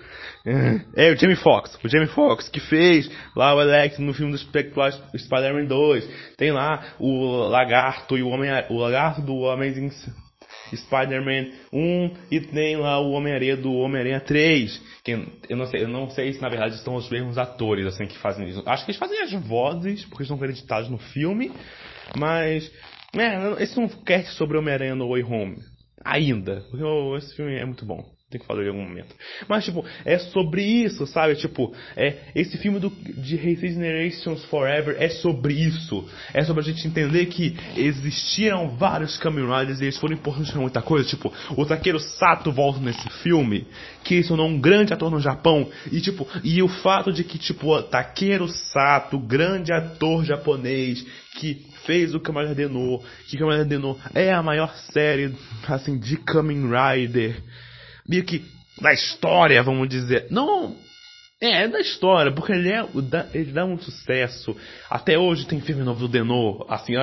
É, 0.46 1.08
é 1.08 1.12
o 1.12 1.18
Jamie 1.18 1.36
Foxx. 1.36 1.78
O 1.84 1.90
Jamie 1.90 2.08
Foxx 2.08 2.50
que 2.50 2.60
fez 2.60 3.10
lá 3.36 3.56
o 3.56 3.62
Electro 3.62 4.04
no 4.04 4.14
filme 4.14 4.32
do 4.32 4.38
Spider-Man 4.38 5.66
2. 5.66 6.36
Tem 6.38 6.52
lá 6.52 6.94
o 7.00 7.48
Lagarto 7.48 8.18
e 8.18 8.22
o 8.22 8.30
Homem 8.30 8.52
o 8.70 8.78
Lagarto 8.78 9.22
do 9.22 9.50
Amazing 9.50 9.90
Spider-Man 10.78 11.52
1 11.72 12.14
e 12.32 12.40
tem 12.40 12.78
lá 12.78 13.00
o 13.00 13.12
Homem-Aranha 13.12 13.58
do 13.58 13.74
Homem-Aranha 13.74 14.20
3. 14.20 14.82
Que 15.04 15.12
eu 15.50 15.58
não 15.58 15.66
sei, 15.68 15.84
eu 15.84 15.88
não 15.88 16.10
sei 16.10 16.34
se 16.34 16.42
na 16.42 16.50
verdade 16.50 16.76
estão 16.76 16.96
os 16.96 17.10
mesmos 17.10 17.38
atores 17.38 17.86
assim 17.86 18.06
que 18.06 18.18
fazem 18.18 18.48
isso. 18.48 18.64
Acho 18.66 18.86
que 18.86 18.92
eles 18.92 19.00
fazem 19.00 19.22
as 19.22 19.32
vozes 19.32 20.06
porque 20.06 20.24
estão 20.24 20.38
acreditados 20.38 20.90
no 20.90 20.98
filme, 20.98 21.52
mas 22.18 22.72
é, 23.16 23.64
esse 23.64 23.80
não 23.80 23.88
quer 23.88 24.26
sobre 24.28 24.58
Homem-Aranha 24.58 24.96
no 24.96 25.10
Way 25.10 25.24
Home 25.24 25.58
ainda, 26.04 26.66
porque 26.70 26.84
esse 27.18 27.36
filme 27.36 27.56
é 27.56 27.66
muito 27.66 27.86
bom. 27.86 28.06
Tem 28.32 28.40
que 28.40 28.48
falar 28.48 28.64
em 28.64 28.70
algum 28.70 28.82
momento. 28.82 29.14
Mas, 29.46 29.66
tipo, 29.66 29.86
é 30.06 30.18
sobre 30.18 30.64
isso, 30.64 31.06
sabe? 31.06 31.36
Tipo, 31.36 31.76
é, 31.98 32.16
esse 32.34 32.58
filme 32.58 32.80
do, 32.80 32.90
de 32.90 33.36
Generations 33.36 34.46
Forever 34.46 34.96
é 34.98 35.10
sobre 35.10 35.54
isso. 35.54 36.08
É 36.34 36.42
sobre 36.46 36.62
a 36.62 36.64
gente 36.64 36.88
entender 36.88 37.26
que 37.26 37.58
existiram 37.76 38.70
vários 38.78 39.18
Kamen 39.18 39.46
Riders 39.46 39.82
e 39.82 39.84
eles 39.84 39.98
foram 39.98 40.14
importantes 40.14 40.50
pra 40.50 40.62
muita 40.62 40.82
coisa. 40.82 41.10
Tipo, 41.10 41.34
o 41.58 41.66
Takeru 41.66 42.00
Sato 42.00 42.54
volta 42.54 42.80
nesse 42.80 43.10
filme, 43.22 43.68
que 44.06 44.24
se 44.24 44.30
tornou 44.30 44.48
um 44.48 44.62
grande 44.62 44.94
ator 44.94 45.12
no 45.12 45.20
Japão. 45.20 45.70
E, 45.92 46.00
tipo, 46.00 46.26
e 46.42 46.64
o 46.64 46.70
fato 46.70 47.12
de 47.12 47.26
que, 47.26 47.38
tipo, 47.38 47.84
Takeru 47.84 48.48
Sato, 48.48 49.20
grande 49.20 49.74
ator 49.74 50.24
japonês, 50.24 51.06
que 51.36 51.66
fez 51.86 52.16
o 52.16 52.20
Kamen 52.22 52.48
Rider 52.48 52.70
No, 52.70 53.04
que 53.28 53.38
Kamen 53.38 53.64
Rider 53.64 53.82
é 54.16 54.32
a 54.32 54.42
maior 54.42 54.74
série, 54.94 55.36
assim, 55.68 56.00
de 56.00 56.16
Kamen 56.16 56.70
Rider 56.70 57.42
meio 58.12 58.26
que 58.26 58.44
da 58.82 58.92
história, 58.92 59.64
vamos 59.64 59.88
dizer. 59.88 60.28
Não. 60.30 60.76
É, 61.42 61.64
é 61.64 61.68
da 61.68 61.80
história, 61.80 62.32
porque 62.32 62.52
ele, 62.52 62.70
é, 62.70 62.86
ele 63.34 63.52
dá 63.52 63.66
um 63.66 63.80
sucesso. 63.80 64.56
Até 64.90 65.18
hoje 65.18 65.48
tem 65.48 65.62
filme 65.62 65.82
novo 65.82 66.02
do 66.02 66.08
Denô. 66.10 66.66
Assim, 66.70 66.94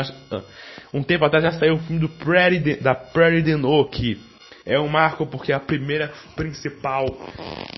um 0.92 1.03
tempo 1.03 1.25
atrás 1.25 1.42
já 1.42 1.53
saiu 1.53 1.75
o 1.75 1.79
filme 1.79 2.01
do 2.01 2.09
Prairie, 2.11 2.77
da 2.77 2.94
Prairie 2.94 3.42
Denô, 3.42 3.87
que 3.87 4.21
é 4.66 4.79
um 4.79 4.87
marco 4.87 5.27
porque 5.27 5.51
é 5.51 5.55
a 5.55 5.61
primeira 5.61 6.12
principal. 6.37 7.07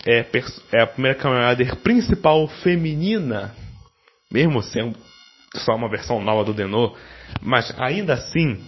É, 0.05 0.27
é 0.73 0.83
a 0.83 0.87
primeira 0.89 1.17
caminhada 1.17 1.77
principal 1.77 2.49
feminina. 2.63 3.55
Mesmo 4.31 4.61
sendo 4.63 4.99
só 5.57 5.75
uma 5.75 5.89
versão 5.89 6.21
nova 6.21 6.45
do 6.45 6.53
Denô. 6.53 6.95
Mas 7.41 7.73
ainda 7.79 8.15
assim, 8.15 8.61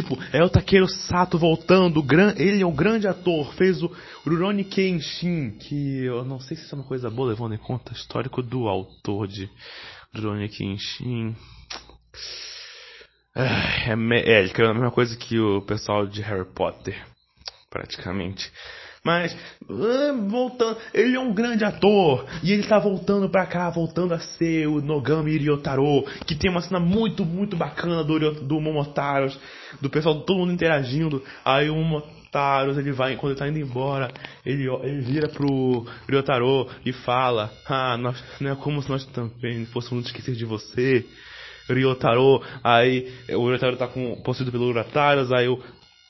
Tipo, 0.00 0.18
é 0.32 0.42
o 0.42 0.48
Takeru 0.48 0.88
Sato 0.88 1.38
voltando, 1.38 2.02
ele 2.38 2.62
é 2.62 2.66
um 2.66 2.74
grande 2.74 3.06
ator, 3.06 3.52
fez 3.52 3.82
o 3.82 3.94
Rurouni 4.24 4.64
Kenshin, 4.64 5.50
que 5.58 6.04
eu 6.04 6.24
não 6.24 6.40
sei 6.40 6.56
se 6.56 6.64
isso 6.64 6.74
é 6.74 6.78
uma 6.78 6.86
coisa 6.86 7.10
boa, 7.10 7.28
levando 7.28 7.54
em 7.54 7.58
conta 7.58 7.92
o 7.92 7.94
histórico 7.94 8.42
do 8.42 8.66
autor 8.66 9.28
de 9.28 9.50
Rurouni 10.14 10.48
Kenshin. 10.48 11.36
É, 13.36 13.90
é, 13.90 13.92
é, 13.92 14.40
ele 14.40 14.54
criou 14.54 14.70
a 14.70 14.74
mesma 14.74 14.90
coisa 14.90 15.14
que 15.18 15.38
o 15.38 15.60
pessoal 15.60 16.06
de 16.06 16.22
Harry 16.22 16.46
Potter, 16.46 16.98
praticamente. 17.68 18.50
Mas, 19.02 19.34
ah, 19.62 20.12
voltando, 20.28 20.76
ele 20.92 21.16
é 21.16 21.20
um 21.20 21.32
grande 21.32 21.64
ator. 21.64 22.26
E 22.42 22.52
ele 22.52 22.64
tá 22.64 22.78
voltando 22.78 23.30
pra 23.30 23.46
cá, 23.46 23.70
voltando 23.70 24.12
a 24.12 24.18
ser 24.18 24.66
o 24.66 24.80
Nogami 24.80 25.36
Ryotaro. 25.38 26.04
Que 26.26 26.34
tem 26.34 26.50
uma 26.50 26.60
cena 26.60 26.78
muito, 26.78 27.24
muito 27.24 27.56
bacana 27.56 28.04
do, 28.04 28.18
do 28.42 28.60
Momotaros. 28.60 29.38
Do 29.80 29.88
pessoal, 29.88 30.20
todo 30.20 30.38
mundo 30.38 30.52
interagindo. 30.52 31.22
Aí 31.44 31.70
o 31.70 31.76
Momotaros, 31.76 32.76
ele 32.76 32.92
vai, 32.92 33.16
quando 33.16 33.32
ele 33.32 33.40
tá 33.40 33.48
indo 33.48 33.58
embora, 33.58 34.12
ele, 34.44 34.68
ele 34.82 35.00
vira 35.00 35.28
pro 35.28 35.86
Ryotaro 36.06 36.68
e 36.84 36.92
fala: 36.92 37.50
Ah, 37.66 37.96
nós, 37.96 38.22
não 38.38 38.50
é 38.50 38.54
como 38.54 38.82
se 38.82 38.90
nós 38.90 39.06
também 39.06 39.64
fôssemos 39.66 40.06
esquecer 40.06 40.34
de 40.34 40.44
você. 40.44 41.06
Ryotaro, 41.68 42.42
aí 42.64 43.12
o 43.30 43.46
Ryotaro 43.46 43.76
tá 43.76 43.86
com, 43.86 44.20
possuído 44.22 44.50
pelo 44.50 44.66
Urataros, 44.66 45.32
aí 45.32 45.46
o 45.48 45.62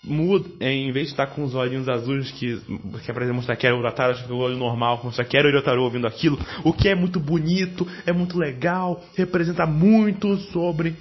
muda, 0.03 0.49
em 0.61 0.91
vez 0.93 1.07
de 1.07 1.13
estar 1.13 1.27
com 1.27 1.45
os 1.45 1.55
olhinhos 1.55 1.89
azuis 1.89 2.31
que, 2.33 2.61
que 3.05 3.11
é 3.11 3.15
pra 3.15 3.31
mostrar 3.33 3.57
que 3.57 3.67
era 3.67 3.77
o 3.77 3.79
Urataro, 3.79 4.13
acho 4.13 4.27
que 4.27 4.33
o 4.33 4.39
olho 4.39 4.57
normal, 4.57 5.01
mostrar 5.05 5.25
que 5.25 5.37
era 5.37 5.47
o 5.47 5.51
Urataro 5.51 5.83
ouvindo 5.83 6.07
aquilo, 6.07 6.39
o 6.65 6.73
que 6.73 6.89
é 6.89 6.95
muito 6.95 7.21
bonito, 7.21 7.87
é 8.07 8.13
muito 8.13 8.39
legal, 8.39 9.05
representa 9.15 9.67
muito 9.67 10.37
sobre 10.53 10.95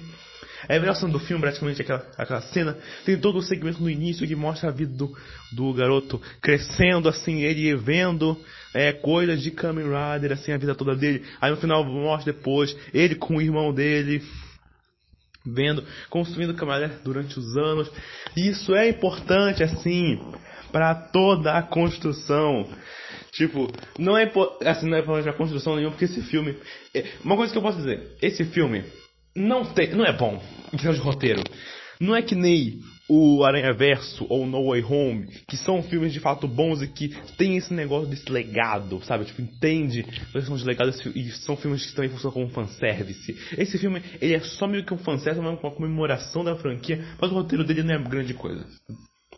é 0.68 0.76
a 0.76 0.80
melhor 0.80 0.94
cena 0.94 1.12
do 1.12 1.18
filme, 1.18 1.40
praticamente, 1.40 1.82
aquela, 1.82 2.06
aquela 2.16 2.40
cena. 2.42 2.76
Tem 3.04 3.18
todo 3.18 3.38
o 3.38 3.42
segmento 3.42 3.82
no 3.82 3.90
início 3.90 4.26
que 4.26 4.36
mostra 4.36 4.68
a 4.68 4.72
vida 4.72 4.92
do, 4.92 5.12
do 5.52 5.72
garoto 5.72 6.20
crescendo, 6.40 7.08
assim, 7.08 7.42
ele 7.42 7.74
vendo 7.74 8.36
é, 8.74 8.92
coisas 8.92 9.42
de 9.42 9.50
Kamen 9.50 9.86
Rider, 9.86 10.32
assim, 10.32 10.52
a 10.52 10.58
vida 10.58 10.74
toda 10.74 10.94
dele. 10.94 11.24
Aí 11.40 11.50
no 11.50 11.56
final 11.56 11.84
mostra 11.84 12.32
depois 12.32 12.76
ele 12.92 13.14
com 13.14 13.36
o 13.36 13.42
irmão 13.42 13.72
dele, 13.72 14.22
vendo, 15.44 15.84
construindo 16.08 16.52
Rider 16.52 17.00
durante 17.02 17.38
os 17.38 17.56
anos. 17.56 17.90
Isso 18.36 18.74
é 18.74 18.88
importante, 18.88 19.62
assim, 19.62 20.18
para 20.70 20.94
toda 20.94 21.56
a 21.56 21.62
construção. 21.62 22.68
Tipo, 23.32 23.70
não 23.98 24.16
é 24.16 24.30
assim, 24.64 24.88
não 24.88 24.96
é 24.96 25.00
importante 25.00 25.28
a 25.28 25.32
construção 25.32 25.76
nenhuma, 25.76 25.92
porque 25.92 26.04
esse 26.04 26.22
filme. 26.22 26.56
É, 26.94 27.04
uma 27.24 27.36
coisa 27.36 27.52
que 27.52 27.58
eu 27.58 27.62
posso 27.62 27.78
dizer, 27.78 28.16
esse 28.20 28.44
filme 28.46 28.84
não 29.34 29.64
tem, 29.64 29.90
não 29.94 30.04
é 30.04 30.12
bom 30.12 30.42
em 30.72 30.76
questão 30.76 30.92
de 30.92 31.00
roteiro. 31.00 31.42
Não 32.00 32.16
é 32.16 32.22
que 32.22 32.34
nem 32.34 32.80
o 33.10 33.44
Aranha 33.44 33.72
Verso 33.74 34.24
ou 34.28 34.46
No 34.46 34.70
Way 34.70 34.84
Home, 34.84 35.26
que 35.46 35.56
são 35.56 35.82
filmes 35.82 36.12
de 36.12 36.20
fato 36.20 36.48
bons 36.48 36.80
e 36.80 36.86
que 36.86 37.08
tem 37.36 37.56
esse 37.56 37.74
negócio 37.74 38.08
desse 38.08 38.30
legado, 38.30 39.02
sabe? 39.04 39.24
Tipo, 39.24 39.42
entende 39.42 40.06
a 40.28 40.32
questão 40.32 40.56
de 40.56 40.64
legado 40.64 40.94
e 41.14 41.30
são 41.32 41.56
filmes 41.56 41.84
que 41.84 41.94
também 41.94 42.10
funcionam 42.10 42.32
como 42.32 42.50
fanservice. 42.50 43.36
Esse 43.58 43.76
filme, 43.78 44.00
ele 44.20 44.34
é 44.34 44.40
só 44.40 44.66
meio 44.66 44.84
que 44.84 44.94
um 44.94 44.98
fanservice, 44.98 45.44
uma 45.44 45.56
comemoração 45.56 46.42
da 46.44 46.56
franquia, 46.56 47.04
mas 47.20 47.30
o 47.30 47.34
roteiro 47.34 47.64
dele 47.64 47.82
não 47.82 47.94
é 47.94 47.98
grande 47.98 48.32
coisa. 48.32 48.64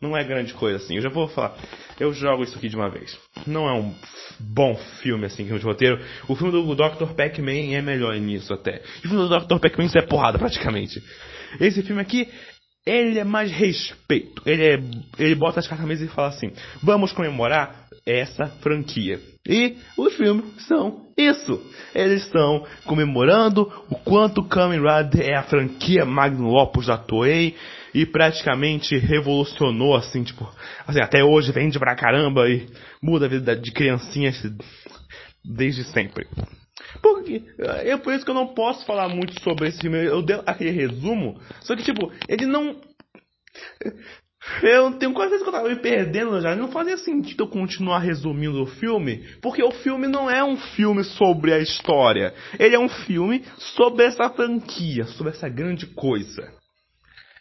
Não 0.02 0.16
é 0.16 0.24
grande 0.24 0.52
coisa 0.52 0.78
assim. 0.78 0.96
Eu 0.96 1.02
já 1.02 1.08
vou 1.08 1.28
falar. 1.28 1.56
Eu 1.98 2.12
jogo 2.12 2.42
isso 2.42 2.58
aqui 2.58 2.68
de 2.68 2.74
uma 2.74 2.90
vez. 2.90 3.16
Não 3.46 3.68
é 3.68 3.72
um 3.72 3.94
bom 4.40 4.74
filme 5.00 5.26
assim, 5.26 5.44
de 5.44 5.64
roteiro. 5.64 5.98
O 6.28 6.34
filme 6.34 6.52
do 6.52 6.74
Dr. 6.74 7.14
Pac-Man 7.16 7.72
é 7.72 7.80
melhor 7.80 8.14
nisso 8.16 8.52
até. 8.52 8.82
o 8.98 9.08
filme 9.08 9.28
do 9.28 9.28
Dr. 9.28 9.60
Pac-Man 9.60 9.84
isso 9.84 9.98
é 9.98 10.02
porrada 10.02 10.38
praticamente. 10.38 11.00
Esse 11.60 11.82
filme 11.82 12.00
aqui, 12.00 12.28
ele 12.86 13.18
é 13.18 13.24
mais 13.24 13.50
respeito. 13.50 14.42
Ele, 14.44 14.64
é, 14.64 14.78
ele 15.18 15.34
bota 15.34 15.60
as 15.60 15.66
cartas 15.66 15.86
na 15.86 15.88
mesa 15.88 16.04
e 16.04 16.08
fala 16.08 16.28
assim: 16.28 16.52
vamos 16.82 17.12
comemorar 17.12 17.86
essa 18.04 18.46
franquia. 18.60 19.20
E 19.46 19.76
os 19.96 20.14
filmes 20.14 20.44
são 20.66 21.06
isso. 21.16 21.60
Eles 21.94 22.24
estão 22.24 22.66
comemorando 22.84 23.70
o 23.90 23.96
quanto 23.96 24.44
Kamen 24.44 24.80
Rider 24.80 25.28
é 25.28 25.36
a 25.36 25.42
franquia 25.42 26.04
Magnum 26.04 26.54
Opus 26.54 26.86
da 26.86 26.96
Toei 26.96 27.56
e 27.94 28.06
praticamente 28.06 28.96
revolucionou, 28.96 29.94
assim, 29.94 30.22
tipo, 30.22 30.48
assim, 30.86 31.00
até 31.00 31.22
hoje 31.22 31.52
vende 31.52 31.78
pra 31.78 31.94
caramba 31.94 32.48
e 32.48 32.66
muda 33.02 33.26
a 33.26 33.28
vida 33.28 33.54
de 33.54 33.70
criancinhas 33.70 34.40
desde 35.44 35.84
sempre. 35.84 36.26
Porque, 37.00 37.42
é 37.58 37.96
por 37.96 38.12
isso 38.12 38.24
que 38.24 38.30
eu 38.30 38.34
não 38.34 38.54
posso 38.54 38.84
falar 38.84 39.08
muito 39.08 39.40
sobre 39.42 39.68
esse 39.68 39.80
filme. 39.80 40.04
Eu 40.04 40.22
dei 40.22 40.40
aquele 40.46 40.70
resumo, 40.70 41.40
só 41.60 41.74
que, 41.76 41.82
tipo, 41.82 42.12
ele 42.28 42.46
não. 42.46 42.80
Eu 44.62 44.92
tenho 44.98 45.12
quase 45.12 45.30
certeza 45.30 45.44
que 45.44 45.56
eu 45.56 45.60
tava 45.60 45.68
me 45.68 45.80
perdendo 45.80 46.40
já. 46.40 46.56
Não 46.56 46.72
fazia 46.72 46.96
sentido 46.96 47.44
eu 47.44 47.48
continuar 47.48 48.00
resumindo 48.00 48.60
o 48.62 48.66
filme, 48.66 49.24
porque 49.40 49.62
o 49.62 49.70
filme 49.70 50.08
não 50.08 50.28
é 50.28 50.42
um 50.42 50.56
filme 50.56 51.04
sobre 51.04 51.52
a 51.52 51.60
história. 51.60 52.34
Ele 52.58 52.74
é 52.74 52.78
um 52.78 52.88
filme 52.88 53.44
sobre 53.76 54.04
essa 54.04 54.28
franquia, 54.30 55.04
sobre 55.04 55.32
essa 55.32 55.48
grande 55.48 55.86
coisa. 55.86 56.52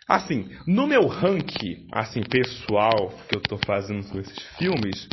Assim, 0.07 0.49
no 0.67 0.85
meu 0.85 1.07
ranking, 1.07 1.87
assim, 1.91 2.21
pessoal, 2.21 3.13
que 3.29 3.35
eu 3.35 3.41
tô 3.41 3.57
fazendo 3.57 4.05
com 4.09 4.19
esses 4.19 4.39
filmes, 4.57 5.07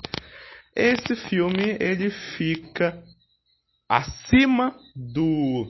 esse 0.74 1.16
filme, 1.28 1.76
ele 1.80 2.10
fica 2.36 3.02
acima 3.88 4.74
do 4.94 5.66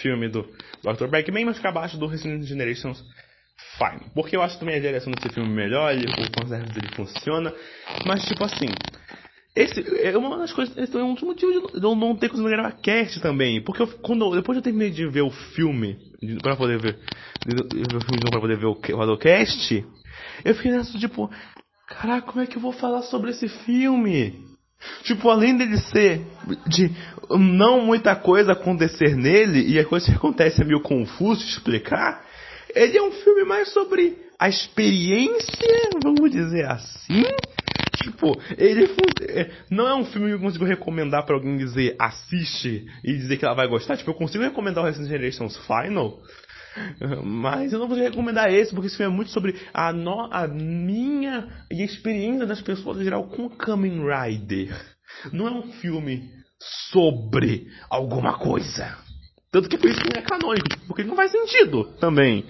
filme 0.00 0.28
do 0.28 0.42
Dr. 0.82 1.08
Bergman, 1.08 1.44
mas 1.44 1.56
fica 1.56 1.68
abaixo 1.68 1.98
do 1.98 2.06
Resident 2.06 2.44
Generations 2.44 3.02
Fine. 3.78 4.10
Porque 4.14 4.36
eu 4.36 4.42
acho 4.42 4.58
também 4.58 4.76
a 4.76 4.80
direção 4.80 5.12
desse 5.12 5.32
filme 5.32 5.50
melhor, 5.50 5.92
ele, 5.92 6.06
o 6.06 6.40
conceito 6.40 6.72
dele 6.72 6.88
funciona, 6.94 7.52
mas 8.06 8.24
tipo 8.24 8.44
assim, 8.44 8.66
esse 9.54 9.84
é 10.02 10.16
uma 10.16 10.38
das 10.38 10.52
coisas, 10.52 10.76
esse 10.76 10.96
é 10.96 11.02
um 11.02 11.14
dos 11.14 11.22
motivos 11.22 11.72
de 11.72 11.84
eu 11.84 11.94
não 11.94 12.16
ter 12.16 12.28
conseguido 12.28 12.54
gravar 12.56 12.72
cast 12.72 13.20
também. 13.20 13.62
Porque 13.62 13.82
eu, 13.82 13.86
quando, 13.98 14.34
depois 14.34 14.56
eu 14.56 14.62
terminei 14.62 14.90
de 14.90 15.06
ver 15.06 15.22
o 15.22 15.30
filme, 15.30 15.96
para 16.42 16.56
poder 16.56 16.80
ver, 16.80 16.98
de, 17.46 17.54
de, 17.54 17.82
ver 17.88 17.96
o 17.96 18.00
filme 18.00 18.18
de 18.18 18.24
novo, 18.24 18.30
pra 18.30 18.40
poder 18.40 18.58
ver 18.58 18.66
o, 18.66 18.72
o 18.72 19.18
eu 20.44 20.54
fiquei 20.54 20.72
nessa 20.72 20.98
tipo, 20.98 21.30
caraca, 21.88 22.26
como 22.26 22.42
é 22.42 22.46
que 22.46 22.56
eu 22.56 22.62
vou 22.62 22.72
falar 22.72 23.02
sobre 23.02 23.30
esse 23.30 23.48
filme? 23.48 24.53
Tipo, 25.02 25.30
além 25.30 25.56
dele 25.56 25.78
ser 25.78 26.20
de 26.66 26.90
não 27.30 27.80
muita 27.80 28.14
coisa 28.14 28.52
acontecer 28.52 29.16
nele, 29.16 29.66
e 29.66 29.78
a 29.78 29.84
coisa 29.84 30.06
que 30.06 30.16
acontece 30.16 30.62
é 30.62 30.64
meio 30.64 30.80
confuso 30.80 31.44
explicar, 31.44 32.24
ele 32.74 32.98
é 32.98 33.02
um 33.02 33.12
filme 33.12 33.44
mais 33.44 33.68
sobre 33.68 34.16
a 34.38 34.48
experiência, 34.48 35.90
vamos 36.02 36.30
dizer 36.30 36.66
assim, 36.66 37.24
Tipo, 38.04 38.38
ele 38.58 38.84
é, 39.28 39.50
não 39.70 39.88
é 39.88 39.94
um 39.94 40.04
filme 40.04 40.28
que 40.28 40.34
eu 40.34 40.40
consigo 40.40 40.64
recomendar 40.64 41.24
para 41.24 41.34
alguém 41.34 41.56
dizer 41.56 41.96
assiste 41.98 42.86
e 43.02 43.12
dizer 43.14 43.38
que 43.38 43.44
ela 43.44 43.54
vai 43.54 43.66
gostar. 43.66 43.96
Tipo, 43.96 44.10
eu 44.10 44.14
consigo 44.14 44.44
recomendar 44.44 44.84
o 44.84 44.86
Resident 44.86 45.10
Generations 45.10 45.56
Final, 45.66 46.20
mas 47.24 47.72
eu 47.72 47.78
não 47.78 47.88
vou 47.88 47.96
recomendar 47.96 48.52
esse, 48.52 48.72
porque 48.72 48.88
esse 48.88 48.96
filme 48.96 49.12
é 49.12 49.16
muito 49.16 49.30
sobre 49.30 49.54
a, 49.72 49.92
no, 49.92 50.28
a 50.32 50.46
minha 50.46 51.48
e 51.70 51.82
a 51.82 51.84
experiência 51.84 52.46
das 52.46 52.60
pessoas 52.60 52.98
em 52.98 53.04
geral 53.04 53.28
com 53.28 53.48
Kamen 53.48 54.02
Rider. 54.04 54.74
Não 55.32 55.46
é 55.46 55.50
um 55.50 55.72
filme 55.74 56.30
sobre 56.90 57.68
alguma 57.88 58.38
coisa. 58.38 58.96
Tanto 59.50 59.68
que 59.68 59.78
por 59.78 59.88
isso 59.88 60.00
não 60.00 60.20
é 60.20 60.22
canônico, 60.22 60.86
porque 60.86 61.04
não 61.04 61.14
faz 61.14 61.30
sentido 61.30 61.84
também. 62.00 62.44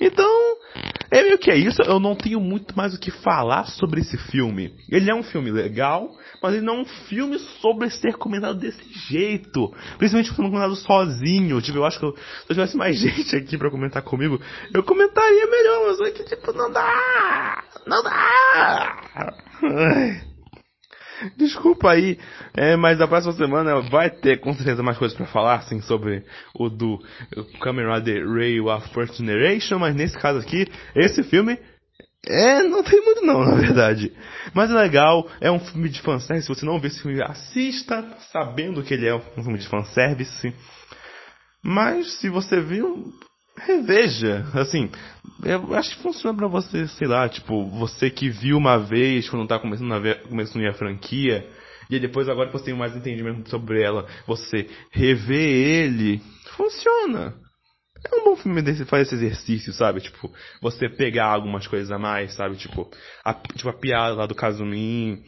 Então, 0.00 0.56
é 1.10 1.22
meio 1.22 1.38
que 1.38 1.50
é 1.50 1.56
isso. 1.56 1.82
Eu 1.82 2.00
não 2.00 2.14
tenho 2.14 2.40
muito 2.40 2.76
mais 2.76 2.94
o 2.94 2.98
que 2.98 3.10
falar 3.10 3.66
sobre 3.66 4.00
esse 4.00 4.16
filme. 4.16 4.74
Ele 4.90 5.10
é 5.10 5.14
um 5.14 5.22
filme 5.22 5.50
legal, 5.50 6.10
mas 6.42 6.54
ele 6.54 6.64
não 6.64 6.78
é 6.78 6.80
um 6.80 6.84
filme 6.84 7.38
sobre 7.60 7.90
ser 7.90 8.14
comentado 8.16 8.58
desse 8.58 8.82
jeito. 9.08 9.72
Principalmente 9.98 10.32
quando 10.34 10.50
comentado 10.50 10.76
sozinho. 10.76 11.60
Tipo, 11.60 11.78
eu 11.78 11.84
acho 11.84 11.98
que 11.98 12.06
se 12.06 12.14
eu 12.48 12.54
tivesse 12.54 12.76
mais 12.76 12.98
gente 13.00 13.36
aqui 13.36 13.56
para 13.56 13.70
comentar 13.70 14.02
comigo, 14.02 14.40
eu 14.74 14.82
comentaria 14.82 15.46
melhor, 15.46 15.86
mas 15.86 16.00
é 16.00 16.10
que, 16.10 16.24
tipo, 16.24 16.52
não 16.52 16.70
dá! 16.70 17.64
Não 17.86 18.02
dá! 18.02 18.96
Ai. 19.62 20.35
Desculpa 21.36 21.90
aí, 21.90 22.18
é, 22.54 22.76
mas 22.76 23.00
a 23.00 23.08
próxima 23.08 23.32
semana 23.32 23.80
vai 23.80 24.10
ter 24.10 24.40
com 24.40 24.52
certeza 24.54 24.82
mais 24.82 24.98
coisas 24.98 25.16
para 25.16 25.26
falar, 25.26 25.56
assim, 25.56 25.80
sobre 25.80 26.24
o 26.54 26.68
do 26.68 26.98
Kamen 27.60 27.86
Rider 27.92 28.28
Ray 28.28 28.60
of 28.60 28.88
First 28.92 29.16
Generation, 29.16 29.78
mas 29.78 29.94
nesse 29.94 30.18
caso 30.18 30.38
aqui, 30.38 30.66
esse 30.94 31.22
filme 31.22 31.58
é, 32.26 32.62
não 32.62 32.82
tem 32.82 33.00
muito 33.04 33.24
não, 33.24 33.44
na 33.44 33.54
verdade. 33.54 34.12
Mas 34.52 34.70
é 34.70 34.74
legal, 34.74 35.28
é 35.40 35.50
um 35.50 35.60
filme 35.60 35.88
de 35.88 36.00
fanservice, 36.00 36.46
se 36.46 36.54
você 36.54 36.66
não 36.66 36.78
viu 36.78 36.88
esse 36.88 37.02
filme, 37.02 37.22
assista 37.22 38.04
sabendo 38.32 38.82
que 38.82 38.94
ele 38.94 39.06
é 39.06 39.14
um 39.14 39.42
filme 39.42 39.58
de 39.58 39.68
fanservice. 39.68 40.52
Mas 41.62 42.20
se 42.20 42.28
você 42.28 42.60
viu, 42.60 43.12
reveja. 43.58 44.44
Assim, 44.54 44.90
eu 45.44 45.74
acho 45.74 45.96
que 45.96 46.02
funciona 46.02 46.36
para 46.36 46.46
você, 46.46 46.86
sei 46.88 47.06
lá, 47.06 47.28
tipo, 47.28 47.68
você 47.70 48.10
que 48.10 48.28
viu 48.28 48.56
uma 48.56 48.78
vez 48.78 49.28
quando 49.28 49.46
tá 49.46 49.58
começando 49.58 49.92
a, 49.92 49.98
ver, 49.98 50.22
começando 50.22 50.64
a, 50.64 50.70
a 50.70 50.74
franquia, 50.74 51.48
e 51.90 51.98
depois 51.98 52.28
agora 52.28 52.48
que 52.48 52.52
você 52.52 52.66
tem 52.66 52.74
mais 52.74 52.96
entendimento 52.96 53.48
sobre 53.48 53.82
ela, 53.82 54.06
você 54.26 54.68
rever 54.90 55.48
ele, 55.48 56.20
funciona. 56.56 57.34
É 58.04 58.16
um 58.16 58.24
bom 58.24 58.36
filme 58.36 58.62
desse, 58.62 58.84
faz 58.84 59.06
esse 59.06 59.16
exercício, 59.16 59.72
sabe? 59.72 60.00
Tipo, 60.00 60.32
você 60.60 60.88
pegar 60.88 61.26
algumas 61.26 61.66
coisas 61.66 61.90
a 61.90 61.98
mais, 61.98 62.34
sabe? 62.34 62.56
Tipo, 62.56 62.88
a, 63.24 63.34
tipo, 63.34 63.68
a 63.68 63.72
piada 63.72 64.14
lá 64.14 64.26
do 64.26 64.34
Kazumin, 64.34 65.22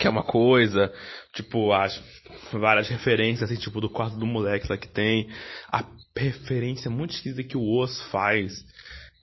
que 0.00 0.06
é 0.06 0.10
uma 0.10 0.22
coisa, 0.22 0.90
tipo, 1.34 1.72
as 1.72 2.02
várias 2.50 2.88
referências, 2.88 3.50
assim, 3.50 3.60
tipo, 3.60 3.82
do 3.82 3.90
quarto 3.90 4.16
do 4.16 4.26
moleque 4.26 4.66
lá 4.68 4.78
que 4.78 4.88
tem, 4.88 5.28
a 5.70 5.84
referência 6.16 6.90
muito 6.90 7.12
esquisita 7.12 7.46
que 7.46 7.56
o 7.56 7.62
Oz 7.62 8.00
faz, 8.10 8.64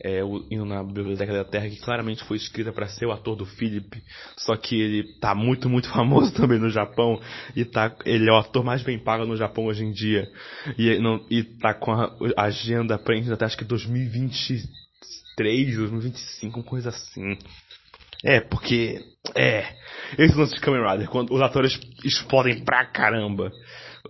é, 0.03 0.21
indo 0.51 0.65
na 0.65 0.83
Biblioteca 0.83 1.33
da 1.33 1.43
Terra, 1.43 1.67
que 1.67 1.81
claramente 1.81 2.23
foi 2.25 2.37
escrita 2.37 2.71
para 2.71 2.87
ser 2.87 3.07
o 3.07 3.11
ator 3.11 3.35
do 3.35 3.43
Philip, 3.43 4.03
só 4.37 4.55
que 4.55 4.79
ele 4.79 5.19
tá 5.19 5.33
muito, 5.33 5.67
muito 5.67 5.89
famoso 5.89 6.31
também 6.35 6.59
no 6.59 6.69
Japão, 6.69 7.19
e 7.55 7.65
tá, 7.65 7.95
ele 8.05 8.29
é 8.29 8.31
o 8.31 8.37
ator 8.37 8.63
mais 8.63 8.83
bem 8.83 8.99
pago 8.99 9.25
no 9.25 9.35
Japão 9.35 9.65
hoje 9.65 9.83
em 9.83 9.91
dia, 9.91 10.31
e, 10.77 10.99
não, 10.99 11.25
e 11.27 11.43
tá 11.43 11.73
com 11.73 11.91
a 11.91 12.15
agenda 12.37 12.99
preenchida 12.99 13.33
até 13.33 13.45
acho 13.45 13.57
que 13.57 13.65
2023, 13.65 15.75
2025, 15.75 16.61
coisa 16.61 16.89
assim. 16.89 17.35
É, 18.27 18.41
porque. 18.41 18.99
É. 19.35 19.65
Esse 20.17 20.35
lance 20.35 20.53
de 20.53 20.61
Kamen 20.61 20.85
Rider, 20.85 21.09
quando 21.09 21.33
os 21.33 21.41
atores 21.41 21.79
explodem 22.03 22.63
pra 22.63 22.85
caramba. 22.85 23.51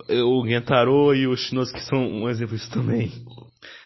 O 0.10 0.48
Gentaro 0.48 1.14
e 1.16 1.28
o 1.28 1.36
Shinosuke 1.36 1.82
são 1.82 2.00
um 2.00 2.30
exemplo 2.30 2.56
disso 2.56 2.70
também. 2.72 3.12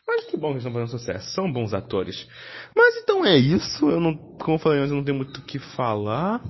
Mas 0.08 0.26
que 0.26 0.36
bom 0.36 0.52
que 0.52 0.58
estão 0.58 0.74
fazendo 0.74 0.90
sucesso. 0.90 1.32
São 1.32 1.52
bons 1.52 1.74
atores. 1.74 2.28
Mas 2.76 2.98
então 2.98 3.26
é 3.26 3.38
isso. 3.38 3.90
Eu 3.90 4.00
não, 4.00 4.16
como 4.16 4.56
eu 4.56 4.60
falei 4.60 4.80
antes, 4.80 4.92
eu 4.92 4.98
não 4.98 5.04
tenho 5.04 5.18
muito 5.18 5.38
o 5.38 5.44
que 5.44 5.60
falar. 5.60 6.42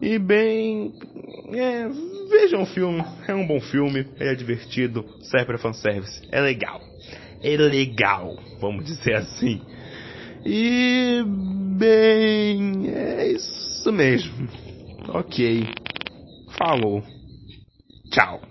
E 0.00 0.18
bem, 0.18 0.92
é, 1.52 1.88
vejam 2.28 2.62
o 2.62 2.66
filme. 2.66 3.04
É 3.26 3.34
um 3.34 3.46
bom 3.46 3.60
filme. 3.60 4.06
Ele 4.18 4.30
é 4.30 4.34
divertido. 4.34 5.04
Serve 5.22 5.46
para 5.46 5.58
fanservice. 5.58 6.26
É 6.32 6.40
legal. 6.40 6.80
É 7.42 7.56
legal, 7.56 8.36
vamos 8.60 8.84
dizer 8.84 9.14
assim. 9.14 9.60
E 10.44 11.22
bem, 11.78 12.88
é 12.88 13.32
isso 13.32 13.92
mesmo. 13.92 14.48
Ok. 15.08 15.66
Falou. 16.56 17.02
Tchau. 18.10 18.47